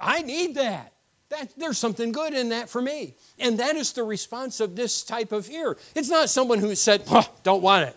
I 0.00 0.22
need 0.22 0.56
that. 0.56 0.92
That, 1.30 1.48
there's 1.56 1.78
something 1.78 2.12
good 2.12 2.34
in 2.34 2.50
that 2.50 2.68
for 2.68 2.80
me. 2.80 3.14
And 3.38 3.58
that 3.58 3.76
is 3.76 3.92
the 3.92 4.04
response 4.04 4.60
of 4.60 4.76
this 4.76 5.02
type 5.02 5.32
of 5.32 5.48
ear. 5.50 5.76
It's 5.94 6.10
not 6.10 6.28
someone 6.28 6.58
who 6.58 6.74
said, 6.74 7.04
don't 7.42 7.62
want 7.62 7.88
it. 7.88 7.96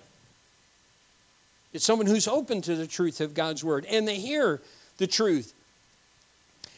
It's 1.74 1.86
someone 1.86 2.08
who's 2.08 2.28
open 2.28 2.62
to 2.64 2.76
the 2.76 2.88
truth 2.88 3.22
of 3.22 3.34
God's 3.34 3.64
word 3.64 3.86
and 3.90 4.08
they 4.08 4.18
hear 4.18 4.62
the 4.98 5.08
truth. 5.08 5.54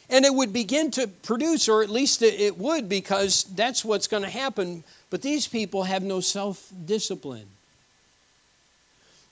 And 0.08 0.24
it 0.24 0.34
would 0.34 0.52
begin 0.52 0.90
to 0.92 1.06
produce, 1.06 1.68
or 1.68 1.84
at 1.84 1.88
least 1.88 2.20
it 2.20 2.58
would, 2.58 2.88
because 2.88 3.44
that's 3.44 3.84
what's 3.84 4.08
going 4.08 4.24
to 4.24 4.28
happen. 4.28 4.82
But 5.08 5.22
these 5.22 5.46
people 5.46 5.84
have 5.84 6.02
no 6.02 6.20
self 6.20 6.72
discipline. 6.84 7.46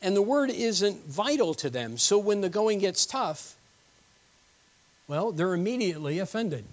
And 0.01 0.15
the 0.15 0.23
word 0.23 0.51
isn't 0.51 1.05
vital 1.07 1.55
to 1.55 1.69
them. 1.69 1.99
So 1.99 2.17
when 2.17 2.43
the 2.43 2.49
going 2.49 2.79
gets 2.79 3.05
tough, 3.05 3.57
well, 5.09 5.33
they're 5.33 5.55
immediately 5.55 6.21
offended. 6.21 6.65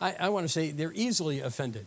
I, 0.00 0.14
I 0.18 0.28
want 0.30 0.44
to 0.44 0.48
say 0.48 0.70
they're 0.70 0.92
easily 0.94 1.40
offended. 1.40 1.86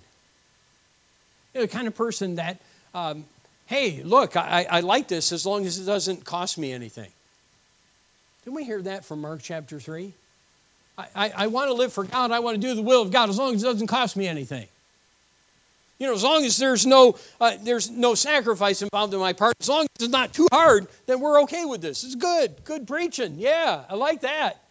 The 1.53 1.67
kind 1.67 1.87
of 1.87 1.95
person 1.95 2.35
that, 2.35 2.57
um, 2.93 3.25
hey, 3.71 4.03
look, 4.03 4.35
I, 4.35 4.67
I 4.69 4.81
like 4.81 5.07
this 5.07 5.31
as 5.31 5.45
long 5.45 5.65
as 5.65 5.79
it 5.79 5.85
doesn't 5.85 6.25
cost 6.25 6.57
me 6.57 6.73
anything. 6.73 7.09
Didn't 8.43 8.57
we 8.57 8.65
hear 8.65 8.81
that 8.81 9.05
from 9.05 9.21
Mark 9.21 9.39
chapter 9.41 9.79
3? 9.79 10.11
I, 10.97 11.07
I, 11.15 11.31
I 11.37 11.47
want 11.47 11.69
to 11.69 11.73
live 11.73 11.93
for 11.93 12.03
God. 12.03 12.31
I 12.31 12.39
want 12.39 12.55
to 12.55 12.61
do 12.61 12.75
the 12.75 12.81
will 12.81 13.01
of 13.01 13.11
God 13.11 13.29
as 13.29 13.37
long 13.37 13.55
as 13.55 13.63
it 13.63 13.65
doesn't 13.65 13.87
cost 13.87 14.17
me 14.17 14.27
anything. 14.27 14.67
You 15.99 16.07
know, 16.07 16.13
as 16.13 16.23
long 16.23 16.43
as 16.43 16.57
there's 16.57 16.85
no, 16.85 17.15
uh, 17.39 17.53
there's 17.63 17.89
no 17.89 18.13
sacrifice 18.13 18.81
involved 18.81 19.13
in 19.13 19.21
my 19.21 19.31
part, 19.31 19.55
as 19.61 19.69
long 19.69 19.83
as 19.83 20.03
it's 20.03 20.11
not 20.11 20.33
too 20.33 20.49
hard, 20.51 20.87
then 21.05 21.21
we're 21.21 21.41
okay 21.43 21.63
with 21.63 21.81
this. 21.81 22.03
It's 22.03 22.15
good. 22.15 22.65
Good 22.65 22.85
preaching. 22.87 23.35
Yeah, 23.37 23.85
I 23.87 23.95
like 23.95 24.19
that. 24.21 24.63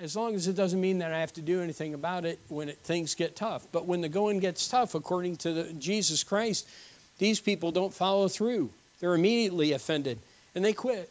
As 0.00 0.16
long 0.16 0.34
as 0.34 0.48
it 0.48 0.56
doesn't 0.56 0.80
mean 0.80 0.98
that 0.98 1.12
I 1.12 1.20
have 1.20 1.34
to 1.34 1.42
do 1.42 1.60
anything 1.60 1.92
about 1.92 2.24
it 2.24 2.38
when 2.48 2.70
it, 2.70 2.78
things 2.78 3.14
get 3.14 3.36
tough. 3.36 3.66
But 3.70 3.84
when 3.84 4.00
the 4.00 4.08
going 4.08 4.38
gets 4.38 4.66
tough, 4.66 4.94
according 4.94 5.36
to 5.38 5.52
the, 5.52 5.72
Jesus 5.74 6.24
Christ, 6.24 6.66
these 7.18 7.40
people 7.40 7.70
don't 7.70 7.94
follow 7.94 8.28
through. 8.28 8.70
They're 9.00 9.14
immediately 9.14 9.72
offended 9.72 10.18
and 10.54 10.64
they 10.64 10.72
quit. 10.72 11.10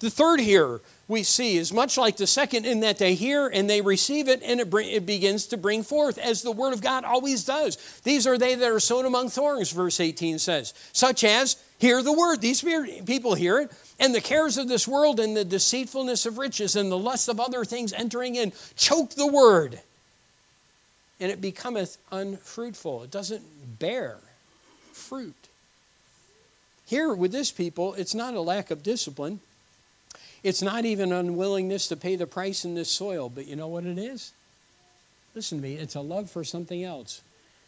The 0.00 0.10
third 0.10 0.40
here 0.40 0.80
we 1.08 1.22
see 1.22 1.56
is 1.56 1.72
much 1.72 1.98
like 1.98 2.16
the 2.16 2.26
second 2.26 2.64
in 2.64 2.80
that 2.80 2.98
they 2.98 3.14
hear 3.14 3.48
and 3.48 3.68
they 3.68 3.80
receive 3.80 4.28
it 4.28 4.42
and 4.42 4.60
it, 4.60 4.70
bring, 4.70 4.88
it, 4.88 5.04
begins 5.04 5.46
to 5.48 5.56
bring 5.56 5.82
forth, 5.82 6.16
as 6.16 6.42
the 6.42 6.50
Word 6.50 6.72
of 6.72 6.80
God 6.80 7.04
always 7.04 7.44
does. 7.44 7.76
These 8.02 8.26
are 8.26 8.38
they 8.38 8.54
that 8.54 8.70
are 8.70 8.80
sown 8.80 9.04
among 9.04 9.28
thorns, 9.28 9.70
verse 9.70 10.00
18 10.00 10.38
says, 10.38 10.72
such 10.92 11.24
as 11.24 11.56
hear 11.78 12.02
the 12.02 12.12
Word. 12.12 12.40
These 12.40 12.62
people 13.04 13.34
hear 13.34 13.60
it, 13.60 13.72
and 14.00 14.14
the 14.14 14.20
cares 14.20 14.56
of 14.56 14.68
this 14.68 14.88
world 14.88 15.20
and 15.20 15.36
the 15.36 15.44
deceitfulness 15.44 16.24
of 16.24 16.38
riches 16.38 16.76
and 16.76 16.90
the 16.90 16.98
lust 16.98 17.28
of 17.28 17.38
other 17.38 17.64
things 17.64 17.92
entering 17.92 18.36
in 18.36 18.52
choke 18.76 19.10
the 19.10 19.26
Word, 19.26 19.80
and 21.20 21.30
it 21.30 21.40
becometh 21.40 21.98
unfruitful. 22.10 23.02
It 23.02 23.10
doesn't 23.10 23.78
bear 23.78 24.18
fruit. 24.94 25.48
Here 26.86 27.14
with 27.14 27.32
this 27.32 27.50
people, 27.50 27.94
it's 27.94 28.14
not 28.14 28.34
a 28.34 28.40
lack 28.40 28.70
of 28.70 28.82
discipline. 28.82 29.40
It's 30.42 30.62
not 30.62 30.84
even 30.84 31.12
unwillingness 31.12 31.88
to 31.88 31.96
pay 31.96 32.16
the 32.16 32.26
price 32.26 32.64
in 32.64 32.74
this 32.74 32.90
soil, 32.90 33.30
but 33.30 33.46
you 33.46 33.56
know 33.56 33.68
what 33.68 33.86
it 33.86 33.98
is? 33.98 34.32
Listen 35.34 35.58
to 35.58 35.62
me, 35.62 35.74
it's 35.74 35.94
a 35.94 36.00
love 36.00 36.30
for 36.30 36.44
something 36.44 36.84
else. 36.84 37.22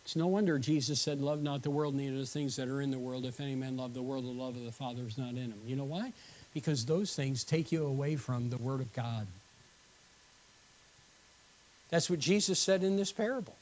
It's 0.04 0.14
no 0.14 0.28
wonder 0.28 0.58
Jesus 0.58 1.00
said, 1.00 1.20
Love 1.20 1.42
not 1.42 1.64
the 1.64 1.70
world, 1.70 1.94
neither 1.94 2.18
the 2.18 2.26
things 2.26 2.54
that 2.56 2.68
are 2.68 2.80
in 2.80 2.92
the 2.92 2.98
world. 2.98 3.24
If 3.24 3.40
any 3.40 3.56
man 3.56 3.76
love 3.76 3.92
the 3.92 4.02
world, 4.02 4.24
the 4.24 4.28
love 4.28 4.54
of 4.54 4.64
the 4.64 4.70
Father 4.70 5.02
is 5.02 5.18
not 5.18 5.30
in 5.30 5.36
him. 5.36 5.60
You 5.66 5.74
know 5.74 5.84
why? 5.84 6.12
Because 6.54 6.84
those 6.84 7.16
things 7.16 7.42
take 7.42 7.72
you 7.72 7.84
away 7.84 8.14
from 8.14 8.50
the 8.50 8.56
Word 8.56 8.80
of 8.80 8.92
God. 8.92 9.26
That's 11.90 12.08
what 12.08 12.20
Jesus 12.20 12.60
said 12.60 12.84
in 12.84 12.96
this 12.96 13.10
parable. 13.10 13.56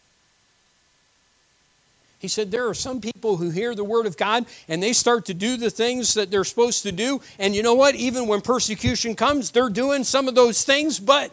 He 2.25 2.29
said, 2.29 2.51
There 2.51 2.67
are 2.67 2.75
some 2.75 3.03
people 3.03 3.37
who 3.37 3.51
hear 3.51 3.75
the 3.75 3.85
word 3.85 4.07
of 4.07 4.17
God 4.17 4.47
and 4.67 4.83
they 4.83 4.95
start 4.95 5.27
to 5.27 5.35
do 5.35 5.59
the 5.59 5.69
things 5.69 6.15
that 6.15 6.31
they're 6.31 6.43
supposed 6.43 6.83
to 6.85 6.91
do. 6.91 7.21
And 7.39 7.55
you 7.55 7.63
know 7.63 7.75
what? 7.75 7.97
Even 7.97 8.27
when 8.27 8.41
persecution 8.41 9.15
comes, 9.15 9.51
they're 9.51 9.69
doing 9.69 10.05
some 10.05 10.27
of 10.27 10.35
those 10.35 10.65
things, 10.65 10.99
but, 10.99 11.31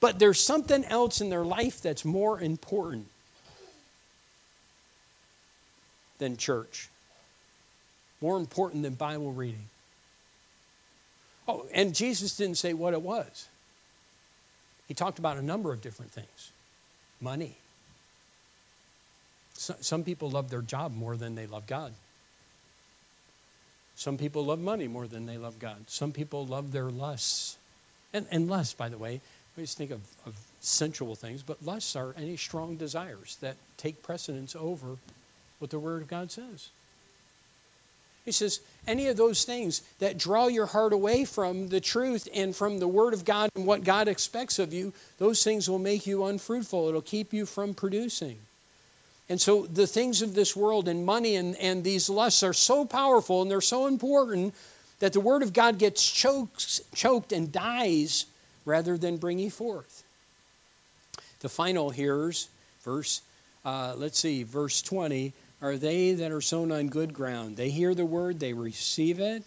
but 0.00 0.18
there's 0.18 0.38
something 0.38 0.84
else 0.84 1.22
in 1.22 1.30
their 1.30 1.46
life 1.46 1.80
that's 1.80 2.04
more 2.04 2.38
important 2.38 3.06
than 6.18 6.36
church, 6.36 6.90
more 8.20 8.36
important 8.36 8.82
than 8.82 8.92
Bible 8.92 9.32
reading. 9.32 9.64
Oh, 11.48 11.64
and 11.72 11.94
Jesus 11.94 12.36
didn't 12.36 12.58
say 12.58 12.74
what 12.74 12.92
it 12.92 13.00
was. 13.00 13.48
He 14.88 14.92
talked 14.92 15.18
about 15.18 15.38
a 15.38 15.42
number 15.42 15.72
of 15.72 15.80
different 15.80 16.12
things 16.12 16.52
money, 17.18 17.56
some 19.56 20.04
people 20.04 20.30
love 20.30 20.50
their 20.50 20.62
job 20.62 20.94
more 20.94 21.16
than 21.16 21.34
they 21.34 21.46
love 21.46 21.66
God. 21.66 21.92
Some 23.96 24.18
people 24.18 24.44
love 24.44 24.60
money 24.60 24.88
more 24.88 25.06
than 25.06 25.26
they 25.26 25.38
love 25.38 25.58
God. 25.58 25.88
Some 25.88 26.12
people 26.12 26.44
love 26.44 26.72
their 26.72 26.90
lusts. 26.90 27.56
And, 28.12 28.26
and 28.30 28.48
lusts, 28.48 28.74
by 28.74 28.88
the 28.88 28.98
way, 28.98 29.20
we 29.56 29.62
just 29.62 29.78
think 29.78 29.90
of, 29.90 30.00
of 30.26 30.36
sensual 30.60 31.14
things, 31.14 31.42
but 31.42 31.64
lusts 31.64 31.94
are 31.94 32.14
any 32.16 32.36
strong 32.36 32.76
desires 32.76 33.36
that 33.40 33.56
take 33.76 34.02
precedence 34.02 34.56
over 34.56 34.96
what 35.58 35.70
the 35.70 35.78
Word 35.78 36.02
of 36.02 36.08
God 36.08 36.32
says. 36.32 36.70
He 38.24 38.32
says, 38.32 38.60
any 38.86 39.06
of 39.08 39.16
those 39.16 39.44
things 39.44 39.82
that 39.98 40.18
draw 40.18 40.46
your 40.46 40.66
heart 40.66 40.92
away 40.92 41.24
from 41.24 41.68
the 41.68 41.80
truth 41.80 42.26
and 42.34 42.56
from 42.56 42.78
the 42.78 42.88
Word 42.88 43.12
of 43.12 43.24
God 43.24 43.50
and 43.54 43.66
what 43.66 43.84
God 43.84 44.08
expects 44.08 44.58
of 44.58 44.72
you, 44.72 44.92
those 45.18 45.44
things 45.44 45.68
will 45.68 45.78
make 45.78 46.06
you 46.06 46.24
unfruitful. 46.24 46.88
It'll 46.88 47.02
keep 47.02 47.32
you 47.32 47.44
from 47.46 47.74
producing. 47.74 48.38
And 49.28 49.40
so 49.40 49.66
the 49.66 49.86
things 49.86 50.20
of 50.22 50.34
this 50.34 50.54
world 50.54 50.86
and 50.86 51.04
money 51.04 51.36
and, 51.36 51.56
and 51.56 51.82
these 51.82 52.10
lusts 52.10 52.42
are 52.42 52.52
so 52.52 52.84
powerful 52.84 53.42
and 53.42 53.50
they're 53.50 53.60
so 53.60 53.86
important 53.86 54.54
that 55.00 55.12
the 55.12 55.20
Word 55.20 55.42
of 55.42 55.52
God 55.52 55.78
gets 55.78 56.10
choked, 56.10 56.80
choked 56.94 57.32
and 57.32 57.50
dies 57.50 58.26
rather 58.64 58.96
than 58.96 59.16
bring 59.16 59.36
bringing 59.36 59.50
forth. 59.50 60.02
The 61.40 61.48
final 61.48 61.90
hearers, 61.90 62.48
verse, 62.82 63.22
uh, 63.64 63.94
let's 63.96 64.18
see, 64.18 64.42
verse 64.42 64.82
20, 64.82 65.32
are 65.62 65.76
they 65.76 66.12
that 66.12 66.30
are 66.30 66.40
sown 66.40 66.70
on 66.70 66.88
good 66.88 67.14
ground. 67.14 67.56
They 67.56 67.70
hear 67.70 67.94
the 67.94 68.04
Word, 68.04 68.40
they 68.40 68.52
receive 68.52 69.20
it. 69.20 69.42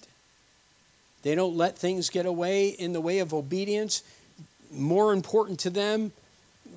They 1.24 1.36
don't 1.36 1.56
let 1.56 1.78
things 1.78 2.10
get 2.10 2.26
away 2.26 2.70
in 2.70 2.94
the 2.94 3.02
way 3.02 3.20
of 3.20 3.34
obedience. 3.34 4.04
More 4.72 5.14
important 5.14 5.60
to 5.62 5.70
them 5.70 6.12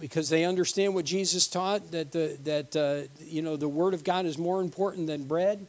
because 0.01 0.29
they 0.29 0.45
understand 0.45 0.95
what 0.95 1.05
Jesus 1.05 1.47
taught 1.47 1.91
that 1.91 2.13
the 2.13 2.37
that 2.45 2.77
uh, 2.77 3.09
you 3.25 3.43
know 3.43 3.57
the 3.57 3.69
Word 3.69 3.95
of 3.95 4.03
God 4.05 4.27
is 4.27 4.39
more 4.39 4.61
important 4.61 5.07
than 5.07 5.25
bread. 5.25 5.67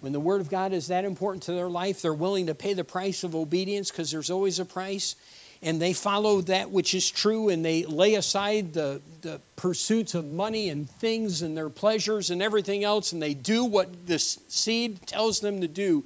When 0.00 0.12
the 0.12 0.20
Word 0.20 0.40
of 0.40 0.50
God 0.50 0.72
is 0.72 0.88
that 0.88 1.04
important 1.04 1.44
to 1.44 1.52
their 1.52 1.70
life, 1.70 2.02
they're 2.02 2.12
willing 2.12 2.46
to 2.46 2.54
pay 2.54 2.74
the 2.74 2.84
price 2.84 3.24
of 3.24 3.34
obedience 3.34 3.90
because 3.90 4.10
there's 4.10 4.30
always 4.30 4.58
a 4.58 4.64
price. 4.64 5.16
And 5.62 5.80
they 5.80 5.94
follow 5.94 6.42
that 6.42 6.70
which 6.70 6.94
is 6.94 7.10
true 7.10 7.48
and 7.48 7.64
they 7.64 7.86
lay 7.86 8.16
aside 8.16 8.74
the, 8.74 9.00
the 9.22 9.40
pursuits 9.56 10.14
of 10.14 10.26
money 10.26 10.68
and 10.68 10.90
things 10.90 11.40
and 11.40 11.56
their 11.56 11.70
pleasures 11.70 12.28
and 12.28 12.42
everything 12.42 12.84
else 12.84 13.12
and 13.12 13.22
they 13.22 13.32
do 13.32 13.64
what 13.64 14.06
the 14.06 14.18
seed 14.18 15.06
tells 15.06 15.40
them 15.40 15.62
to 15.62 15.68
do. 15.68 16.04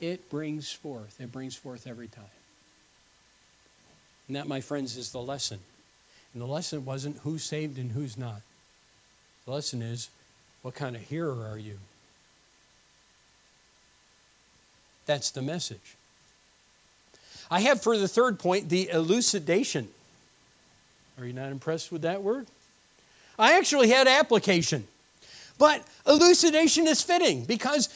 It 0.00 0.28
brings 0.28 0.72
forth. 0.72 1.20
It 1.20 1.30
brings 1.30 1.54
forth 1.54 1.86
every 1.86 2.08
time. 2.08 2.24
And 4.26 4.34
that, 4.34 4.48
my 4.48 4.60
friends, 4.60 4.96
is 4.96 5.12
the 5.12 5.20
lesson 5.20 5.60
and 6.36 6.42
the 6.42 6.46
lesson 6.46 6.84
wasn't 6.84 7.16
who's 7.20 7.42
saved 7.42 7.78
and 7.78 7.92
who's 7.92 8.18
not. 8.18 8.42
The 9.46 9.52
lesson 9.52 9.80
is 9.80 10.10
what 10.60 10.74
kind 10.74 10.94
of 10.94 11.00
hearer 11.00 11.48
are 11.50 11.56
you? 11.56 11.78
That's 15.06 15.30
the 15.30 15.40
message. 15.40 15.96
I 17.50 17.60
have 17.60 17.82
for 17.82 17.96
the 17.96 18.06
third 18.06 18.38
point 18.38 18.68
the 18.68 18.90
elucidation. 18.90 19.88
Are 21.18 21.24
you 21.24 21.32
not 21.32 21.52
impressed 21.52 21.90
with 21.90 22.02
that 22.02 22.22
word? 22.22 22.46
I 23.38 23.56
actually 23.56 23.88
had 23.88 24.06
application. 24.06 24.86
But 25.58 25.86
elucidation 26.06 26.86
is 26.86 27.00
fitting 27.00 27.46
because 27.46 27.88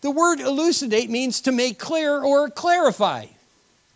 the 0.00 0.10
word 0.10 0.40
elucidate 0.40 1.10
means 1.10 1.42
to 1.42 1.52
make 1.52 1.78
clear 1.78 2.22
or 2.22 2.48
clarify. 2.48 3.26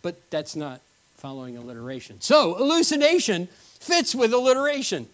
But 0.03 0.29
that's 0.29 0.55
not 0.55 0.79
following 1.17 1.57
alliteration. 1.57 2.21
So, 2.21 2.55
elucidation 2.55 3.47
fits 3.79 4.13
with 4.13 4.33
alliteration. 4.33 5.07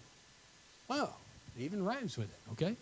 Wow, 0.88 1.10
it 1.58 1.64
even 1.64 1.84
rhymes 1.84 2.18
with 2.18 2.28
it, 2.28 2.52
okay? 2.54 2.76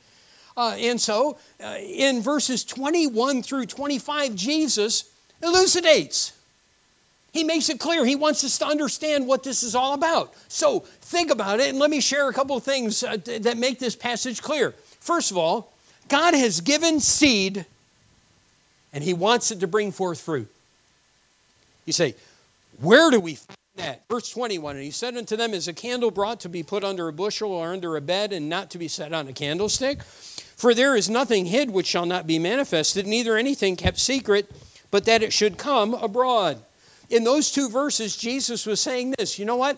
Uh, 0.55 0.75
and 0.79 0.99
so 0.99 1.37
uh, 1.63 1.77
in 1.79 2.21
verses 2.21 2.63
21 2.63 3.43
through 3.43 3.65
25, 3.65 4.35
Jesus 4.35 5.09
elucidates. 5.41 6.33
He 7.31 7.43
makes 7.43 7.69
it 7.69 7.79
clear. 7.79 8.05
He 8.05 8.15
wants 8.15 8.43
us 8.43 8.59
to 8.59 8.65
understand 8.65 9.27
what 9.27 9.43
this 9.43 9.63
is 9.63 9.73
all 9.73 9.93
about. 9.93 10.33
So 10.47 10.81
think 11.01 11.31
about 11.31 11.59
it, 11.59 11.69
and 11.69 11.79
let 11.79 11.89
me 11.89 11.99
share 11.99 12.29
a 12.29 12.33
couple 12.33 12.55
of 12.55 12.63
things 12.63 13.03
uh, 13.03 13.17
that 13.25 13.57
make 13.57 13.79
this 13.79 13.95
passage 13.95 14.41
clear. 14.41 14.71
First 14.99 15.31
of 15.31 15.37
all, 15.37 15.73
God 16.07 16.35
has 16.35 16.61
given 16.61 16.99
seed, 16.99 17.65
and 18.93 19.03
He 19.03 19.13
wants 19.13 19.49
it 19.49 19.59
to 19.61 19.67
bring 19.67 19.91
forth 19.91 20.21
fruit. 20.21 20.47
You 21.85 21.93
say, 21.93 22.13
where 22.79 23.09
do 23.09 23.19
we 23.19 23.35
find 23.35 23.57
that. 23.75 24.03
Verse 24.09 24.29
21 24.29 24.75
And 24.75 24.85
he 24.85 24.91
said 24.91 25.17
unto 25.17 25.35
them, 25.35 25.53
Is 25.53 25.67
a 25.67 25.73
candle 25.73 26.11
brought 26.11 26.39
to 26.41 26.49
be 26.49 26.63
put 26.63 26.83
under 26.83 27.07
a 27.07 27.13
bushel 27.13 27.51
or 27.51 27.73
under 27.73 27.95
a 27.95 28.01
bed, 28.01 28.33
and 28.33 28.49
not 28.49 28.69
to 28.71 28.77
be 28.77 28.87
set 28.87 29.13
on 29.13 29.27
a 29.27 29.33
candlestick? 29.33 30.03
For 30.03 30.73
there 30.73 30.95
is 30.95 31.09
nothing 31.09 31.47
hid 31.47 31.71
which 31.71 31.87
shall 31.87 32.05
not 32.05 32.27
be 32.27 32.39
manifested, 32.39 33.07
neither 33.07 33.35
anything 33.35 33.75
kept 33.75 33.99
secret, 33.99 34.49
but 34.91 35.05
that 35.05 35.23
it 35.23 35.33
should 35.33 35.57
come 35.57 35.93
abroad. 35.93 36.61
In 37.09 37.23
those 37.23 37.51
two 37.51 37.69
verses, 37.69 38.15
Jesus 38.15 38.65
was 38.65 38.79
saying 38.79 39.15
this 39.17 39.39
You 39.39 39.45
know 39.45 39.57
what? 39.57 39.77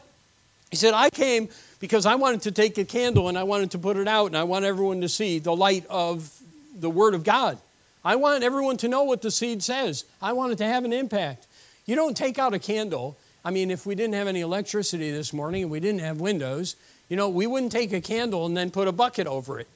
He 0.72 0.78
said, 0.78 0.94
I 0.94 1.10
came 1.10 1.50
because 1.80 2.06
I 2.06 2.16
wanted 2.16 2.42
to 2.44 2.52
take 2.52 2.78
a 2.78 2.86
candle 2.86 3.30
and 3.30 3.38
I 3.38 3.44
wanted 3.44 3.72
to 3.72 3.80
put 3.80 3.98
it 3.98 4.08
out, 4.08 4.28
and 4.28 4.38
I 4.38 4.44
want 4.44 4.66
everyone 4.66 5.02
to 5.02 5.10
see 5.10 5.40
the 5.40 5.56
light 5.56 5.86
of 5.90 6.32
the 6.78 6.90
Word 6.90 7.14
of 7.14 7.24
God. 7.24 7.58
I 8.04 8.18
want 8.18 8.44
everyone 8.44 8.78
to 8.78 8.88
know 8.88 9.04
what 9.04 9.22
the 9.22 9.32
seed 9.32 9.64
says. 9.64 10.06
I 10.22 10.34
want 10.34 10.52
it 10.52 10.58
to 10.58 10.66
have 10.66 10.86
an 10.86 10.94
impact. 10.94 11.48
You 11.86 11.96
don't 11.96 12.16
take 12.16 12.38
out 12.38 12.54
a 12.54 12.60
candle. 12.60 13.18
I 13.46 13.52
mean, 13.52 13.70
if 13.70 13.86
we 13.86 13.94
didn't 13.94 14.16
have 14.16 14.28
any 14.28 14.42
electricity 14.42 15.12
this 15.12 15.32
morning 15.32 15.62
and 15.62 15.72
we 15.72 15.80
didn't 15.80 16.02
have 16.02 16.20
windows, 16.20 16.76
you 17.08 17.16
know, 17.16 17.30
we 17.30 17.46
wouldn't 17.46 17.72
take 17.72 17.94
a 17.94 18.02
candle 18.02 18.48
and 18.48 18.58
then 18.58 18.72
put 18.72 18.88
a 18.88 18.92
bucket 18.92 19.28
over 19.28 19.60
it. 19.60 19.68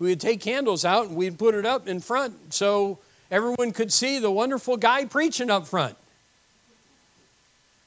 We 0.00 0.08
would 0.08 0.20
take 0.20 0.40
candles 0.40 0.84
out 0.84 1.06
and 1.06 1.16
we'd 1.16 1.38
put 1.38 1.54
it 1.54 1.64
up 1.64 1.86
in 1.86 2.00
front 2.00 2.52
so 2.52 2.98
everyone 3.30 3.72
could 3.72 3.92
see 3.92 4.18
the 4.18 4.32
wonderful 4.32 4.76
guy 4.76 5.04
preaching 5.04 5.48
up 5.48 5.68
front. 5.68 5.96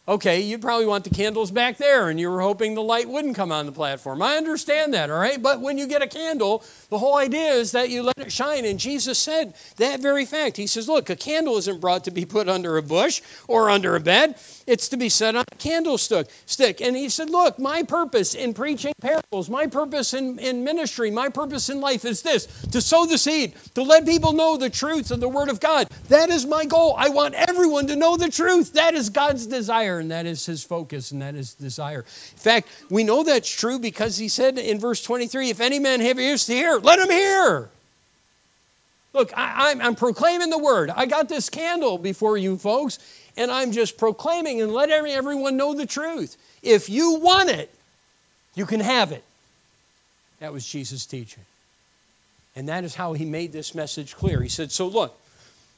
Okay, 0.09 0.41
you 0.41 0.57
probably 0.57 0.87
want 0.87 1.03
the 1.03 1.11
candles 1.11 1.51
back 1.51 1.77
there 1.77 2.09
and 2.09 2.19
you 2.19 2.31
were 2.31 2.41
hoping 2.41 2.73
the 2.73 2.81
light 2.81 3.07
wouldn't 3.07 3.35
come 3.35 3.51
on 3.51 3.67
the 3.67 3.71
platform. 3.71 4.23
I 4.23 4.37
understand 4.37 4.91
that, 4.95 5.11
all 5.11 5.19
right? 5.19 5.39
But 5.39 5.61
when 5.61 5.77
you 5.77 5.85
get 5.85 6.01
a 6.01 6.07
candle, 6.07 6.63
the 6.89 6.97
whole 6.97 7.15
idea 7.15 7.51
is 7.51 7.73
that 7.73 7.91
you 7.91 8.01
let 8.01 8.17
it 8.17 8.31
shine. 8.31 8.65
And 8.65 8.79
Jesus 8.79 9.19
said 9.19 9.53
that 9.77 9.99
very 9.99 10.25
fact. 10.25 10.57
He 10.57 10.65
says, 10.65 10.89
Look, 10.89 11.11
a 11.11 11.15
candle 11.15 11.57
isn't 11.57 11.79
brought 11.79 12.05
to 12.05 12.11
be 12.11 12.25
put 12.25 12.49
under 12.49 12.75
a 12.75 12.81
bush 12.81 13.21
or 13.47 13.69
under 13.69 13.95
a 13.95 13.99
bed, 13.99 14.39
it's 14.65 14.89
to 14.89 14.97
be 14.97 15.09
set 15.09 15.35
on 15.35 15.45
a 15.51 15.55
candlestick. 15.57 16.27
Stick. 16.47 16.81
And 16.81 16.95
he 16.95 17.07
said, 17.09 17.29
Look, 17.29 17.59
my 17.59 17.83
purpose 17.83 18.33
in 18.33 18.55
preaching 18.55 18.93
parables, 19.01 19.47
my 19.47 19.67
purpose 19.67 20.15
in, 20.15 20.39
in 20.39 20.63
ministry, 20.63 21.11
my 21.11 21.29
purpose 21.29 21.69
in 21.69 21.81
life 21.81 22.03
is 22.03 22.23
this 22.23 22.47
to 22.71 22.81
sow 22.81 23.05
the 23.05 23.19
seed, 23.19 23.53
to 23.75 23.83
let 23.83 24.07
people 24.07 24.33
know 24.33 24.57
the 24.57 24.71
truth 24.71 25.11
of 25.11 25.19
the 25.19 25.29
Word 25.29 25.49
of 25.49 25.59
God. 25.59 25.87
That 26.07 26.31
is 26.31 26.47
my 26.47 26.65
goal. 26.65 26.95
I 26.97 27.09
want 27.09 27.35
everyone 27.35 27.85
to 27.87 27.95
know 27.95 28.17
the 28.17 28.29
truth. 28.29 28.73
That 28.73 28.95
is 28.95 29.11
God's 29.11 29.45
desire, 29.45 29.98
and 29.99 30.11
that 30.11 30.25
is 30.25 30.45
his 30.45 30.63
focus, 30.63 31.11
and 31.11 31.21
that 31.21 31.35
is 31.35 31.53
desire. 31.53 31.99
In 31.99 32.37
fact, 32.37 32.67
we 32.89 33.03
know 33.03 33.23
that's 33.23 33.49
true 33.49 33.79
because 33.79 34.17
he 34.17 34.27
said 34.27 34.57
in 34.57 34.79
verse 34.79 35.03
23 35.03 35.49
if 35.49 35.59
any 35.59 35.79
man 35.79 36.01
have 36.01 36.19
ears 36.19 36.45
to 36.45 36.53
hear, 36.53 36.77
let 36.77 36.99
him 36.99 37.09
hear. 37.09 37.69
Look, 39.13 39.31
I, 39.35 39.71
am 39.71 39.95
proclaiming 39.95 40.49
the 40.49 40.59
word. 40.59 40.91
I 40.95 41.05
got 41.05 41.29
this 41.29 41.49
candle 41.49 41.97
before 41.97 42.37
you 42.37 42.57
folks, 42.57 42.99
and 43.35 43.49
I'm 43.49 43.71
just 43.71 43.97
proclaiming 43.97 44.61
and 44.61 44.71
let 44.71 44.89
every, 44.91 45.11
everyone 45.11 45.57
know 45.57 45.73
the 45.73 45.85
truth. 45.85 46.37
If 46.61 46.89
you 46.89 47.15
want 47.15 47.49
it, 47.49 47.73
you 48.53 48.65
can 48.65 48.81
have 48.81 49.11
it. 49.11 49.23
That 50.39 50.53
was 50.53 50.67
Jesus' 50.67 51.05
teaching. 51.05 51.43
And 52.55 52.67
that 52.69 52.83
is 52.83 52.95
how 52.95 53.13
he 53.13 53.25
made 53.25 53.51
this 53.51 53.73
message 53.73 54.15
clear. 54.15 54.41
He 54.41 54.49
said, 54.49 54.71
So 54.71 54.87
look, 54.87 55.17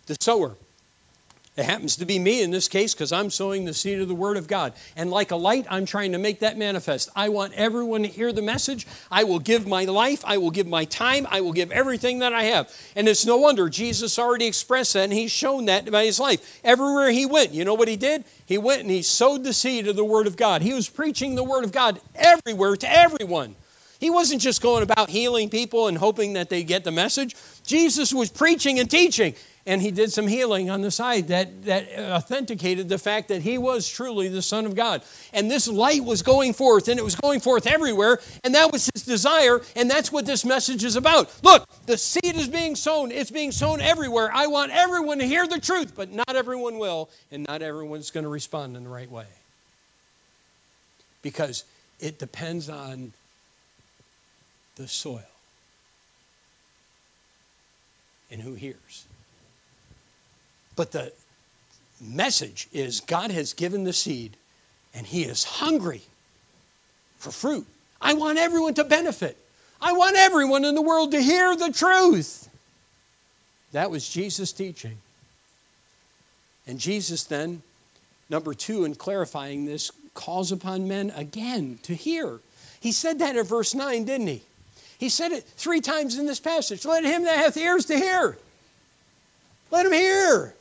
the 0.07 0.15
sower, 0.19 0.55
it 1.57 1.65
happens 1.65 1.97
to 1.97 2.05
be 2.05 2.17
me 2.17 2.41
in 2.41 2.51
this 2.51 2.69
case 2.69 2.93
because 2.93 3.11
I'm 3.11 3.29
sowing 3.29 3.65
the 3.65 3.73
seed 3.73 3.99
of 3.99 4.07
the 4.07 4.15
Word 4.15 4.37
of 4.37 4.47
God. 4.47 4.71
And 4.95 5.11
like 5.11 5.31
a 5.31 5.35
light, 5.35 5.67
I'm 5.69 5.85
trying 5.85 6.13
to 6.13 6.17
make 6.17 6.39
that 6.39 6.57
manifest. 6.57 7.09
I 7.13 7.27
want 7.27 7.51
everyone 7.55 8.03
to 8.03 8.07
hear 8.07 8.31
the 8.31 8.41
message. 8.41 8.87
I 9.11 9.25
will 9.25 9.39
give 9.39 9.67
my 9.67 9.83
life. 9.83 10.23
I 10.25 10.37
will 10.37 10.51
give 10.51 10.65
my 10.65 10.85
time. 10.85 11.27
I 11.29 11.41
will 11.41 11.51
give 11.51 11.69
everything 11.71 12.19
that 12.19 12.31
I 12.31 12.43
have. 12.43 12.73
And 12.95 13.05
it's 13.09 13.25
no 13.25 13.35
wonder 13.35 13.67
Jesus 13.67 14.17
already 14.17 14.45
expressed 14.45 14.93
that 14.93 15.03
and 15.03 15.13
he's 15.13 15.31
shown 15.31 15.65
that 15.65 15.91
by 15.91 16.05
his 16.05 16.21
life. 16.21 16.61
Everywhere 16.63 17.11
he 17.11 17.25
went, 17.25 17.51
you 17.51 17.65
know 17.65 17.73
what 17.73 17.89
he 17.89 17.97
did? 17.97 18.23
He 18.45 18.57
went 18.57 18.83
and 18.83 18.89
he 18.89 19.01
sowed 19.01 19.43
the 19.43 19.53
seed 19.53 19.89
of 19.89 19.97
the 19.97 20.05
Word 20.05 20.27
of 20.27 20.37
God. 20.37 20.61
He 20.61 20.73
was 20.73 20.87
preaching 20.87 21.35
the 21.35 21.43
Word 21.43 21.65
of 21.65 21.73
God 21.73 21.99
everywhere 22.15 22.77
to 22.77 22.89
everyone. 22.89 23.55
He 23.99 24.09
wasn't 24.09 24.41
just 24.41 24.63
going 24.63 24.81
about 24.81 25.11
healing 25.11 25.49
people 25.49 25.87
and 25.87 25.97
hoping 25.97 26.33
that 26.33 26.49
they 26.49 26.63
get 26.63 26.83
the 26.83 26.91
message. 26.91 27.35
Jesus 27.63 28.11
was 28.11 28.31
preaching 28.31 28.79
and 28.79 28.89
teaching 28.89 29.35
and 29.65 29.81
he 29.81 29.91
did 29.91 30.11
some 30.11 30.27
healing 30.27 30.69
on 30.69 30.81
the 30.81 30.91
side 30.91 31.27
that, 31.27 31.63
that 31.65 31.87
authenticated 31.97 32.89
the 32.89 32.97
fact 32.97 33.27
that 33.27 33.41
he 33.41 33.57
was 33.57 33.87
truly 33.87 34.27
the 34.27 34.41
Son 34.41 34.65
of 34.65 34.75
God. 34.75 35.03
And 35.33 35.49
this 35.49 35.67
light 35.67 36.03
was 36.03 36.21
going 36.23 36.53
forth, 36.53 36.87
and 36.87 36.99
it 36.99 37.03
was 37.03 37.15
going 37.15 37.39
forth 37.39 37.67
everywhere, 37.67 38.19
and 38.43 38.55
that 38.55 38.71
was 38.71 38.89
his 38.93 39.03
desire, 39.03 39.61
and 39.75 39.89
that's 39.89 40.11
what 40.11 40.25
this 40.25 40.43
message 40.43 40.83
is 40.83 40.95
about. 40.95 41.31
Look, 41.43 41.67
the 41.85 41.97
seed 41.97 42.35
is 42.35 42.47
being 42.47 42.75
sown, 42.75 43.11
it's 43.11 43.31
being 43.31 43.51
sown 43.51 43.81
everywhere. 43.81 44.31
I 44.33 44.47
want 44.47 44.71
everyone 44.71 45.19
to 45.19 45.25
hear 45.25 45.47
the 45.47 45.59
truth, 45.59 45.93
but 45.95 46.11
not 46.11 46.35
everyone 46.35 46.79
will, 46.79 47.09
and 47.31 47.45
not 47.47 47.61
everyone's 47.61 48.11
going 48.11 48.23
to 48.23 48.29
respond 48.29 48.75
in 48.75 48.83
the 48.83 48.89
right 48.89 49.11
way. 49.11 49.27
Because 51.21 51.65
it 51.99 52.17
depends 52.17 52.67
on 52.67 53.13
the 54.75 54.87
soil 54.87 55.21
and 58.31 58.41
who 58.41 58.55
hears. 58.55 59.05
But 60.81 60.93
the 60.93 61.13
message 62.01 62.67
is 62.73 63.01
God 63.01 63.29
has 63.29 63.53
given 63.53 63.83
the 63.83 63.93
seed 63.93 64.35
and 64.95 65.05
He 65.05 65.21
is 65.21 65.43
hungry 65.43 66.01
for 67.19 67.29
fruit. 67.29 67.67
I 68.01 68.15
want 68.15 68.39
everyone 68.39 68.73
to 68.73 68.83
benefit. 68.83 69.37
I 69.79 69.91
want 69.91 70.15
everyone 70.17 70.65
in 70.65 70.73
the 70.73 70.81
world 70.81 71.11
to 71.11 71.21
hear 71.21 71.55
the 71.55 71.71
truth. 71.71 72.49
That 73.73 73.91
was 73.91 74.09
Jesus' 74.09 74.51
teaching. 74.51 74.97
And 76.65 76.79
Jesus 76.79 77.25
then, 77.25 77.61
number 78.27 78.55
two, 78.55 78.83
in 78.83 78.95
clarifying 78.95 79.65
this, 79.65 79.91
calls 80.15 80.51
upon 80.51 80.87
men 80.87 81.11
again 81.15 81.77
to 81.83 81.93
hear. 81.93 82.39
He 82.79 82.91
said 82.91 83.19
that 83.19 83.35
in 83.35 83.45
verse 83.45 83.75
9, 83.75 84.03
didn't 84.05 84.25
he? 84.25 84.41
He 84.97 85.09
said 85.09 85.31
it 85.31 85.43
three 85.43 85.79
times 85.79 86.17
in 86.17 86.25
this 86.25 86.39
passage. 86.39 86.85
Let 86.85 87.03
him 87.03 87.21
that 87.25 87.37
hath 87.37 87.55
ears 87.55 87.85
to 87.85 87.95
hear. 87.95 88.39
Let 89.69 89.85
him 89.85 89.93
hear. 89.93 90.55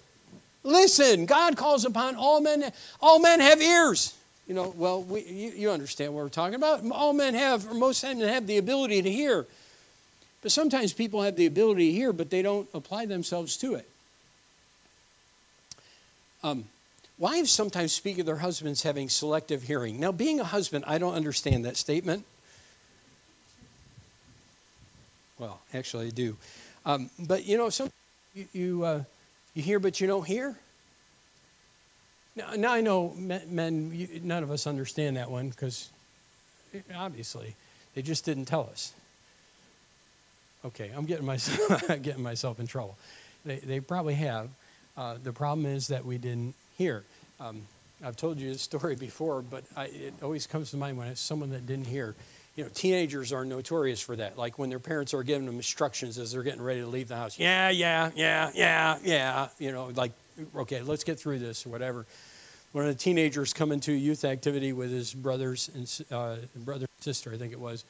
Listen, 0.63 1.27
God 1.27 1.57
calls 1.57 1.85
upon 1.85 2.17
all 2.17 2.41
men. 2.41 2.71
All 3.01 3.19
men 3.19 3.41
have 3.41 3.63
ears. 3.63 4.15
You 4.47 4.55
know, 4.55 4.75
well, 4.77 5.03
we, 5.03 5.23
you, 5.23 5.51
you 5.51 5.71
understand 5.71 6.13
what 6.13 6.25
we're 6.25 6.29
talking 6.29 6.57
about. 6.57 6.83
All 6.91 7.13
men 7.13 7.35
have, 7.35 7.71
or 7.71 7.75
most 7.75 8.03
men 8.03 8.19
have 8.21 8.47
the 8.47 8.59
ability 8.59 9.01
to 9.03 9.11
hear. 9.11 9.47
But 10.43 10.53
sometimes 10.53 10.93
people 10.93 11.23
have 11.23 11.37
the 11.37 11.47
ability 11.47 11.87
to 11.87 11.93
hear, 11.93 12.13
but 12.13 12.31
they 12.31 12.43
don't 12.43 12.69
apply 12.75 13.07
themselves 13.07 13.57
to 13.59 13.75
it. 13.75 13.89
Um, 16.43 16.65
wives 17.19 17.51
sometimes 17.51 17.93
speak 17.93 18.19
of 18.19 18.27
their 18.27 18.39
husbands 18.39 18.83
having 18.83 19.09
selective 19.09 19.65
hearing. 19.65 20.01
Now, 20.01 20.13
being 20.13 20.41
a 20.41 20.45
husband, 20.45 20.85
I 20.87 20.99
don't 20.99 21.15
understand 21.15 21.65
that 21.65 21.77
statement. 21.77 22.25
Well, 25.39 25.61
actually, 25.73 26.09
I 26.09 26.11
do. 26.11 26.37
Um, 26.85 27.11
but 27.19 27.45
you 27.45 27.57
know, 27.57 27.71
some 27.71 27.91
you, 28.35 28.47
you 28.53 28.85
uh, 28.85 29.05
you 29.55 29.63
hear, 29.63 29.79
but 29.79 30.01
you 30.01 30.07
don't 30.07 30.27
hear? 30.27 30.57
Now, 32.37 32.53
now 32.57 32.73
I 32.73 32.81
know 32.81 33.15
men, 33.17 33.91
you, 33.93 34.21
none 34.23 34.43
of 34.43 34.51
us 34.51 34.67
understand 34.67 35.17
that 35.17 35.31
one 35.31 35.49
because 35.49 35.91
obviously 36.95 37.55
they 37.95 38.03
just 38.03 38.25
didn't 38.25 38.45
tell 38.45 38.69
us. 38.71 38.93
Okay, 40.65 40.91
I'm 40.95 41.07
getting 41.07 41.27
myself, 41.27 41.87
getting 42.03 42.23
myself 42.23 42.61
in 42.61 42.67
trouble. 42.67 42.97
They, 43.45 43.57
they 43.57 43.81
probably 43.81 44.15
have. 44.15 44.51
Uh, 44.97 45.17
the 45.23 45.33
problem 45.33 45.67
is 45.67 45.89
that 45.89 46.05
we 46.05 46.19
didn't 46.19 46.55
hear. 46.77 47.05
Um, 47.41 47.63
I've 48.05 48.17
told 48.17 48.39
you 48.39 48.53
this 48.53 48.63
story 48.63 48.95
before, 48.95 49.43
but 49.43 49.65
I, 49.77 49.87
it 49.87 50.15
always 50.23 50.47
comes 50.47 50.71
to 50.71 50.77
mind 50.77 50.99
when 50.99 51.09
it's 51.09 51.21
someone 51.21 51.51
that 51.51 51.67
didn't 51.67 51.87
hear 51.87 52.15
you 52.57 52.65
know, 52.65 52.71
teenagers 52.75 53.33
are 53.33 53.45
notorious 53.45 54.01
for 54.01 54.17
that. 54.17 54.37
Like 54.37 54.59
when 54.59 54.71
their 54.71 54.79
parents 54.79 55.15
are 55.15 55.23
giving 55.23 55.47
them 55.47 55.57
instructions 55.57 56.19
as 56.19 56.33
they're 56.33 56.43
getting 56.43 56.63
ready 56.63 56.81
to 56.81 56.87
leave 56.87 57.09
the 57.09 57.17
house. 57.17 57.39
Yeah, 57.39 57.71
yeah, 57.71 58.11
yeah, 58.15 58.51
yeah, 58.55 58.99
yeah. 59.03 59.49
You 59.59 59.73
know, 59.73 59.91
like, 59.95 60.13
okay, 60.57 60.83
let's 60.83 61.05
get 61.05 61.19
through 61.19 61.39
this 61.39 61.65
or 61.65 61.71
whatever. 61.71 62.07
One 62.73 62.85
of 62.85 62.91
the 62.91 63.03
teenagers 63.03 63.53
come 63.53 63.73
into 63.73 63.93
a 63.93 63.97
youth 63.97 64.25
activity 64.25 64.73
with 64.73 64.91
his 64.91 65.13
brothers 65.15 65.71
and 65.75 66.07
uh, 66.11 66.37
brother 66.57 66.87
and 66.87 67.05
sister, 67.05 67.33
I 67.33 67.37
think 67.37 67.53
it 67.53 67.61
was. 67.61 67.85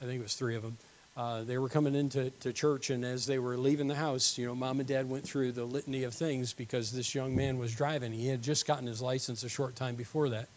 I 0.00 0.04
think 0.04 0.20
it 0.20 0.22
was 0.22 0.34
three 0.34 0.56
of 0.56 0.62
them. 0.62 0.76
Uh, 1.16 1.44
they 1.44 1.56
were 1.56 1.70
coming 1.70 1.94
into 1.94 2.28
to 2.28 2.52
church, 2.52 2.90
and 2.90 3.02
as 3.02 3.24
they 3.24 3.38
were 3.38 3.56
leaving 3.56 3.88
the 3.88 3.94
house, 3.94 4.36
you 4.36 4.44
know, 4.44 4.54
mom 4.54 4.80
and 4.80 4.88
dad 4.88 5.08
went 5.08 5.24
through 5.24 5.52
the 5.52 5.64
litany 5.64 6.04
of 6.04 6.12
things 6.12 6.52
because 6.52 6.92
this 6.92 7.14
young 7.14 7.34
man 7.34 7.56
was 7.58 7.74
driving. 7.74 8.12
He 8.12 8.28
had 8.28 8.42
just 8.42 8.66
gotten 8.66 8.86
his 8.86 9.00
license 9.00 9.42
a 9.42 9.48
short 9.48 9.76
time 9.76 9.94
before 9.94 10.28
that. 10.28 10.48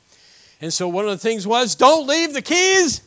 And 0.60 0.74
so 0.74 0.90
one 0.90 1.06
of 1.06 1.12
the 1.12 1.18
things 1.18 1.48
was, 1.48 1.76
don't 1.76 2.06
leave 2.06 2.34
the 2.34 2.42
keys 2.42 3.02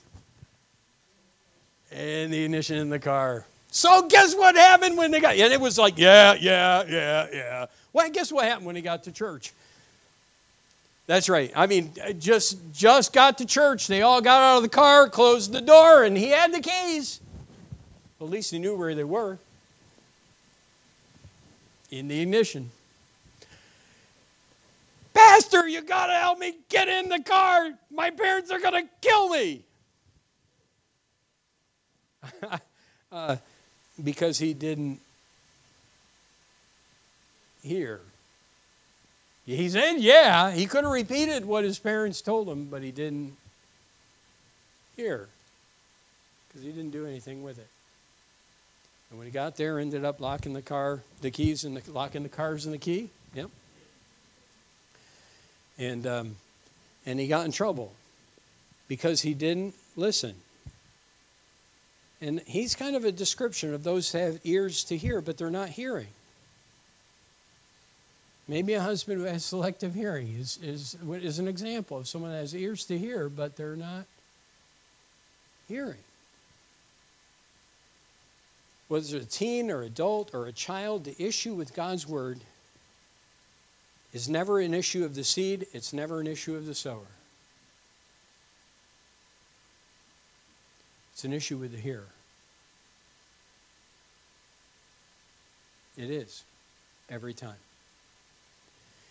and 1.95 2.33
the 2.33 2.45
ignition 2.45 2.79
in 2.79 2.91
the 2.91 2.99
car. 2.99 3.47
So 3.71 4.07
guess 4.09 4.35
what 4.35 4.55
happened 4.55 4.97
when 4.97 5.11
they 5.11 5.21
got? 5.21 5.37
And 5.37 5.53
it 5.53 5.61
was 5.61 5.79
like, 5.79 5.99
yeah, 5.99 6.35
yeah, 6.35 6.85
yeah, 6.89 7.27
yeah. 7.33 7.67
Well, 7.93 8.09
guess 8.11 8.31
what 8.31 8.45
happened 8.45 8.67
when 8.67 8.77
he 8.77 8.83
got 8.83 9.05
to 9.05 9.13
church? 9.13 9.53
That's 11.07 11.29
right. 11.29 11.53
I 11.57 11.67
mean, 11.67 11.93
uh, 12.03 12.13
just 12.13 12.59
just 12.73 13.13
got 13.13 13.39
to 13.39 13.47
church. 13.47 13.87
They 13.87 14.03
all 14.03 14.21
got 14.21 14.41
out 14.41 14.57
of 14.59 14.63
the 14.63 14.69
car, 14.69 15.09
closed 15.09 15.53
the 15.53 15.61
door, 15.61 16.05
and 16.05 16.17
he 16.17 16.29
had 16.29 16.53
the 16.53 16.61
keys. 16.61 17.21
At 18.21 18.31
least 18.31 18.53
he 18.53 18.59
knew 18.59 18.77
where 18.77 18.95
they 18.95 19.05
were. 19.05 19.39
In 21.91 22.09
the 22.09 22.21
ignition. 22.21 22.71
Pastor, 25.13 25.69
You 25.69 25.83
got 25.83 26.07
to 26.07 26.15
help 26.15 26.39
me 26.39 26.55
get 26.69 26.89
in 26.89 27.09
the 27.09 27.21
car. 27.23 27.71
My 27.91 28.11
parents 28.11 28.51
are 28.51 28.59
to 28.59 28.89
kill 29.01 29.29
me. 29.29 29.63
Uh, 33.13 33.37
because 34.03 34.39
he 34.39 34.55
didn't 34.55 35.01
hear. 37.63 38.01
He 39.45 39.69
said, 39.69 39.97
yeah, 39.99 40.53
he 40.53 40.67
could 40.67 40.85
have 40.85 40.93
repeated 40.93 41.45
what 41.45 41.65
his 41.65 41.79
parents 41.79 42.21
told 42.21 42.49
him, 42.49 42.67
but 42.67 42.83
he 42.83 42.93
didn't 42.93 43.37
hear 44.97 45.29
because 46.47 46.63
he 46.63 46.71
didn't 46.71 46.91
do 46.93 47.07
anything 47.07 47.43
with 47.43 47.59
it. 47.59 47.69
And 49.11 49.19
when 49.19 49.27
he 49.27 49.33
got 49.33 49.57
there, 49.57 49.79
ended 49.79 50.05
up 50.05 50.21
locking 50.21 50.53
the 50.53 50.63
car, 50.63 51.01
the 51.21 51.31
keys, 51.31 51.65
and 51.65 51.77
the, 51.77 51.93
locking 51.93 52.23
the 52.23 52.29
cars 52.29 52.65
and 52.65 52.73
the 52.73 52.79
key. 52.79 53.11
Yep. 53.35 53.51
And 55.79 56.07
um, 56.07 56.37
and 57.05 57.19
he 57.19 57.27
got 57.27 57.45
in 57.45 57.53
trouble 57.53 57.93
because 58.89 59.23
he 59.23 59.35
didn't 59.35 59.75
listen. 59.97 60.35
And 62.23 62.41
he's 62.47 62.77
kind 62.77 62.95
of 62.95 63.05
a 63.05 63.11
description 63.11 63.75
of 63.75 63.83
those 63.83 64.13
who 64.13 64.19
have 64.19 64.39
ears 64.45 64.85
to 64.85 64.97
hear, 64.97 65.21
but 65.21 65.37
they're 65.37 65.51
not 65.51 65.71
hearing. 65.71 66.07
Maybe 68.47 68.75
a 68.75 68.81
husband 68.81 69.21
who 69.21 69.27
has 69.27 69.45
selective 69.45 69.95
hearing 69.95 70.37
is, 70.39 70.57
is, 70.63 70.97
is 71.11 71.41
an 71.41 71.49
example 71.49 71.99
of 71.99 72.07
someone 72.07 72.31
that 72.31 72.39
has 72.39 72.55
ears 72.55 72.85
to 72.87 72.97
hear, 72.97 73.29
but 73.29 73.57
they're 73.57 73.75
not 73.75 74.05
hearing. 75.67 75.99
Whether 78.87 79.17
it's 79.17 79.27
a 79.27 79.39
teen 79.39 79.69
or 79.69 79.83
adult 79.83 80.33
or 80.33 80.47
a 80.47 80.53
child, 80.53 81.05
the 81.05 81.21
issue 81.21 81.55
with 81.55 81.75
God's 81.75 82.07
word 82.07 82.41
is 84.13 84.29
never 84.29 84.61
an 84.61 84.75
issue 84.75 85.05
of 85.05 85.17
the 85.17 85.25
seed, 85.25 85.67
it's 85.73 85.93
never 85.93 86.21
an 86.21 86.29
issue 86.29 86.55
of 86.55 86.67
the 86.67 86.75
sower. 86.75 87.09
It's 91.13 91.25
an 91.25 91.33
issue 91.33 91.59
with 91.59 91.73
the 91.73 91.79
hearer. 91.79 92.09
It 95.97 96.11
is, 96.11 96.43
every 97.11 97.35
time. 97.35 97.57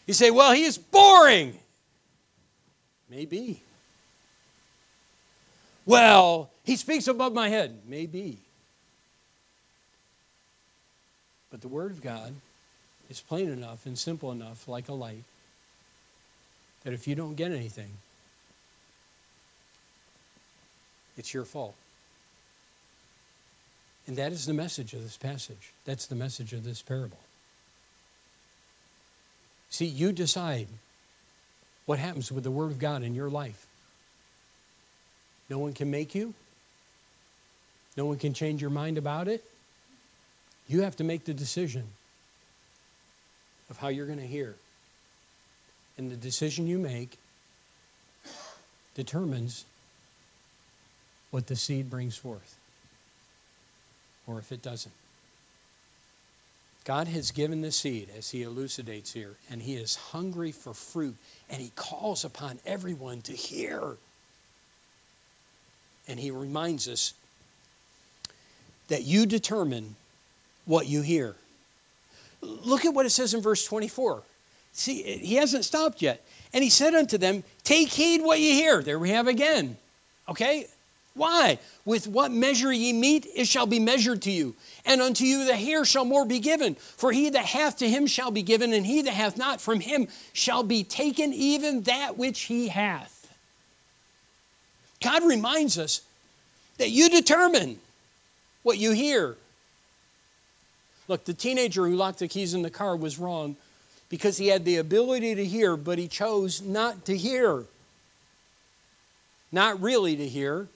You 0.08 0.14
say, 0.14 0.32
well, 0.32 0.52
he 0.52 0.64
is 0.64 0.78
boring. 0.78 1.58
Maybe. 3.10 3.62
Well, 5.86 6.50
he 6.64 6.76
speaks 6.76 7.08
above 7.08 7.34
my 7.34 7.50
head. 7.50 7.80
Maybe. 7.88 8.38
But 11.52 11.62
the 11.62 11.68
Word 11.68 11.92
of 11.92 12.02
God 12.02 12.34
is 13.10 13.20
plain 13.22 13.50
enough 13.50 13.86
and 13.86 14.00
simple 14.00 14.32
enough, 14.32 14.68
like 14.68 14.88
a 14.88 14.94
light, 14.94 15.24
that 16.84 16.94
if 16.94 17.08
you 17.08 17.14
don't 17.14 17.36
get 17.36 17.52
anything, 17.52 17.92
it's 21.18 21.34
your 21.34 21.44
fault. 21.44 21.76
And 24.08 24.18
that 24.18 24.32
is 24.32 24.46
the 24.46 24.54
message 24.54 24.94
of 24.94 25.04
this 25.04 25.18
passage. 25.18 25.72
That's 25.86 26.08
the 26.08 26.16
message 26.16 26.54
of 26.54 26.64
this 26.64 26.82
parable. 26.82 27.20
See, 29.70 29.86
you 29.86 30.12
decide 30.12 30.68
what 31.86 32.00
happens 32.00 32.32
with 32.32 32.44
the 32.44 32.52
Word 32.52 32.72
of 32.72 32.80
God 32.80 33.04
in 33.04 33.14
your 33.14 33.30
life. 33.30 33.66
No 35.50 35.60
one 35.60 35.74
can 35.74 35.92
make 35.92 36.16
you, 36.16 36.34
no 37.98 38.06
one 38.06 38.18
can 38.18 38.34
change 38.34 38.62
your 38.62 38.70
mind 38.70 38.98
about 38.98 39.28
it. 39.28 39.44
You 40.68 40.82
have 40.82 40.96
to 40.98 41.04
make 41.04 41.26
the 41.26 41.34
decision 41.34 41.84
of 43.70 43.78
how 43.78 43.90
you're 43.90 44.06
going 44.06 44.20
to 44.20 44.28
hear. 44.28 44.56
And 45.98 46.10
the 46.10 46.16
decision 46.16 46.68
you 46.68 46.80
make 46.80 47.18
determines 48.96 49.66
what 51.32 51.48
the 51.48 51.56
seed 51.56 51.90
brings 51.90 52.16
forth 52.16 52.56
or 54.28 54.40
if 54.40 54.52
it 54.52 54.62
doesn't. 54.62 54.94
God 56.84 57.08
has 57.08 57.32
given 57.32 57.62
the 57.62 57.72
seed, 57.72 58.10
as 58.18 58.32
he 58.32 58.42
elucidates 58.42 59.14
here, 59.14 59.36
and 59.50 59.62
he 59.62 59.76
is 59.76 59.96
hungry 59.96 60.52
for 60.52 60.74
fruit, 60.74 61.16
and 61.50 61.62
he 61.62 61.72
calls 61.76 62.26
upon 62.26 62.60
everyone 62.66 63.22
to 63.22 63.34
hear. 63.34 63.98
And 66.08 66.20
he 66.20 66.32
reminds 66.32 66.88
us 66.88 67.14
that 68.88 69.04
you 69.04 69.26
determine 69.26 69.96
what 70.66 70.88
you 70.88 71.02
hear. 71.02 71.36
Look 72.42 72.86
at 72.86 72.94
what 72.94 73.06
it 73.06 73.12
says 73.12 73.34
in 73.34 73.42
verse 73.42 73.64
24. 73.66 74.24
See, 74.74 75.04
he 75.04 75.36
hasn't 75.36 75.66
stopped 75.66 76.02
yet. 76.02 76.24
And 76.54 76.64
he 76.64 76.70
said 76.70 76.94
unto 76.96 77.18
them, 77.18 77.44
Take 77.64 77.90
heed 77.90 78.22
what 78.22 78.40
you 78.40 78.54
hear. 78.54 78.82
There 78.82 79.00
we 79.00 79.12
have 79.12 79.28
again. 79.28 79.78
Okay? 80.28 80.68
Why? 81.14 81.60
With 81.84 82.08
what 82.08 82.32
measure 82.32 82.72
ye 82.72 82.94
meet, 82.94 83.28
it 83.36 83.48
shall 83.48 83.66
be 83.66 83.80
measured 83.80 84.22
to 84.24 84.32
you. 84.32 84.56
And 84.86 85.02
unto 85.02 85.26
you 85.26 85.44
the 85.44 85.56
hair 85.56 85.84
shall 85.84 86.06
more 86.06 86.26
be 86.26 86.40
given. 86.40 86.76
For 86.76 87.12
he 87.12 87.30
that 87.30 87.46
hath 87.46 87.78
to 87.80 87.90
him 87.90 88.08
shall 88.08 88.32
be 88.32 88.44
given, 88.44 88.72
and 88.74 88.86
he 88.86 89.02
that 89.02 89.14
hath 89.14 89.38
not 89.38 89.60
from 89.60 89.82
him 89.82 90.08
shall 90.32 90.64
be 90.64 90.84
taken 90.84 91.34
even 91.34 91.82
that 91.82 92.18
which 92.18 92.42
he 92.44 92.70
hath. 92.70 93.18
God 95.04 95.24
reminds 95.24 95.78
us 95.78 96.02
that 96.78 96.92
you 96.92 97.10
determine 97.10 97.80
what 98.64 98.78
you 98.78 98.92
hear. 98.92 99.36
Look, 101.08 101.26
the 101.26 101.34
teenager 101.34 101.88
who 101.88 101.96
locked 101.96 102.20
the 102.20 102.28
keys 102.28 102.54
in 102.54 102.62
the 102.62 102.70
car 102.70 102.96
was 102.96 103.20
wrong 103.20 103.58
because 104.08 104.38
he 104.38 104.48
had 104.48 104.64
the 104.64 104.78
ability 104.78 105.36
to 105.36 105.46
hear, 105.46 105.76
but 105.76 105.98
he 105.98 106.08
chose 106.08 106.62
not 106.62 107.04
to 107.06 107.18
hear. 107.18 107.66
Not 109.52 109.82
really 109.82 110.16
to 110.16 110.28
hear 110.28 110.68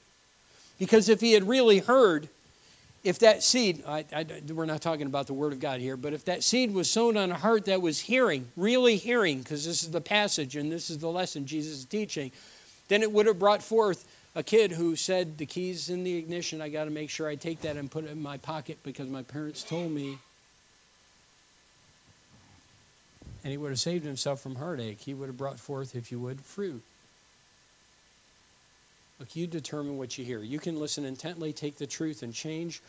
because 0.80 1.09
if 1.09 1.21
he 1.21 1.34
had 1.34 1.47
really 1.47 1.80
heard, 1.80 2.28
if 3.03 3.19
that 3.19 3.43
seed, 3.43 3.84
I, 3.88 4.03
I, 4.13 4.26
we're 4.51 4.65
not 4.65 4.82
talking 4.82 5.05
about 5.05 5.28
the 5.28 5.34
Word 5.34 5.53
of 5.53 5.59
God 5.59 5.80
here, 5.80 5.95
but 5.95 6.13
if 6.13 6.26
that 6.26 6.43
seed 6.43 6.73
was 6.73 6.89
sown 6.89 7.17
on 7.17 7.32
a 7.32 7.36
heart 7.36 7.65
that 7.65 7.82
was 7.82 7.99
hearing, 7.99 8.47
really 8.57 8.97
hearing, 8.97 9.39
because 9.39 9.65
this 9.65 9.84
is 9.84 9.91
the 9.91 10.01
passage 10.01 10.55
and 10.55 10.71
this 10.71 10.89
is 10.89 10.97
the 10.97 11.09
lesson 11.09 11.45
Jesus 11.45 11.80
is 11.80 11.86
teaching, 11.86 12.32
then 12.88 13.03
it 13.03 13.11
would 13.11 13.28
have 13.28 13.39
brought 13.39 13.61
forth 13.61 14.07
a 14.36 14.43
kid 14.43 14.73
who 14.73 14.95
said, 14.95 15.38
The 15.38 15.45
key's 15.45 15.89
in 15.89 16.03
the 16.03 16.17
ignition, 16.17 16.61
I 16.61 16.69
got 16.69 16.86
to 16.86 16.91
make 16.91 17.09
sure 17.09 17.28
I 17.28 17.36
take 17.36 17.61
that 17.61 17.78
and 17.78 17.89
put 17.89 18.05
it 18.05 18.11
in 18.11 18.21
my 18.21 18.38
pocket 18.38 18.80
because 18.84 19.07
my 19.07 19.21
parents 19.21 19.63
told 19.63 19.91
me. 19.91 20.17
And 23.43 23.51
he 23.51 23.57
would 23.57 23.69
have 23.69 23.80
saved 23.80 24.03
himself 24.03 24.41
from 24.41 24.55
heartache. 24.55 25.01
He 25.01 25.13
would 25.13 25.28
have 25.28 25.38
brought 25.38 25.59
forth, 25.59 25.95
if 25.95 26.11
you 26.11 26.19
would, 26.19 26.41
fruit. 26.41 26.82
Look, 29.20 29.36
you 29.36 29.47
determine 29.47 29.97
what 29.97 30.18
you 30.18 30.26
hear. 30.26 30.39
You 30.39 30.59
can 30.59 30.80
listen 30.80 31.05
intently, 31.05 31.53
take 31.53 31.78
the 31.78 31.88
truth, 31.88 32.22
and 32.22 32.34
change, 32.34 32.82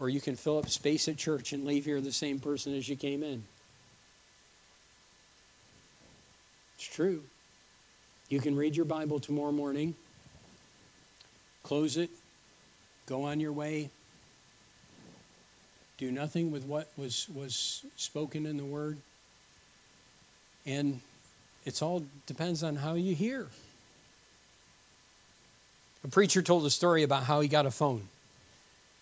or 0.00 0.08
you 0.08 0.20
can 0.20 0.34
fill 0.34 0.58
up 0.58 0.68
space 0.68 1.08
at 1.08 1.16
church 1.16 1.52
and 1.52 1.64
leave 1.64 1.84
here 1.84 2.00
the 2.00 2.12
same 2.12 2.40
person 2.40 2.74
as 2.74 2.88
you 2.88 2.96
came 2.96 3.22
in. 3.22 3.44
It's 6.76 6.86
true. 6.86 7.22
You 8.28 8.40
can 8.40 8.56
read 8.56 8.76
your 8.76 8.84
Bible 8.84 9.20
tomorrow 9.20 9.52
morning, 9.52 9.94
close 11.62 11.96
it, 11.96 12.10
go 13.06 13.24
on 13.24 13.40
your 13.40 13.52
way, 13.52 13.90
do 15.96 16.12
nothing 16.12 16.50
with 16.50 16.64
what 16.64 16.88
was, 16.96 17.28
was 17.34 17.84
spoken 17.96 18.46
in 18.46 18.56
the 18.56 18.64
Word, 18.64 18.98
and 20.66 21.00
it's 21.64 21.82
all 21.82 22.04
depends 22.26 22.62
on 22.62 22.76
how 22.76 22.94
you 22.94 23.14
hear. 23.14 23.48
A 26.08 26.10
preacher 26.10 26.40
told 26.40 26.64
a 26.64 26.70
story 26.70 27.02
about 27.02 27.24
how 27.24 27.42
he 27.42 27.48
got 27.48 27.66
a 27.66 27.70
phone. 27.70 28.08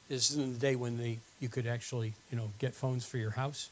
This 0.08 0.28
is 0.28 0.38
in 0.38 0.52
the 0.52 0.58
day 0.58 0.74
when 0.74 0.98
they, 0.98 1.18
you 1.38 1.48
could 1.48 1.68
actually, 1.68 2.14
you 2.32 2.36
know, 2.36 2.50
get 2.58 2.74
phones 2.74 3.06
for 3.06 3.16
your 3.16 3.30
house. 3.30 3.70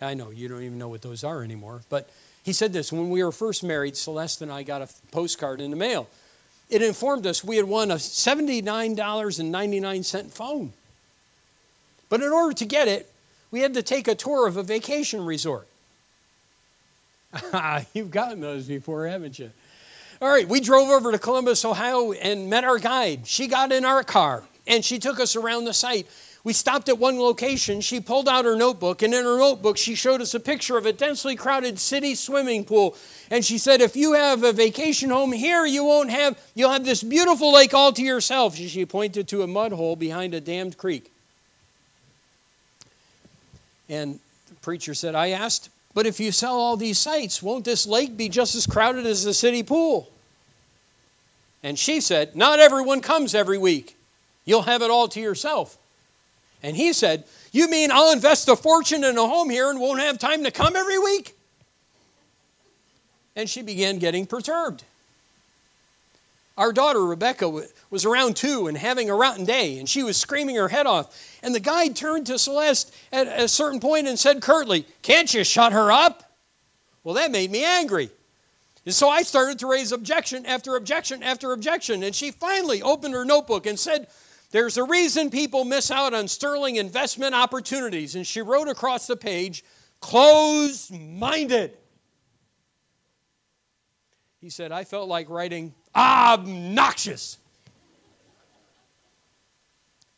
I 0.00 0.14
know 0.14 0.30
you 0.30 0.46
don't 0.46 0.62
even 0.62 0.78
know 0.78 0.86
what 0.86 1.02
those 1.02 1.24
are 1.24 1.42
anymore, 1.42 1.80
but 1.90 2.08
he 2.44 2.52
said 2.52 2.72
this 2.72 2.92
when 2.92 3.10
we 3.10 3.24
were 3.24 3.32
first 3.32 3.64
married, 3.64 3.96
Celeste 3.96 4.42
and 4.42 4.52
I 4.52 4.62
got 4.62 4.80
a 4.80 4.88
postcard 5.10 5.60
in 5.60 5.72
the 5.72 5.76
mail. 5.76 6.08
It 6.70 6.82
informed 6.82 7.26
us 7.26 7.42
we 7.42 7.56
had 7.56 7.64
won 7.64 7.90
a 7.90 7.96
$79.99 7.96 10.30
phone. 10.30 10.72
But 12.08 12.22
in 12.22 12.30
order 12.30 12.54
to 12.54 12.64
get 12.64 12.86
it, 12.86 13.10
we 13.50 13.58
had 13.58 13.74
to 13.74 13.82
take 13.82 14.06
a 14.06 14.14
tour 14.14 14.46
of 14.46 14.56
a 14.56 14.62
vacation 14.62 15.24
resort. 15.24 15.66
You've 17.92 18.12
gotten 18.12 18.40
those 18.40 18.68
before, 18.68 19.08
haven't 19.08 19.40
you? 19.40 19.50
All 20.22 20.28
right, 20.28 20.48
we 20.48 20.60
drove 20.60 20.88
over 20.88 21.12
to 21.12 21.18
Columbus, 21.18 21.64
Ohio, 21.64 22.12
and 22.12 22.48
met 22.48 22.64
our 22.64 22.78
guide. 22.78 23.26
She 23.26 23.46
got 23.46 23.72
in 23.72 23.84
our 23.84 24.02
car 24.02 24.44
and 24.66 24.84
she 24.84 24.98
took 24.98 25.20
us 25.20 25.36
around 25.36 25.64
the 25.64 25.74
site. 25.74 26.06
We 26.42 26.52
stopped 26.52 26.90
at 26.90 26.98
one 26.98 27.18
location. 27.18 27.80
She 27.80 28.00
pulled 28.00 28.28
out 28.28 28.44
her 28.44 28.54
notebook, 28.54 29.00
and 29.00 29.14
in 29.14 29.24
her 29.24 29.38
notebook, 29.38 29.78
she 29.78 29.94
showed 29.94 30.20
us 30.20 30.34
a 30.34 30.40
picture 30.40 30.76
of 30.76 30.84
a 30.84 30.92
densely 30.92 31.36
crowded 31.36 31.78
city 31.78 32.14
swimming 32.14 32.64
pool. 32.64 32.96
And 33.30 33.42
she 33.42 33.56
said, 33.56 33.80
If 33.80 33.96
you 33.96 34.12
have 34.12 34.42
a 34.44 34.52
vacation 34.52 35.08
home 35.08 35.32
here, 35.32 35.64
you 35.64 35.84
won't 35.84 36.10
have, 36.10 36.38
you'll 36.54 36.70
have 36.70 36.84
this 36.84 37.02
beautiful 37.02 37.52
lake 37.52 37.72
all 37.72 37.92
to 37.94 38.02
yourself. 38.02 38.56
She 38.56 38.84
pointed 38.84 39.26
to 39.28 39.42
a 39.42 39.46
mud 39.46 39.72
hole 39.72 39.96
behind 39.96 40.34
a 40.34 40.40
dammed 40.40 40.76
creek. 40.76 41.10
And 43.88 44.20
the 44.48 44.54
preacher 44.56 44.92
said, 44.92 45.14
I 45.14 45.30
asked 45.30 45.70
But 45.94 46.06
if 46.06 46.18
you 46.18 46.32
sell 46.32 46.58
all 46.58 46.76
these 46.76 46.98
sites, 46.98 47.42
won't 47.42 47.64
this 47.64 47.86
lake 47.86 48.16
be 48.16 48.28
just 48.28 48.54
as 48.56 48.66
crowded 48.66 49.06
as 49.06 49.22
the 49.22 49.32
city 49.32 49.62
pool? 49.62 50.10
And 51.62 51.78
she 51.78 52.00
said, 52.00 52.34
Not 52.36 52.58
everyone 52.58 53.00
comes 53.00 53.34
every 53.34 53.58
week. 53.58 53.96
You'll 54.44 54.62
have 54.62 54.82
it 54.82 54.90
all 54.90 55.08
to 55.08 55.20
yourself. 55.20 55.78
And 56.62 56.76
he 56.76 56.92
said, 56.92 57.24
You 57.52 57.70
mean 57.70 57.90
I'll 57.92 58.12
invest 58.12 58.48
a 58.48 58.56
fortune 58.56 59.04
in 59.04 59.16
a 59.16 59.26
home 59.26 59.50
here 59.50 59.70
and 59.70 59.80
won't 59.80 60.00
have 60.00 60.18
time 60.18 60.44
to 60.44 60.50
come 60.50 60.74
every 60.76 60.98
week? 60.98 61.36
And 63.36 63.48
she 63.48 63.62
began 63.62 63.98
getting 63.98 64.26
perturbed. 64.26 64.84
Our 66.56 66.72
daughter, 66.72 67.04
Rebecca, 67.04 67.48
was 67.90 68.04
around 68.04 68.36
two 68.36 68.68
and 68.68 68.78
having 68.78 69.10
a 69.10 69.14
rotten 69.14 69.44
day, 69.44 69.78
and 69.78 69.88
she 69.88 70.04
was 70.04 70.16
screaming 70.16 70.54
her 70.54 70.68
head 70.68 70.86
off. 70.86 71.38
And 71.42 71.52
the 71.52 71.60
guide 71.60 71.96
turned 71.96 72.26
to 72.26 72.38
Celeste 72.38 72.94
at 73.10 73.26
a 73.26 73.48
certain 73.48 73.80
point 73.80 74.06
and 74.06 74.18
said 74.18 74.40
curtly, 74.40 74.86
Can't 75.02 75.32
you 75.34 75.42
shut 75.42 75.72
her 75.72 75.90
up? 75.90 76.38
Well, 77.02 77.16
that 77.16 77.32
made 77.32 77.50
me 77.50 77.64
angry. 77.64 78.10
And 78.84 78.94
so 78.94 79.08
I 79.08 79.22
started 79.22 79.58
to 79.60 79.66
raise 79.66 79.92
objection 79.92 80.46
after 80.46 80.76
objection 80.76 81.22
after 81.22 81.52
objection. 81.52 82.02
And 82.02 82.14
she 82.14 82.30
finally 82.30 82.82
opened 82.82 83.14
her 83.14 83.24
notebook 83.24 83.66
and 83.66 83.78
said, 83.78 84.06
There's 84.50 84.76
a 84.76 84.84
reason 84.84 85.30
people 85.30 85.64
miss 85.64 85.90
out 85.90 86.14
on 86.14 86.28
sterling 86.28 86.76
investment 86.76 87.34
opportunities. 87.34 88.14
And 88.14 88.24
she 88.24 88.42
wrote 88.42 88.68
across 88.68 89.08
the 89.08 89.16
page, 89.16 89.64
Closed 90.00 90.92
minded. 90.94 91.76
He 94.40 94.50
said, 94.50 94.70
I 94.70 94.84
felt 94.84 95.08
like 95.08 95.28
writing 95.30 95.74
obnoxious. 95.94 97.38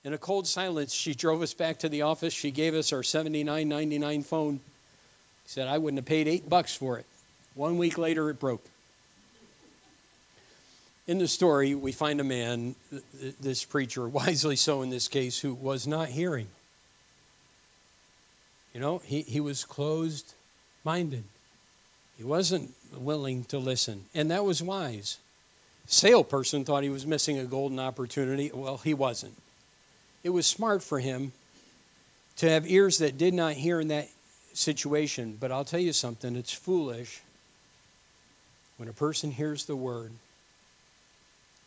In 0.04 0.12
a 0.12 0.18
cold 0.18 0.46
silence, 0.46 0.92
she 0.92 1.14
drove 1.14 1.42
us 1.42 1.52
back 1.52 1.78
to 1.80 1.88
the 1.88 2.02
office. 2.02 2.32
She 2.32 2.52
gave 2.52 2.74
us 2.74 2.92
our 2.92 3.00
$79.99 3.00 4.24
phone. 4.24 4.54
He 4.54 5.48
said, 5.48 5.66
I 5.66 5.78
wouldn't 5.78 5.98
have 5.98 6.06
paid 6.06 6.28
eight 6.28 6.48
bucks 6.48 6.76
for 6.76 6.98
it. 6.98 7.06
One 7.54 7.76
week 7.76 7.98
later, 7.98 8.30
it 8.30 8.38
broke. 8.38 8.64
In 11.08 11.18
the 11.18 11.26
story, 11.26 11.74
we 11.74 11.92
find 11.92 12.20
a 12.20 12.24
man, 12.24 12.74
this 13.40 13.64
preacher, 13.64 14.06
wisely 14.08 14.56
so 14.56 14.82
in 14.82 14.90
this 14.90 15.08
case, 15.08 15.40
who 15.40 15.54
was 15.54 15.86
not 15.86 16.08
hearing. 16.10 16.48
You 18.72 18.80
know, 18.80 18.98
he, 19.04 19.22
he 19.22 19.40
was 19.40 19.64
closed 19.64 20.34
minded. 20.84 21.24
He 22.16 22.24
wasn't 22.24 22.74
willing 22.96 23.44
to 23.46 23.58
listen, 23.58 24.04
and 24.14 24.30
that 24.30 24.44
was 24.44 24.62
wise. 24.62 25.18
Salesperson 25.86 26.64
thought 26.64 26.82
he 26.82 26.90
was 26.90 27.06
missing 27.06 27.38
a 27.38 27.44
golden 27.44 27.78
opportunity. 27.78 28.50
Well, 28.52 28.78
he 28.78 28.94
wasn't. 28.94 29.34
It 30.24 30.30
was 30.30 30.46
smart 30.46 30.82
for 30.82 30.98
him 30.98 31.32
to 32.36 32.50
have 32.50 32.68
ears 32.68 32.98
that 32.98 33.16
did 33.16 33.32
not 33.32 33.54
hear 33.54 33.80
in 33.80 33.88
that 33.88 34.08
situation. 34.52 35.36
But 35.38 35.52
I'll 35.52 35.64
tell 35.64 35.80
you 35.80 35.92
something, 35.92 36.34
it's 36.34 36.52
foolish 36.52 37.20
when 38.76 38.88
a 38.88 38.92
person 38.92 39.30
hears 39.30 39.64
the 39.66 39.76
word 39.76 40.12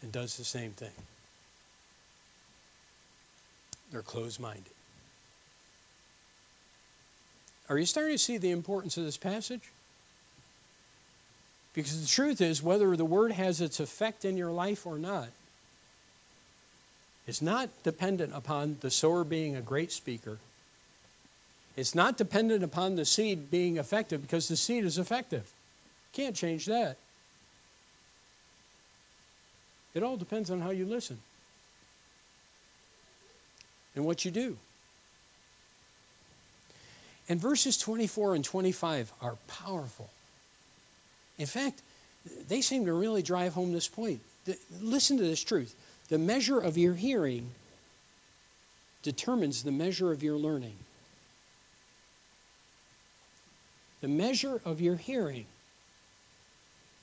and 0.01 0.11
does 0.11 0.37
the 0.37 0.43
same 0.43 0.71
thing. 0.71 0.91
They're 3.91 4.01
closed 4.01 4.39
minded. 4.39 4.65
Are 7.69 7.77
you 7.77 7.85
starting 7.85 8.15
to 8.15 8.23
see 8.23 8.37
the 8.37 8.51
importance 8.51 8.97
of 8.97 9.05
this 9.05 9.17
passage? 9.17 9.71
Because 11.79 12.01
the 12.01 12.13
truth 12.13 12.41
is, 12.41 12.61
whether 12.61 12.97
the 12.97 13.05
word 13.05 13.31
has 13.31 13.61
its 13.61 13.79
effect 13.79 14.25
in 14.25 14.35
your 14.35 14.51
life 14.51 14.85
or 14.85 14.97
not, 14.97 15.29
is 17.25 17.41
not 17.41 17.69
dependent 17.83 18.35
upon 18.35 18.75
the 18.81 18.91
sower 18.91 19.23
being 19.23 19.55
a 19.55 19.61
great 19.61 19.93
speaker. 19.93 20.39
It's 21.77 21.95
not 21.95 22.17
dependent 22.17 22.65
upon 22.65 22.95
the 22.95 23.05
seed 23.05 23.49
being 23.49 23.77
effective 23.77 24.21
because 24.21 24.49
the 24.49 24.57
seed 24.57 24.83
is 24.83 24.97
effective. 24.97 25.49
Can't 26.11 26.35
change 26.35 26.65
that. 26.65 26.97
It 29.93 30.03
all 30.03 30.17
depends 30.17 30.51
on 30.51 30.59
how 30.59 30.71
you 30.71 30.85
listen 30.85 31.19
and 33.95 34.03
what 34.03 34.25
you 34.25 34.31
do. 34.31 34.57
And 37.29 37.39
verses 37.39 37.77
24 37.77 38.35
and 38.35 38.43
25 38.43 39.13
are 39.21 39.37
powerful. 39.47 40.09
In 41.39 41.45
fact, 41.45 41.81
they 42.47 42.61
seem 42.61 42.85
to 42.85 42.93
really 42.93 43.23
drive 43.23 43.53
home 43.53 43.71
this 43.71 43.87
point. 43.87 44.19
Listen 44.81 45.17
to 45.17 45.23
this 45.23 45.41
truth 45.41 45.75
the 46.09 46.17
measure 46.17 46.59
of 46.59 46.77
your 46.77 46.95
hearing 46.95 47.51
determines 49.03 49.63
the 49.63 49.71
measure 49.71 50.11
of 50.11 50.21
your 50.21 50.37
learning. 50.37 50.75
The 54.01 54.07
measure 54.07 54.61
of 54.65 54.81
your 54.81 54.95
hearing 54.95 55.45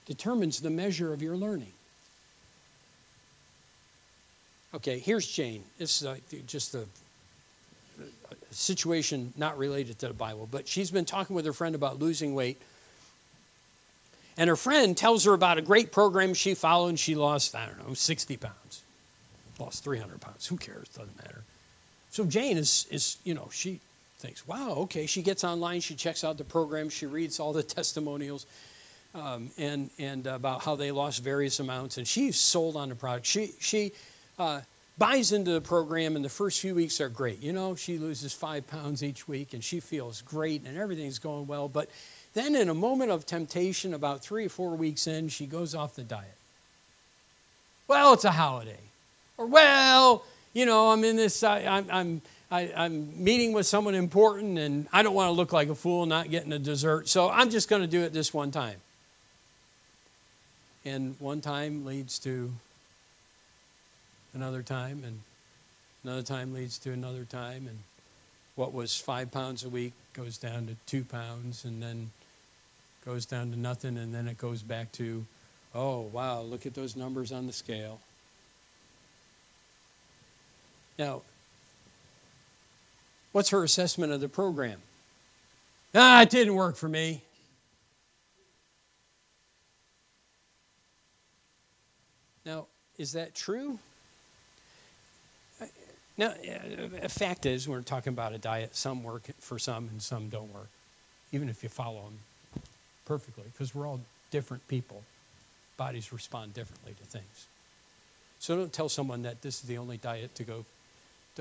determines 0.06 0.60
the 0.60 0.70
measure 0.70 1.12
of 1.12 1.22
your 1.22 1.36
learning. 1.36 1.72
Okay, 4.74 4.98
here's 4.98 5.26
Jane. 5.26 5.64
This 5.78 6.02
is 6.02 6.08
just 6.46 6.74
a, 6.74 6.84
situation 8.50 9.32
not 9.36 9.58
related 9.58 9.98
to 9.98 10.08
the 10.08 10.14
Bible, 10.14 10.48
but 10.50 10.66
she's 10.66 10.90
been 10.90 11.04
talking 11.04 11.36
with 11.36 11.44
her 11.44 11.52
friend 11.52 11.74
about 11.74 11.98
losing 11.98 12.34
weight 12.34 12.60
and 14.36 14.48
her 14.48 14.56
friend 14.56 14.96
tells 14.96 15.24
her 15.24 15.32
about 15.32 15.58
a 15.58 15.62
great 15.62 15.92
program 15.92 16.34
she 16.34 16.54
followed, 16.54 16.88
and 16.88 16.98
she 16.98 17.14
lost, 17.14 17.54
I 17.54 17.66
don't 17.66 17.86
know, 17.86 17.94
60 17.94 18.36
pounds. 18.36 18.82
Lost 19.58 19.82
300 19.84 20.20
pounds. 20.20 20.46
Who 20.46 20.56
cares? 20.56 20.88
Doesn't 20.88 21.16
matter. 21.16 21.42
So 22.10 22.24
Jane 22.24 22.58
is, 22.58 22.86
is, 22.90 23.16
you 23.24 23.34
know, 23.34 23.48
she 23.52 23.80
thinks, 24.18 24.46
wow, 24.46 24.72
okay. 24.76 25.06
She 25.06 25.22
gets 25.22 25.44
online, 25.44 25.80
she 25.80 25.94
checks 25.94 26.24
out 26.24 26.38
the 26.38 26.44
program, 26.44 26.88
she 26.88 27.06
reads 27.06 27.40
all 27.40 27.52
the 27.52 27.62
testimonials 27.62 28.46
um, 29.14 29.50
and, 29.56 29.90
and 29.98 30.26
about 30.26 30.62
how 30.62 30.76
they 30.76 30.90
lost 30.90 31.22
various 31.22 31.58
amounts, 31.60 31.96
and 31.96 32.06
she's 32.06 32.36
sold 32.38 32.76
on 32.76 32.90
the 32.90 32.94
product. 32.94 33.26
She, 33.26 33.52
she 33.58 33.92
uh, 34.38 34.60
buys 34.98 35.32
into 35.32 35.52
the 35.52 35.60
program, 35.60 36.16
and 36.16 36.24
the 36.24 36.30
first 36.30 36.60
few 36.60 36.74
weeks 36.74 37.00
are 37.00 37.08
great. 37.08 37.42
You 37.42 37.52
know, 37.52 37.74
she 37.74 37.98
loses 37.98 38.32
five 38.32 38.66
pounds 38.66 39.02
each 39.02 39.26
week, 39.26 39.54
and 39.54 39.64
she 39.64 39.80
feels 39.80 40.20
great, 40.22 40.64
and 40.64 40.76
everything's 40.76 41.18
going 41.18 41.46
well, 41.46 41.68
but 41.68 41.88
then, 42.36 42.54
in 42.54 42.68
a 42.68 42.74
moment 42.74 43.10
of 43.10 43.24
temptation, 43.24 43.94
about 43.94 44.22
three 44.22 44.44
or 44.44 44.50
four 44.50 44.76
weeks 44.76 45.06
in, 45.06 45.30
she 45.30 45.46
goes 45.46 45.74
off 45.74 45.94
the 45.94 46.02
diet. 46.02 46.36
Well, 47.88 48.12
it's 48.12 48.26
a 48.26 48.32
holiday. 48.32 48.76
Or, 49.38 49.46
well, 49.46 50.22
you 50.52 50.66
know, 50.66 50.90
I'm 50.90 51.02
in 51.02 51.16
this, 51.16 51.42
I, 51.42 51.60
I'm, 51.60 51.86
I'm, 51.90 52.22
I, 52.50 52.60
am 52.60 52.72
i 52.76 52.84
am 52.84 53.24
meeting 53.24 53.54
with 53.54 53.64
someone 53.64 53.94
important 53.94 54.58
and 54.58 54.86
I 54.92 55.02
don't 55.02 55.14
want 55.14 55.28
to 55.28 55.32
look 55.32 55.54
like 55.54 55.70
a 55.70 55.74
fool 55.74 56.04
not 56.04 56.28
getting 56.28 56.52
a 56.52 56.58
dessert, 56.58 57.08
so 57.08 57.30
I'm 57.30 57.48
just 57.48 57.70
going 57.70 57.80
to 57.80 57.88
do 57.88 58.02
it 58.02 58.12
this 58.12 58.34
one 58.34 58.50
time. 58.50 58.80
And 60.84 61.16
one 61.18 61.40
time 61.40 61.86
leads 61.86 62.18
to 62.18 62.52
another 64.34 64.62
time, 64.62 65.04
and 65.06 65.20
another 66.04 66.22
time 66.22 66.52
leads 66.52 66.78
to 66.80 66.92
another 66.92 67.24
time, 67.24 67.66
and 67.66 67.78
what 68.56 68.74
was 68.74 69.00
five 69.00 69.32
pounds 69.32 69.64
a 69.64 69.70
week 69.70 69.94
goes 70.12 70.36
down 70.36 70.66
to 70.66 70.76
two 70.84 71.02
pounds, 71.02 71.64
and 71.64 71.82
then 71.82 72.10
goes 73.06 73.24
down 73.24 73.52
to 73.52 73.58
nothing, 73.58 73.96
and 73.96 74.12
then 74.12 74.26
it 74.26 74.36
goes 74.36 74.62
back 74.62 74.90
to, 74.90 75.24
oh, 75.74 76.00
wow, 76.00 76.42
look 76.42 76.66
at 76.66 76.74
those 76.74 76.96
numbers 76.96 77.30
on 77.30 77.46
the 77.46 77.52
scale. 77.52 78.00
Now, 80.98 81.22
what's 83.30 83.50
her 83.50 83.62
assessment 83.62 84.12
of 84.12 84.20
the 84.20 84.28
program? 84.28 84.80
Ah, 85.94 86.22
it 86.22 86.30
didn't 86.30 86.56
work 86.56 86.74
for 86.74 86.88
me. 86.88 87.22
Now, 92.44 92.66
is 92.98 93.12
that 93.12 93.36
true? 93.36 93.78
Now, 96.18 96.32
a 97.02 97.08
fact 97.08 97.46
is, 97.46 97.68
we're 97.68 97.82
talking 97.82 98.12
about 98.12 98.32
a 98.32 98.38
diet. 98.38 98.74
Some 98.74 99.04
work 99.04 99.28
for 99.38 99.58
some 99.58 99.88
and 99.88 100.02
some 100.02 100.28
don't 100.28 100.52
work, 100.52 100.70
even 101.30 101.48
if 101.48 101.62
you 101.62 101.68
follow 101.68 102.02
them 102.02 102.18
perfectly 103.06 103.44
because 103.52 103.74
we're 103.74 103.86
all 103.86 104.00
different 104.30 104.68
people. 104.68 105.02
Bodies 105.78 106.12
respond 106.12 106.52
differently 106.52 106.92
to 106.92 107.04
things. 107.04 107.46
So 108.38 108.56
don't 108.56 108.72
tell 108.72 108.88
someone 108.88 109.22
that 109.22 109.42
this 109.42 109.62
is 109.62 109.68
the 109.68 109.78
only 109.78 109.96
diet 109.96 110.34
to 110.34 110.44
go. 110.44 110.64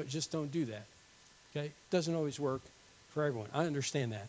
Just 0.07 0.31
don't 0.31 0.51
do 0.51 0.65
that. 0.65 0.85
Okay? 1.51 1.67
It 1.67 1.73
doesn't 1.91 2.15
always 2.15 2.39
work 2.39 2.61
for 3.09 3.23
everyone. 3.23 3.49
I 3.53 3.65
understand 3.65 4.11
that. 4.11 4.27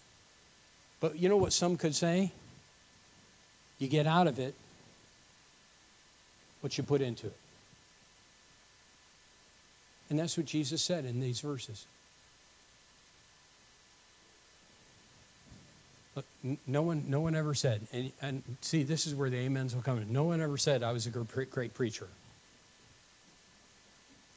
But 1.00 1.18
you 1.18 1.28
know 1.28 1.36
what 1.36 1.52
some 1.52 1.76
could 1.76 1.94
say? 1.94 2.32
You 3.78 3.88
get 3.88 4.06
out 4.06 4.26
of 4.26 4.38
it 4.38 4.54
what 6.60 6.78
you 6.78 6.84
put 6.84 7.00
into 7.00 7.26
it. 7.26 7.36
And 10.08 10.18
that's 10.18 10.36
what 10.36 10.46
Jesus 10.46 10.82
said 10.82 11.04
in 11.04 11.20
these 11.20 11.40
verses. 11.40 11.84
No 16.66 16.82
one, 16.82 17.04
no 17.08 17.20
one 17.20 17.34
ever 17.34 17.54
said, 17.54 17.86
and, 17.92 18.12
and 18.20 18.42
see, 18.60 18.82
this 18.82 19.06
is 19.06 19.14
where 19.14 19.30
the 19.30 19.46
amens 19.46 19.74
will 19.74 19.82
come 19.82 19.98
in. 19.98 20.12
No 20.12 20.24
one 20.24 20.40
ever 20.40 20.58
said 20.58 20.82
I 20.82 20.92
was 20.92 21.06
a 21.06 21.10
great, 21.10 21.50
great 21.50 21.74
preacher. 21.74 22.08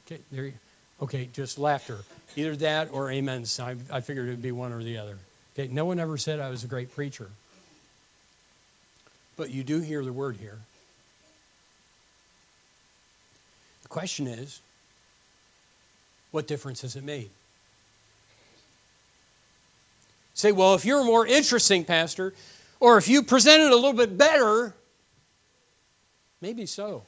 Okay, 0.06 0.22
there. 0.32 0.46
You, 0.46 0.54
okay, 1.02 1.30
just 1.34 1.60
laughter. 1.60 2.00
Either 2.36 2.56
that 2.58 2.90
or 2.92 3.12
amens. 3.12 3.60
I, 3.60 3.76
I 3.92 4.02
figured 4.02 4.28
it'd 4.28 4.42
be 4.42 4.52
one 4.52 4.72
or 4.72 4.84
the 4.84 4.98
other. 4.98 5.18
Okay, 5.54 5.72
no 5.72 5.86
one 5.86 6.00
ever 6.00 6.18
said 6.18 6.40
I 6.40 6.50
was 6.50 6.64
a 6.64 6.68
great 6.68 6.94
preacher. 6.94 7.30
But 9.38 9.52
you 9.52 9.64
do 9.64 9.80
hear 9.80 10.04
the 10.04 10.14
word 10.14 10.38
here. 10.38 10.60
The 13.84 13.90
question 13.90 14.28
is 14.28 14.62
what 16.32 16.48
difference 16.48 16.82
has 16.82 16.96
it 16.96 17.04
made? 17.04 17.30
Say, 20.40 20.54
well, 20.54 20.74
if 20.74 20.86
you're 20.86 21.04
more 21.04 21.28
interesting, 21.28 21.84
Pastor, 21.84 22.34
or 22.80 22.98
if 22.98 23.10
you 23.10 23.24
presented 23.24 23.74
a 23.74 23.76
little 23.76 23.92
bit 23.92 24.18
better, 24.18 24.74
maybe 26.40 26.66
so. 26.66 27.04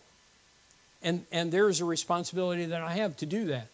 And, 1.01 1.23
and 1.31 1.49
there 1.49 1.69
is 1.69 1.79
a 1.79 1.85
responsibility 1.85 2.65
that 2.65 2.81
I 2.81 2.91
have 2.91 3.15
to 3.15 3.25
do 3.25 3.45
that. 3.45 3.67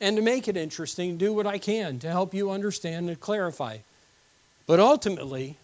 And 0.00 0.16
to 0.16 0.22
make 0.22 0.48
it 0.48 0.56
interesting, 0.56 1.18
do 1.18 1.34
what 1.34 1.46
I 1.46 1.58
can 1.58 1.98
to 1.98 2.08
help 2.08 2.32
you 2.32 2.50
understand 2.50 3.10
and 3.10 3.20
clarify. 3.20 3.80
But 4.66 4.80
ultimately, 4.80 5.58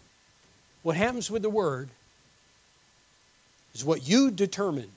what 0.83 0.97
happens 0.97 1.31
with 1.31 1.41
the 1.41 1.49
Word 1.49 1.89
is 3.75 3.83
what 3.83 4.07
you 4.07 4.31
determine 4.31 4.91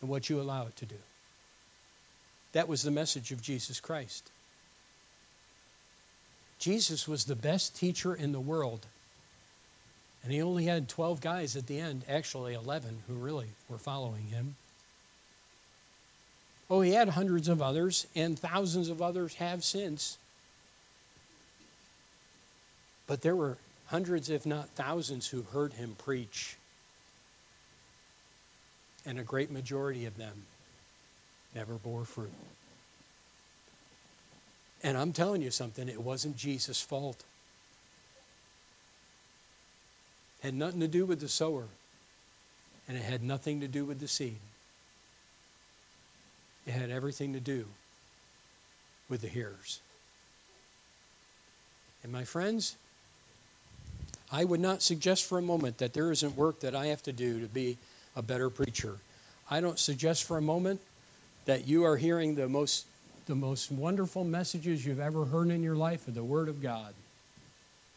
and 0.00 0.08
what 0.08 0.30
you 0.30 0.40
allow 0.40 0.68
it 0.68 0.76
to 0.76 0.86
do. 0.86 0.94
That 2.52 2.68
was 2.68 2.84
the 2.84 2.92
message 2.92 3.32
of 3.32 3.42
Jesus 3.42 3.80
Christ. 3.80 4.30
Jesus 6.58 7.06
was 7.06 7.24
the 7.24 7.36
best 7.36 7.76
teacher 7.76 8.14
in 8.14 8.32
the 8.32 8.40
world. 8.40 8.86
And 10.22 10.32
he 10.32 10.42
only 10.42 10.64
had 10.64 10.88
12 10.88 11.20
guys 11.20 11.54
at 11.54 11.66
the 11.66 11.78
end, 11.78 12.02
actually 12.08 12.54
11, 12.54 13.02
who 13.06 13.14
really 13.14 13.50
were 13.68 13.78
following 13.78 14.24
him. 14.24 14.56
Oh, 16.68 16.80
he 16.80 16.92
had 16.92 17.10
hundreds 17.10 17.48
of 17.48 17.62
others, 17.62 18.06
and 18.16 18.36
thousands 18.36 18.88
of 18.88 19.00
others 19.00 19.34
have 19.36 19.62
since. 19.62 20.18
But 23.06 23.22
there 23.22 23.36
were 23.36 23.58
hundreds, 23.86 24.28
if 24.28 24.44
not 24.44 24.70
thousands, 24.70 25.28
who 25.28 25.42
heard 25.42 25.74
him 25.74 25.94
preach. 25.96 26.56
And 29.04 29.20
a 29.20 29.22
great 29.22 29.50
majority 29.50 30.06
of 30.06 30.16
them 30.16 30.42
never 31.54 31.74
bore 31.74 32.04
fruit. 32.04 32.32
And 34.86 34.96
I'm 34.96 35.12
telling 35.12 35.42
you 35.42 35.50
something, 35.50 35.88
it 35.88 36.00
wasn't 36.00 36.36
Jesus' 36.36 36.80
fault. 36.80 37.24
It 40.40 40.46
had 40.46 40.54
nothing 40.54 40.78
to 40.78 40.86
do 40.86 41.04
with 41.04 41.18
the 41.18 41.28
sower, 41.28 41.64
and 42.86 42.96
it 42.96 43.02
had 43.02 43.20
nothing 43.20 43.60
to 43.62 43.66
do 43.66 43.84
with 43.84 43.98
the 43.98 44.06
seed. 44.06 44.36
It 46.68 46.70
had 46.70 46.90
everything 46.90 47.32
to 47.32 47.40
do 47.40 47.64
with 49.08 49.22
the 49.22 49.26
hearers. 49.26 49.80
And 52.04 52.12
my 52.12 52.22
friends, 52.22 52.76
I 54.30 54.44
would 54.44 54.60
not 54.60 54.82
suggest 54.82 55.24
for 55.24 55.36
a 55.36 55.42
moment 55.42 55.78
that 55.78 55.94
there 55.94 56.12
isn't 56.12 56.36
work 56.36 56.60
that 56.60 56.76
I 56.76 56.86
have 56.86 57.02
to 57.02 57.12
do 57.12 57.40
to 57.40 57.48
be 57.48 57.76
a 58.14 58.22
better 58.22 58.50
preacher. 58.50 58.98
I 59.50 59.60
don't 59.60 59.80
suggest 59.80 60.22
for 60.22 60.38
a 60.38 60.42
moment 60.42 60.80
that 61.44 61.66
you 61.66 61.82
are 61.84 61.96
hearing 61.96 62.36
the 62.36 62.48
most 62.48 62.86
the 63.26 63.34
most 63.34 63.70
wonderful 63.70 64.24
messages 64.24 64.86
you've 64.86 65.00
ever 65.00 65.26
heard 65.26 65.50
in 65.50 65.62
your 65.62 65.76
life 65.76 66.06
are 66.08 66.12
the 66.12 66.24
Word 66.24 66.48
of 66.48 66.62
God. 66.62 66.94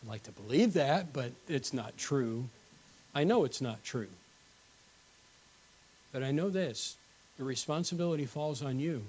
I'd 0.04 0.10
like 0.10 0.24
to 0.24 0.32
believe 0.32 0.74
that, 0.74 1.14
but 1.14 1.32
it's 1.48 1.74
not 1.74 1.98
true. 1.98 2.46
I 3.14 3.24
know 3.24 3.44
it's 3.44 3.62
not 3.62 3.84
true. 3.84 4.08
But 6.12 6.24
I 6.24 6.32
know 6.32 6.50
this 6.50 6.98
the 7.38 7.44
responsibility 7.44 8.26
falls 8.26 8.62
on 8.62 8.80
you 8.80 9.04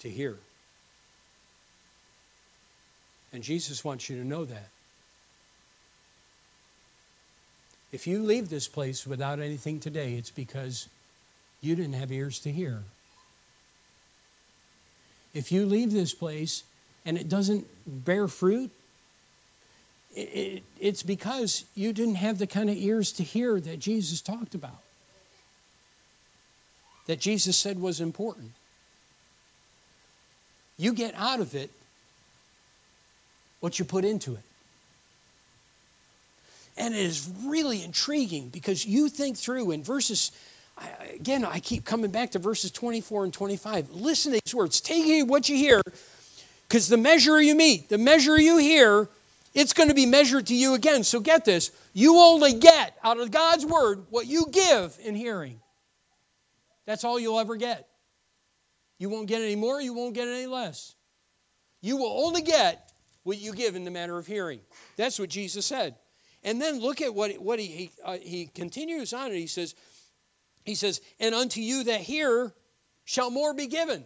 to 0.00 0.08
hear. 0.08 0.36
And 3.32 3.42
Jesus 3.42 3.84
wants 3.84 4.08
you 4.08 4.16
to 4.16 4.26
know 4.26 4.44
that. 4.44 4.68
If 7.92 8.06
you 8.06 8.22
leave 8.22 8.48
this 8.48 8.68
place 8.68 9.06
without 9.06 9.40
anything 9.40 9.80
today, 9.80 10.14
it's 10.14 10.30
because 10.30 10.88
you 11.60 11.74
didn't 11.74 11.94
have 11.94 12.12
ears 12.12 12.38
to 12.40 12.52
hear. 12.52 12.82
If 15.36 15.52
you 15.52 15.66
leave 15.66 15.92
this 15.92 16.14
place 16.14 16.62
and 17.04 17.18
it 17.18 17.28
doesn't 17.28 17.66
bear 17.86 18.26
fruit, 18.26 18.70
it, 20.14 20.62
it's 20.80 21.02
because 21.02 21.66
you 21.74 21.92
didn't 21.92 22.14
have 22.14 22.38
the 22.38 22.46
kind 22.46 22.70
of 22.70 22.76
ears 22.76 23.12
to 23.12 23.22
hear 23.22 23.60
that 23.60 23.78
Jesus 23.78 24.22
talked 24.22 24.54
about, 24.54 24.80
that 27.06 27.20
Jesus 27.20 27.54
said 27.58 27.78
was 27.78 28.00
important. 28.00 28.52
You 30.78 30.94
get 30.94 31.14
out 31.14 31.40
of 31.40 31.54
it 31.54 31.70
what 33.60 33.78
you 33.78 33.84
put 33.84 34.06
into 34.06 34.32
it. 34.32 34.42
And 36.78 36.94
it 36.94 37.00
is 37.00 37.30
really 37.44 37.82
intriguing 37.84 38.48
because 38.48 38.86
you 38.86 39.10
think 39.10 39.36
through 39.36 39.70
in 39.70 39.82
verses 39.82 40.32
I, 40.78 40.88
again, 41.14 41.44
I 41.44 41.60
keep 41.60 41.84
coming 41.84 42.10
back 42.10 42.32
to 42.32 42.38
verses 42.38 42.70
24 42.70 43.24
and 43.24 43.32
25. 43.32 43.90
Listen 43.90 44.32
to 44.32 44.40
these 44.44 44.54
words. 44.54 44.80
Take 44.80 45.28
what 45.28 45.48
you 45.48 45.56
hear, 45.56 45.80
because 46.68 46.88
the 46.88 46.96
measure 46.96 47.40
you 47.40 47.54
meet, 47.54 47.88
the 47.88 47.98
measure 47.98 48.38
you 48.38 48.58
hear, 48.58 49.08
it's 49.54 49.72
going 49.72 49.88
to 49.88 49.94
be 49.94 50.04
measured 50.04 50.46
to 50.48 50.54
you 50.54 50.74
again. 50.74 51.02
So 51.02 51.18
get 51.18 51.44
this 51.44 51.70
you 51.94 52.18
only 52.18 52.52
get 52.52 52.96
out 53.02 53.18
of 53.18 53.30
God's 53.30 53.64
word 53.64 54.04
what 54.10 54.26
you 54.26 54.46
give 54.52 54.98
in 55.02 55.14
hearing. 55.14 55.60
That's 56.84 57.04
all 57.04 57.18
you'll 57.18 57.40
ever 57.40 57.56
get. 57.56 57.88
You 58.98 59.08
won't 59.08 59.28
get 59.28 59.42
any 59.42 59.56
more, 59.56 59.80
you 59.80 59.94
won't 59.94 60.14
get 60.14 60.28
any 60.28 60.46
less. 60.46 60.94
You 61.80 61.96
will 61.96 62.24
only 62.24 62.42
get 62.42 62.92
what 63.22 63.38
you 63.38 63.52
give 63.52 63.76
in 63.76 63.84
the 63.84 63.90
matter 63.90 64.16
of 64.18 64.26
hearing. 64.26 64.60
That's 64.96 65.18
what 65.18 65.30
Jesus 65.30 65.66
said. 65.66 65.96
And 66.44 66.60
then 66.60 66.78
look 66.78 67.00
at 67.00 67.14
what, 67.14 67.32
what 67.38 67.58
he, 67.58 67.66
he, 67.66 67.90
uh, 68.04 68.18
he 68.18 68.46
continues 68.46 69.12
on 69.12 69.26
and 69.26 69.36
he 69.36 69.46
says, 69.46 69.74
he 70.66 70.74
says, 70.74 71.00
And 71.18 71.34
unto 71.34 71.60
you 71.60 71.84
that 71.84 72.00
hear 72.00 72.52
shall 73.04 73.30
more 73.30 73.54
be 73.54 73.68
given. 73.68 74.04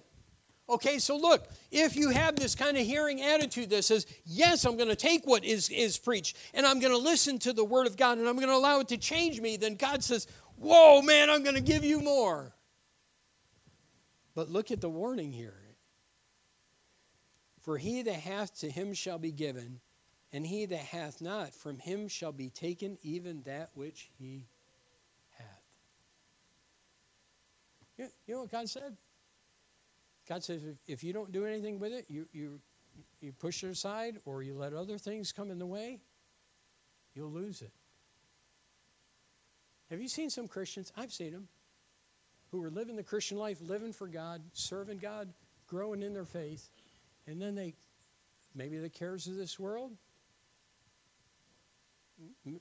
Okay, 0.69 1.01
so 1.01 1.17
look, 1.17 1.49
if 1.73 1.97
you 1.97 2.11
have 2.11 2.37
this 2.37 2.55
kind 2.55 2.77
of 2.77 2.87
hearing 2.87 3.21
attitude 3.21 3.71
that 3.71 3.83
says, 3.83 4.07
Yes, 4.25 4.65
I'm 4.65 4.77
going 4.77 4.91
to 4.91 4.95
take 4.95 5.27
what 5.27 5.45
is, 5.45 5.69
is 5.71 5.99
preached 5.99 6.37
and 6.55 6.65
I'm 6.65 6.79
going 6.79 6.93
to 6.93 6.99
listen 6.99 7.39
to 7.41 7.53
the 7.53 7.65
Word 7.65 7.89
of 7.89 7.97
God 7.97 8.19
and 8.19 8.29
I'm 8.29 8.37
going 8.37 8.49
to 8.49 8.55
allow 8.55 8.79
it 8.81 8.89
to 8.89 8.99
change 8.99 9.41
me, 9.41 9.57
then 9.57 9.75
God 9.75 10.05
says, 10.05 10.29
Whoa, 10.57 11.01
man, 11.03 11.31
I'm 11.31 11.43
going 11.43 11.57
to 11.57 11.63
give 11.63 11.83
you 11.83 12.01
more. 12.01 12.55
But 14.35 14.51
look 14.51 14.71
at 14.71 14.81
the 14.81 14.91
warning 14.91 15.33
here. 15.33 15.57
For 17.61 17.79
he 17.79 18.03
that 18.03 18.15
hath 18.15 18.59
to 18.61 18.71
him 18.71 18.95
shall 18.95 19.19
be 19.19 19.33
given, 19.33 19.81
and 20.33 20.47
he 20.47 20.67
that 20.67 20.79
hath 20.79 21.21
not 21.21 21.55
from 21.55 21.79
him 21.79 22.09
shall 22.09 22.33
be 22.33 22.49
taken 22.49 22.97
even 23.03 23.43
that 23.43 23.71
which 23.75 24.11
he 24.19 24.47
You, 28.01 28.09
you 28.27 28.35
know 28.35 28.41
what 28.41 28.51
God 28.51 28.67
said? 28.67 28.97
God 30.27 30.43
says 30.43 30.63
if, 30.87 31.05
you 31.05 31.13
don't 31.13 31.33
do 31.33 31.45
anything 31.45 31.79
with 31.79 31.93
it, 31.93 32.07
you, 32.09 32.27
you, 32.33 32.59
you 33.21 33.33
push 33.33 33.63
it 33.63 33.69
aside 33.69 34.17
or 34.25 34.43
you 34.43 34.55
let 34.55 34.73
other 34.73 34.97
things 34.97 35.33
come 35.33 35.51
in 35.51 35.59
the 35.59 35.67
way, 35.67 35.99
you'll 37.15 37.31
lose 37.31 37.61
it. 37.61 37.73
Have 39.91 40.01
you 40.01 40.09
seen 40.09 40.31
some 40.31 40.49
Christians? 40.49 40.91
I've 40.97 41.13
seen 41.13 41.33
them 41.33 41.49
who 42.53 42.65
are 42.65 42.71
living 42.71 42.97
the 42.97 43.03
Christian 43.03 43.37
life, 43.37 43.59
living 43.61 43.93
for 43.93 44.07
God, 44.07 44.41
serving 44.55 44.97
God, 44.97 45.29
growing 45.67 46.03
in 46.03 46.15
their 46.15 46.25
faith, 46.25 46.71
and 47.27 47.43
then 47.43 47.55
they, 47.55 47.75
maybe 48.55 48.79
the 48.79 48.89
cares 48.89 49.27
of 49.27 49.37
this 49.37 49.59
world, 49.59 49.93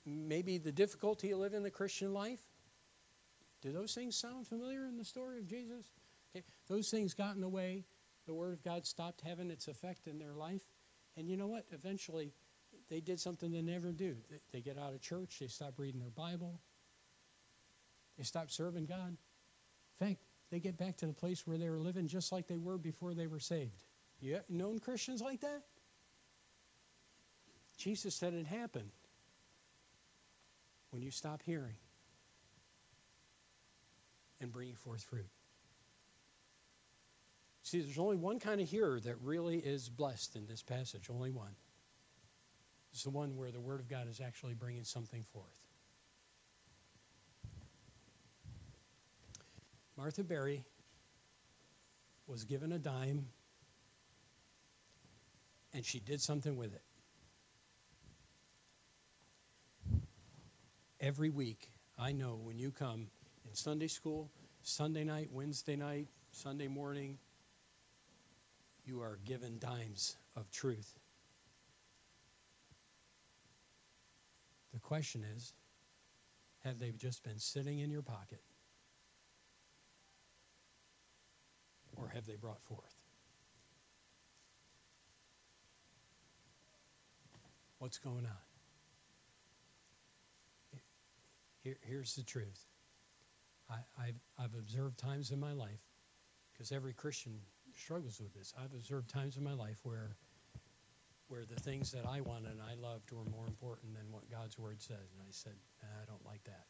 maybe 0.05 0.57
the 0.57 0.73
difficulty 0.73 1.31
of 1.31 1.39
living 1.39 1.63
the 1.63 1.71
Christian 1.71 2.13
life, 2.13 2.41
do 3.61 3.71
those 3.71 3.93
things 3.93 4.15
sound 4.15 4.47
familiar 4.47 4.85
in 4.85 4.97
the 4.97 5.05
story 5.05 5.39
of 5.39 5.47
Jesus? 5.47 5.85
Okay. 6.35 6.45
Those 6.67 6.89
things 6.89 7.13
got 7.13 7.35
in 7.35 7.41
the 7.41 7.49
way. 7.49 7.85
The 8.25 8.33
Word 8.33 8.53
of 8.53 8.63
God 8.63 8.85
stopped 8.85 9.21
having 9.21 9.49
its 9.49 9.67
effect 9.67 10.07
in 10.07 10.19
their 10.19 10.33
life. 10.33 10.61
And 11.17 11.27
you 11.27 11.35
know 11.35 11.47
what? 11.47 11.65
Eventually, 11.71 12.31
they 12.89 12.99
did 12.99 13.19
something 13.19 13.51
they 13.51 13.61
never 13.61 13.91
do. 13.91 14.15
They, 14.29 14.37
they 14.53 14.61
get 14.61 14.77
out 14.77 14.93
of 14.93 15.01
church, 15.01 15.37
they 15.39 15.47
stop 15.47 15.73
reading 15.77 15.99
their 15.99 16.09
Bible, 16.09 16.59
they 18.17 18.23
stop 18.23 18.51
serving 18.51 18.85
God. 18.85 19.17
In 19.99 20.07
fact, 20.07 20.21
they 20.51 20.59
get 20.59 20.77
back 20.77 20.97
to 20.97 21.05
the 21.05 21.13
place 21.13 21.45
where 21.45 21.57
they 21.57 21.69
were 21.69 21.79
living 21.79 22.07
just 22.07 22.31
like 22.31 22.47
they 22.47 22.57
were 22.57 22.77
before 22.77 23.13
they 23.13 23.27
were 23.27 23.39
saved. 23.39 23.83
You 24.19 24.39
known 24.49 24.79
Christians 24.79 25.21
like 25.21 25.41
that? 25.41 25.63
Jesus 27.77 28.15
said 28.15 28.33
it 28.33 28.45
happened 28.45 28.91
when 30.89 31.01
you 31.01 31.11
stop 31.11 31.41
hearing 31.45 31.75
and 34.41 34.51
bringing 34.51 34.75
forth 34.75 35.03
fruit. 35.03 35.29
See, 37.61 37.81
there's 37.81 37.99
only 37.99 38.15
one 38.15 38.39
kind 38.39 38.61
of 38.61 38.67
hearer 38.67 38.99
that 39.01 39.15
really 39.21 39.57
is 39.57 39.89
blessed 39.89 40.35
in 40.35 40.47
this 40.47 40.63
passage, 40.63 41.09
only 41.09 41.29
one. 41.29 41.55
It's 42.91 43.03
the 43.03 43.11
one 43.11 43.35
where 43.37 43.51
the 43.51 43.59
Word 43.59 43.79
of 43.79 43.87
God 43.87 44.07
is 44.09 44.19
actually 44.19 44.55
bringing 44.55 44.83
something 44.83 45.23
forth. 45.23 45.45
Martha 49.95 50.23
Berry 50.23 50.63
was 52.25 52.45
given 52.45 52.71
a 52.71 52.79
dime 52.79 53.27
and 55.73 55.85
she 55.85 55.99
did 55.99 56.21
something 56.21 56.55
with 56.55 56.73
it. 56.73 56.81
Every 60.99 61.29
week, 61.29 61.69
I 61.97 62.11
know 62.11 62.39
when 62.41 62.57
you 62.57 62.71
come 62.71 63.07
in 63.49 63.55
Sunday 63.55 63.87
school, 63.87 64.29
Sunday 64.61 65.03
night, 65.03 65.29
Wednesday 65.31 65.75
night, 65.75 66.07
Sunday 66.31 66.67
morning, 66.67 67.17
you 68.85 69.01
are 69.01 69.17
given 69.25 69.57
dimes 69.59 70.17
of 70.35 70.51
truth. 70.51 70.99
The 74.73 74.79
question 74.79 75.23
is 75.35 75.53
have 76.63 76.79
they 76.79 76.91
just 76.91 77.23
been 77.23 77.39
sitting 77.39 77.79
in 77.79 77.89
your 77.89 78.01
pocket? 78.01 78.41
Or 81.95 82.09
have 82.09 82.25
they 82.25 82.35
brought 82.35 82.61
forth? 82.61 82.95
What's 87.79 87.97
going 87.97 88.25
on? 88.25 88.31
Here, 91.63 91.77
here's 91.81 92.15
the 92.15 92.23
truth. 92.23 92.65
I, 93.69 94.05
have 94.05 94.15
I've 94.37 94.53
observed 94.55 94.97
times 94.97 95.31
in 95.31 95.39
my 95.39 95.53
life, 95.53 95.83
because 96.51 96.71
every 96.71 96.93
Christian 96.93 97.41
struggles 97.75 98.19
with 98.19 98.33
this. 98.33 98.53
I've 98.57 98.73
observed 98.73 99.09
times 99.09 99.37
in 99.37 99.43
my 99.43 99.53
life 99.53 99.79
where, 99.83 100.15
where 101.27 101.45
the 101.45 101.59
things 101.59 101.91
that 101.91 102.05
I 102.05 102.21
wanted 102.21 102.51
and 102.51 102.61
I 102.61 102.75
loved 102.75 103.11
were 103.11 103.23
more 103.23 103.47
important 103.47 103.93
than 103.95 104.11
what 104.11 104.29
God's 104.29 104.57
Word 104.57 104.81
says. 104.81 105.13
And 105.13 105.21
I 105.21 105.31
said, 105.31 105.53
nah, 105.81 106.01
I 106.01 106.05
don't 106.05 106.25
like 106.25 106.43
that. 106.45 106.65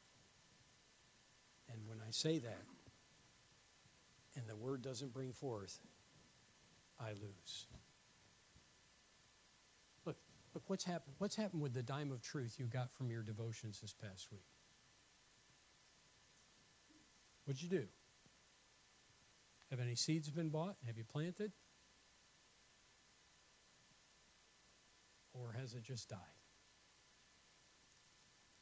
And 1.72 1.82
when 1.88 1.98
I 2.06 2.12
say 2.12 2.40
that, 2.40 2.64
and 4.36 4.48
the 4.48 4.56
Word 4.56 4.82
doesn't 4.82 5.14
bring 5.14 5.34
forth, 5.34 5.80
I 7.00 7.12
lose. 7.12 7.68
Look, 10.06 10.18
look 10.54 10.64
what's 10.68 10.84
happened. 10.84 11.16
What's 11.18 11.36
happened 11.36 11.62
with 11.62 11.74
the 11.74 11.84
dime 11.84 12.12
of 12.12 12.22
truth 12.22 12.58
you 12.60 12.66
got 12.66 12.92
from 12.92 13.10
your 13.10 13.24
devotions 13.24 13.80
this 13.82 13.94
past 13.94 14.32
week? 14.32 14.46
What'd 17.50 17.64
you 17.64 17.70
do? 17.80 17.86
Have 19.72 19.80
any 19.80 19.96
seeds 19.96 20.30
been 20.30 20.50
bought? 20.50 20.76
Have 20.86 21.00
you 21.00 21.04
planted? 21.04 21.52
Or 25.34 25.56
has 25.60 25.74
it 25.74 25.82
just 25.82 26.10
died? 26.10 26.20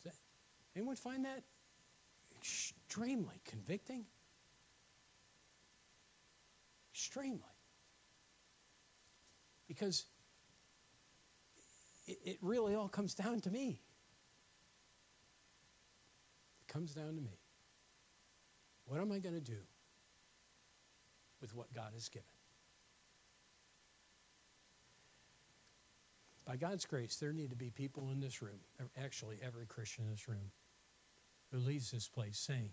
That, 0.05 0.13
anyone 0.73 0.95
find 0.95 1.25
that 1.25 1.43
extremely 2.37 3.41
convicting? 3.43 4.05
Extremely. 6.93 7.41
Because 9.67 10.05
it, 12.05 12.19
it 12.23 12.37
really 12.41 12.73
all 12.73 12.87
comes 12.87 13.13
down 13.13 13.41
to 13.41 13.51
me. 13.51 13.81
It 16.61 16.71
comes 16.71 16.93
down 16.93 17.17
to 17.17 17.21
me. 17.21 17.37
What 18.87 19.01
am 19.01 19.11
I 19.11 19.19
going 19.19 19.35
to 19.35 19.41
do 19.41 19.59
with 21.41 21.53
what 21.53 21.73
God 21.73 21.91
has 21.93 22.09
given? 22.09 22.25
By 26.45 26.55
God's 26.55 26.85
grace, 26.85 27.17
there 27.17 27.33
need 27.33 27.49
to 27.49 27.57
be 27.57 27.69
people 27.69 28.09
in 28.09 28.21
this 28.21 28.41
room, 28.41 28.61
actually, 28.97 29.37
every 29.45 29.65
Christian 29.65 30.05
in 30.05 30.11
this 30.11 30.29
room, 30.29 30.51
who 31.51 31.57
leaves 31.57 31.91
this 31.91 32.07
place 32.07 32.39
saying, 32.39 32.71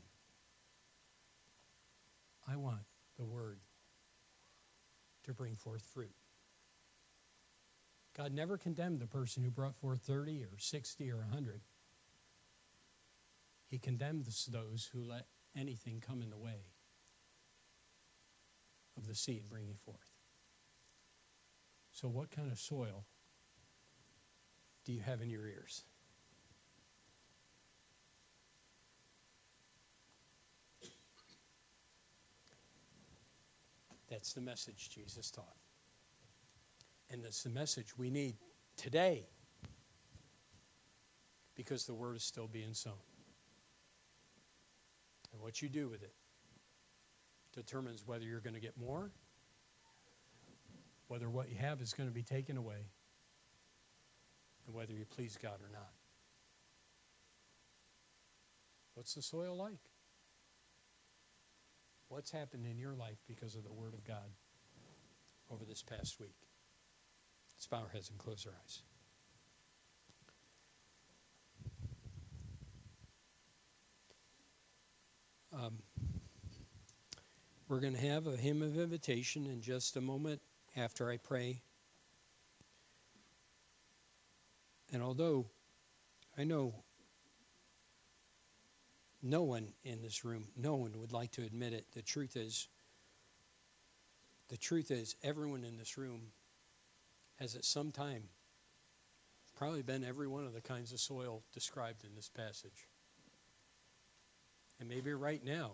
I 2.49 2.57
want 2.57 2.83
the 3.19 3.25
word 3.25 3.59
to 5.25 5.35
bring 5.35 5.57
forth 5.57 5.83
fruit. 5.83 6.15
God 8.17 8.33
never 8.33 8.57
condemned 8.57 9.01
the 9.01 9.09
person 9.09 9.43
who 9.43 9.51
brought 9.51 9.75
forth 9.75 10.03
30 10.03 10.45
or 10.45 10.59
60 10.59 11.11
or 11.11 11.19
100. 11.19 11.63
He 13.69 13.79
condemns 13.79 14.47
those 14.47 14.91
who 14.93 15.03
let 15.03 15.27
anything 15.57 16.03
come 16.07 16.23
in 16.23 16.31
the 16.31 16.39
way 16.39 16.71
of 18.97 19.07
the 19.07 19.15
seed 19.15 19.45
bringing 19.49 19.75
forth. 19.75 20.13
So, 21.93 22.09
what 22.09 22.31
kind 22.31 22.51
of 22.51 22.59
soil 22.59 23.05
do 24.85 24.93
you 24.93 25.01
have 25.01 25.21
in 25.21 25.31
your 25.31 25.47
ears? 25.47 25.85
That's 34.11 34.33
the 34.33 34.41
message 34.41 34.91
Jesus 34.91 35.31
taught. 35.31 35.57
And 37.11 37.25
that's 37.25 37.43
the 37.43 37.51
message 37.51 37.97
we 37.97 38.11
need 38.11 38.37
today 38.77 39.27
because 41.55 41.87
the 41.87 41.95
word 41.95 42.17
is 42.17 42.23
still 42.23 42.49
being 42.49 42.75
sown. 42.75 43.14
And 45.35 45.43
what 45.43 45.61
you 45.61 45.69
do 45.69 45.89
with 45.89 46.05
it 46.05 46.15
determines 47.53 48.07
whether 48.07 48.25
you're 48.25 48.41
going 48.41 48.55
to 48.55 48.61
get 48.61 48.79
more, 48.79 49.11
whether 51.09 51.29
what 51.29 51.51
you 51.51 51.57
have 51.57 51.81
is 51.81 51.93
going 51.93 52.09
to 52.09 52.15
be 52.15 52.23
taken 52.23 52.57
away, 52.57 52.87
and 54.65 54.75
whether 54.75 54.93
you 54.93 55.05
please 55.05 55.37
God 55.43 55.61
or 55.61 55.71
not. 55.73 55.91
What's 58.95 59.15
the 59.15 59.23
soil 59.23 59.57
like? 59.57 59.81
What's 62.09 62.31
happened 62.31 62.65
in 62.65 62.79
your 62.79 62.95
life 62.95 63.19
because 63.27 63.57
of 63.57 63.65
the 63.65 63.73
Word 63.73 63.93
of 63.93 64.05
God 64.05 64.31
over 65.51 65.65
this 65.65 65.83
past 65.83 66.21
week? 66.21 66.37
Let's 67.57 67.67
bow 67.67 67.79
our 67.79 67.89
heads 67.89 68.09
and 68.09 68.19
close 68.19 68.47
our 68.47 68.53
eyes. 68.53 68.83
Um, 75.55 75.79
we're 77.69 77.79
going 77.79 77.95
to 77.95 78.01
have 78.01 78.27
a 78.27 78.37
hymn 78.37 78.61
of 78.61 78.77
invitation 78.77 79.47
in 79.47 79.61
just 79.61 79.97
a 79.97 80.01
moment 80.01 80.41
after 80.77 81.09
I 81.09 81.17
pray. 81.17 81.63
And 84.93 85.01
although 85.01 85.47
I 86.37 86.43
know 86.43 86.75
no 89.23 89.43
one 89.43 89.69
in 89.85 90.03
this 90.03 90.25
room, 90.25 90.49
no 90.57 90.75
one 90.75 90.99
would 90.99 91.13
like 91.13 91.31
to 91.33 91.43
admit 91.43 91.73
it, 91.73 91.87
the 91.95 92.03
truth 92.03 92.37
is, 92.37 92.67
the 94.49 94.57
truth 94.57 94.91
is, 94.91 95.15
everyone 95.23 95.63
in 95.63 95.79
this 95.79 95.97
room 95.97 96.33
has 97.39 97.55
at 97.55 97.65
some 97.65 97.93
time 97.93 98.25
probably 99.57 99.83
been 99.83 100.03
every 100.03 100.27
one 100.27 100.45
of 100.45 100.53
the 100.53 100.61
kinds 100.61 100.93
of 100.93 100.99
soil 100.99 101.45
described 101.53 102.03
in 102.03 102.17
this 102.17 102.29
passage. 102.29 102.89
And 104.81 104.89
maybe 104.89 105.13
right 105.13 105.45
now, 105.45 105.73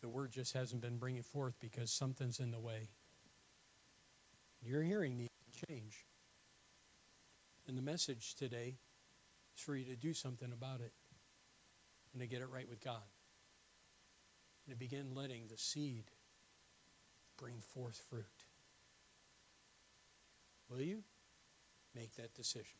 the 0.00 0.08
word 0.08 0.32
just 0.32 0.54
hasn't 0.54 0.82
been 0.82 0.96
bringing 0.96 1.22
forth 1.22 1.54
because 1.60 1.90
something's 1.90 2.40
in 2.40 2.50
the 2.50 2.58
way. 2.58 2.88
Your 4.64 4.82
hearing 4.82 5.16
needs 5.16 5.30
to 5.50 5.66
change. 5.66 6.06
And 7.68 7.76
the 7.76 7.82
message 7.82 8.34
today 8.34 8.76
is 9.56 9.62
for 9.62 9.76
you 9.76 9.84
to 9.84 9.96
do 9.96 10.12
something 10.12 10.52
about 10.52 10.80
it 10.80 10.92
and 12.12 12.20
to 12.20 12.26
get 12.26 12.40
it 12.42 12.48
right 12.52 12.68
with 12.68 12.82
God. 12.82 13.02
And 14.66 14.74
to 14.74 14.78
begin 14.78 15.14
letting 15.14 15.48
the 15.48 15.58
seed 15.58 16.04
bring 17.36 17.60
forth 17.60 18.00
fruit. 18.08 18.46
Will 20.68 20.80
you 20.80 21.02
make 21.94 22.14
that 22.16 22.34
decision? 22.34 22.78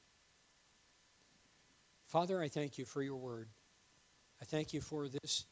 Father, 2.07 2.41
I 2.41 2.49
thank 2.49 2.79
you 2.79 2.85
for 2.85 3.03
your 3.03 3.17
word. 3.17 3.49
I 4.43 4.45
thank 4.45 4.75
you 4.75 4.81
for 4.81 5.07
this, 5.07 5.45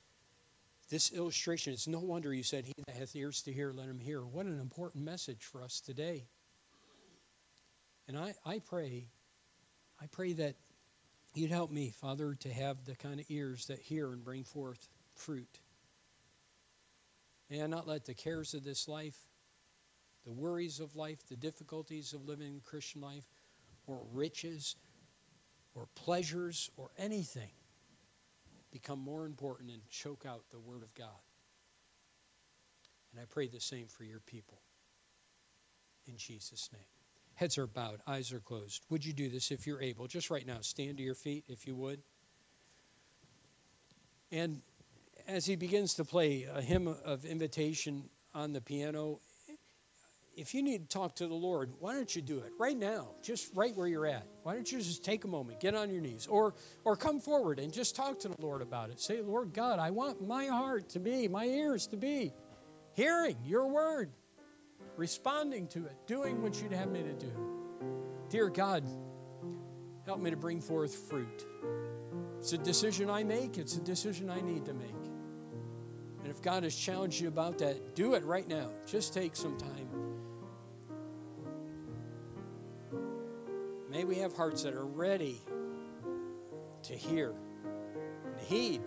this 0.91 1.13
illustration. 1.13 1.73
It's 1.73 1.87
no 1.87 2.01
wonder 2.01 2.35
you 2.35 2.43
said, 2.43 2.65
He 2.67 2.75
that 2.89 2.97
hath 2.97 3.15
ears 3.15 3.41
to 3.43 3.53
hear, 3.53 3.73
let 3.73 3.87
him 3.89 4.01
hear. 4.01 4.23
What 4.23 4.47
an 4.47 4.59
important 4.59 5.05
message 5.05 5.45
for 5.45 5.63
us 5.63 5.81
today. 5.81 6.25
And 8.09 8.19
I, 8.19 8.35
I 8.45 8.59
pray, 8.59 9.07
I 10.03 10.07
pray 10.07 10.33
that 10.33 10.57
you'd 11.35 11.53
help 11.53 11.71
me, 11.71 11.91
Father, 11.91 12.35
to 12.41 12.53
have 12.53 12.85
the 12.85 12.97
kind 12.97 13.21
of 13.21 13.27
ears 13.29 13.67
that 13.67 13.79
hear 13.79 14.09
and 14.09 14.25
bring 14.25 14.43
forth 14.43 14.89
fruit. 15.15 15.61
May 17.49 17.63
I 17.63 17.69
not 17.69 17.87
let 17.87 18.07
the 18.07 18.15
cares 18.15 18.55
of 18.55 18.65
this 18.65 18.89
life, 18.89 19.29
the 20.25 20.33
worries 20.33 20.81
of 20.81 20.97
life, 20.97 21.29
the 21.29 21.37
difficulties 21.37 22.13
of 22.13 22.27
living 22.27 22.57
a 22.57 22.69
Christian 22.69 23.03
life, 23.03 23.29
or 23.87 24.05
riches, 24.13 24.75
or 25.77 25.87
pleasures, 25.95 26.73
or 26.77 26.91
anything 26.99 27.51
become 28.71 28.99
more 28.99 29.27
important 29.27 29.71
and 29.71 29.81
choke 29.89 30.25
out 30.27 30.45
the 30.51 30.59
Word 30.59 30.83
of 30.83 30.95
God. 30.95 31.09
And 33.13 33.21
I 33.21 33.25
pray 33.29 33.49
the 33.49 33.61
same 33.61 33.87
for 33.87 34.05
your 34.05 34.21
people. 34.21 34.61
In 36.07 36.17
Jesus' 36.17 36.71
name. 36.73 36.83
Heads 37.35 37.57
are 37.57 37.67
bowed, 37.67 38.01
eyes 38.07 38.33
are 38.33 38.41
closed. 38.41 38.83
Would 38.91 39.05
you 39.05 39.13
do 39.13 39.29
this 39.29 39.51
if 39.51 39.67
you're 39.67 39.81
able? 39.81 40.07
Just 40.07 40.31
right 40.31 40.47
now, 40.47 40.59
stand 40.61 40.99
to 40.99 41.03
your 41.03 41.15
feet 41.15 41.45
if 41.49 41.67
you 41.67 41.75
would. 41.75 42.03
And 44.31 44.61
as 45.27 45.47
he 45.47 45.57
begins 45.57 45.95
to 45.95 46.05
play 46.05 46.47
a 46.53 46.61
hymn 46.61 46.87
of 46.87 47.25
invitation 47.25 48.11
on 48.35 48.53
the 48.53 48.61
piano, 48.61 49.21
if 50.41 50.55
you 50.55 50.63
need 50.63 50.89
to 50.89 50.99
talk 50.99 51.17
to 51.17 51.27
the 51.27 51.35
Lord, 51.35 51.75
why 51.81 51.93
don't 51.93 52.17
you 52.17 52.23
do 52.23 52.39
it 52.39 52.53
right 52.59 52.77
now, 52.77 53.09
just 53.23 53.55
right 53.55 53.77
where 53.77 53.87
you're 53.87 54.07
at? 54.07 54.27
Why 54.43 54.55
don't 54.55 54.73
you 54.73 54.79
just 54.79 55.05
take 55.05 55.25
a 55.25 55.29
moment, 55.29 55.61
get 55.61 55.75
on 55.75 55.91
your 55.91 56.01
knees, 56.01 56.27
or, 56.27 56.55
or 56.83 56.97
come 56.97 57.21
forward 57.21 57.59
and 57.59 57.71
just 57.71 57.95
talk 57.95 58.19
to 58.21 58.29
the 58.29 58.41
Lord 58.41 58.63
about 58.63 58.89
it? 58.89 58.99
Say, 58.99 59.21
Lord 59.21 59.53
God, 59.53 59.79
I 59.79 59.91
want 59.91 60.27
my 60.27 60.47
heart 60.47 60.89
to 60.91 60.99
be, 60.99 61.29
my 61.29 61.45
ears 61.45 61.87
to 61.89 61.99
be 61.99 62.33
hearing 62.95 63.37
your 63.45 63.69
word, 63.69 64.13
responding 64.97 65.69
to 65.69 65.85
it, 65.85 65.95
doing 66.07 66.41
what 66.41 66.61
you'd 66.63 66.73
have 66.73 66.91
me 66.91 67.03
to 67.03 67.13
do. 67.13 67.33
Dear 68.31 68.49
God, 68.49 68.83
help 70.07 70.21
me 70.21 70.31
to 70.31 70.39
bring 70.39 70.63
forth 70.63 70.95
fruit. 71.11 71.45
It's 72.39 72.55
a 72.55 72.59
decision 72.59 73.11
I 73.11 73.25
make, 73.25 73.59
it's 73.59 73.77
a 73.77 73.83
decision 73.83 74.31
I 74.31 74.41
need 74.41 74.65
to 74.65 74.73
make. 74.73 74.91
And 76.23 76.31
if 76.31 76.41
God 76.41 76.63
has 76.63 76.75
challenged 76.75 77.21
you 77.21 77.29
about 77.29 77.59
that, 77.59 77.95
do 77.95 78.15
it 78.15 78.25
right 78.25 78.49
now. 78.49 78.71
Just 78.87 79.13
take 79.13 79.37
some 79.37 79.59
time. 79.59 80.10
May 83.91 84.05
we 84.05 84.15
have 84.19 84.33
hearts 84.37 84.63
that 84.63 84.75
are 84.75 84.87
ready 84.87 85.41
to 86.85 86.93
hear 86.95 87.35
and 88.25 88.41
heed. 88.41 88.83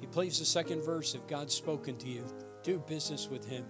He 0.00 0.06
plays 0.08 0.40
the 0.40 0.44
second 0.44 0.82
verse. 0.82 1.14
If 1.14 1.28
God's 1.28 1.54
spoken 1.54 1.96
to 1.98 2.08
you, 2.08 2.26
do 2.64 2.80
business 2.80 3.28
with 3.28 3.48
Him. 3.48 3.64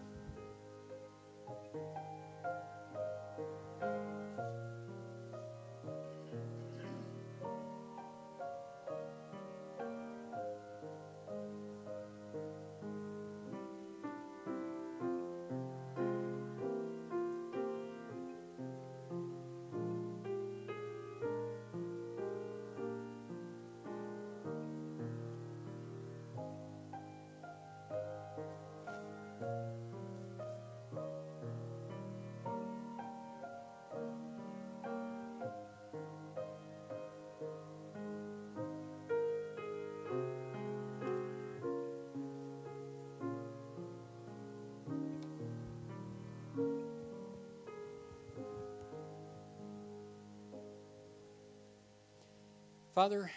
Father, 52.98 53.30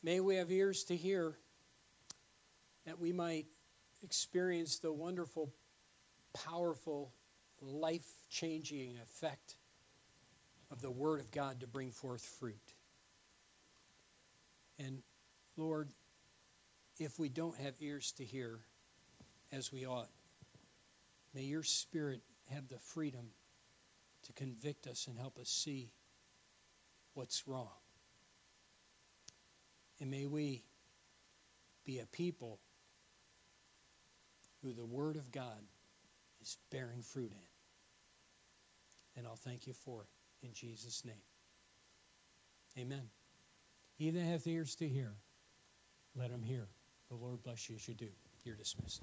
may 0.00 0.20
we 0.20 0.36
have 0.36 0.52
ears 0.52 0.84
to 0.84 0.94
hear 0.94 1.36
that 2.86 3.00
we 3.00 3.12
might 3.12 3.46
experience 4.00 4.78
the 4.78 4.92
wonderful, 4.92 5.52
powerful, 6.32 7.12
life 7.60 8.06
changing 8.28 8.96
effect 9.02 9.56
of 10.70 10.82
the 10.82 10.90
Word 10.92 11.18
of 11.18 11.32
God 11.32 11.58
to 11.62 11.66
bring 11.66 11.90
forth 11.90 12.24
fruit. 12.24 12.74
And 14.78 15.02
Lord, 15.56 15.88
if 16.96 17.18
we 17.18 17.28
don't 17.28 17.56
have 17.56 17.74
ears 17.80 18.12
to 18.18 18.24
hear 18.24 18.60
as 19.50 19.72
we 19.72 19.84
ought, 19.84 20.10
may 21.34 21.42
your 21.42 21.64
Spirit 21.64 22.20
have 22.52 22.68
the 22.68 22.78
freedom 22.78 23.30
to 24.22 24.32
convict 24.32 24.86
us 24.86 25.08
and 25.08 25.18
help 25.18 25.40
us 25.40 25.48
see 25.48 25.90
what's 27.14 27.48
wrong. 27.48 27.70
And 30.00 30.10
may 30.10 30.26
we 30.26 30.64
be 31.84 31.98
a 31.98 32.06
people 32.06 32.58
who 34.62 34.72
the 34.72 34.84
Word 34.84 35.16
of 35.16 35.30
God 35.30 35.60
is 36.40 36.58
bearing 36.70 37.02
fruit 37.02 37.32
in. 37.32 37.48
And 39.16 39.26
I'll 39.26 39.36
thank 39.36 39.66
you 39.66 39.72
for 39.72 40.02
it 40.02 40.46
in 40.46 40.52
Jesus' 40.54 41.04
name. 41.04 41.14
Amen. 42.78 43.10
He 43.96 44.10
that 44.10 44.20
hath 44.20 44.46
ears 44.46 44.74
to 44.76 44.88
hear, 44.88 45.14
let 46.16 46.30
him 46.30 46.42
hear. 46.42 46.68
The 47.10 47.16
Lord 47.16 47.42
bless 47.42 47.68
you 47.68 47.76
as 47.76 47.88
you 47.88 47.94
do. 47.94 48.08
You're 48.44 48.56
dismissed. 48.56 49.02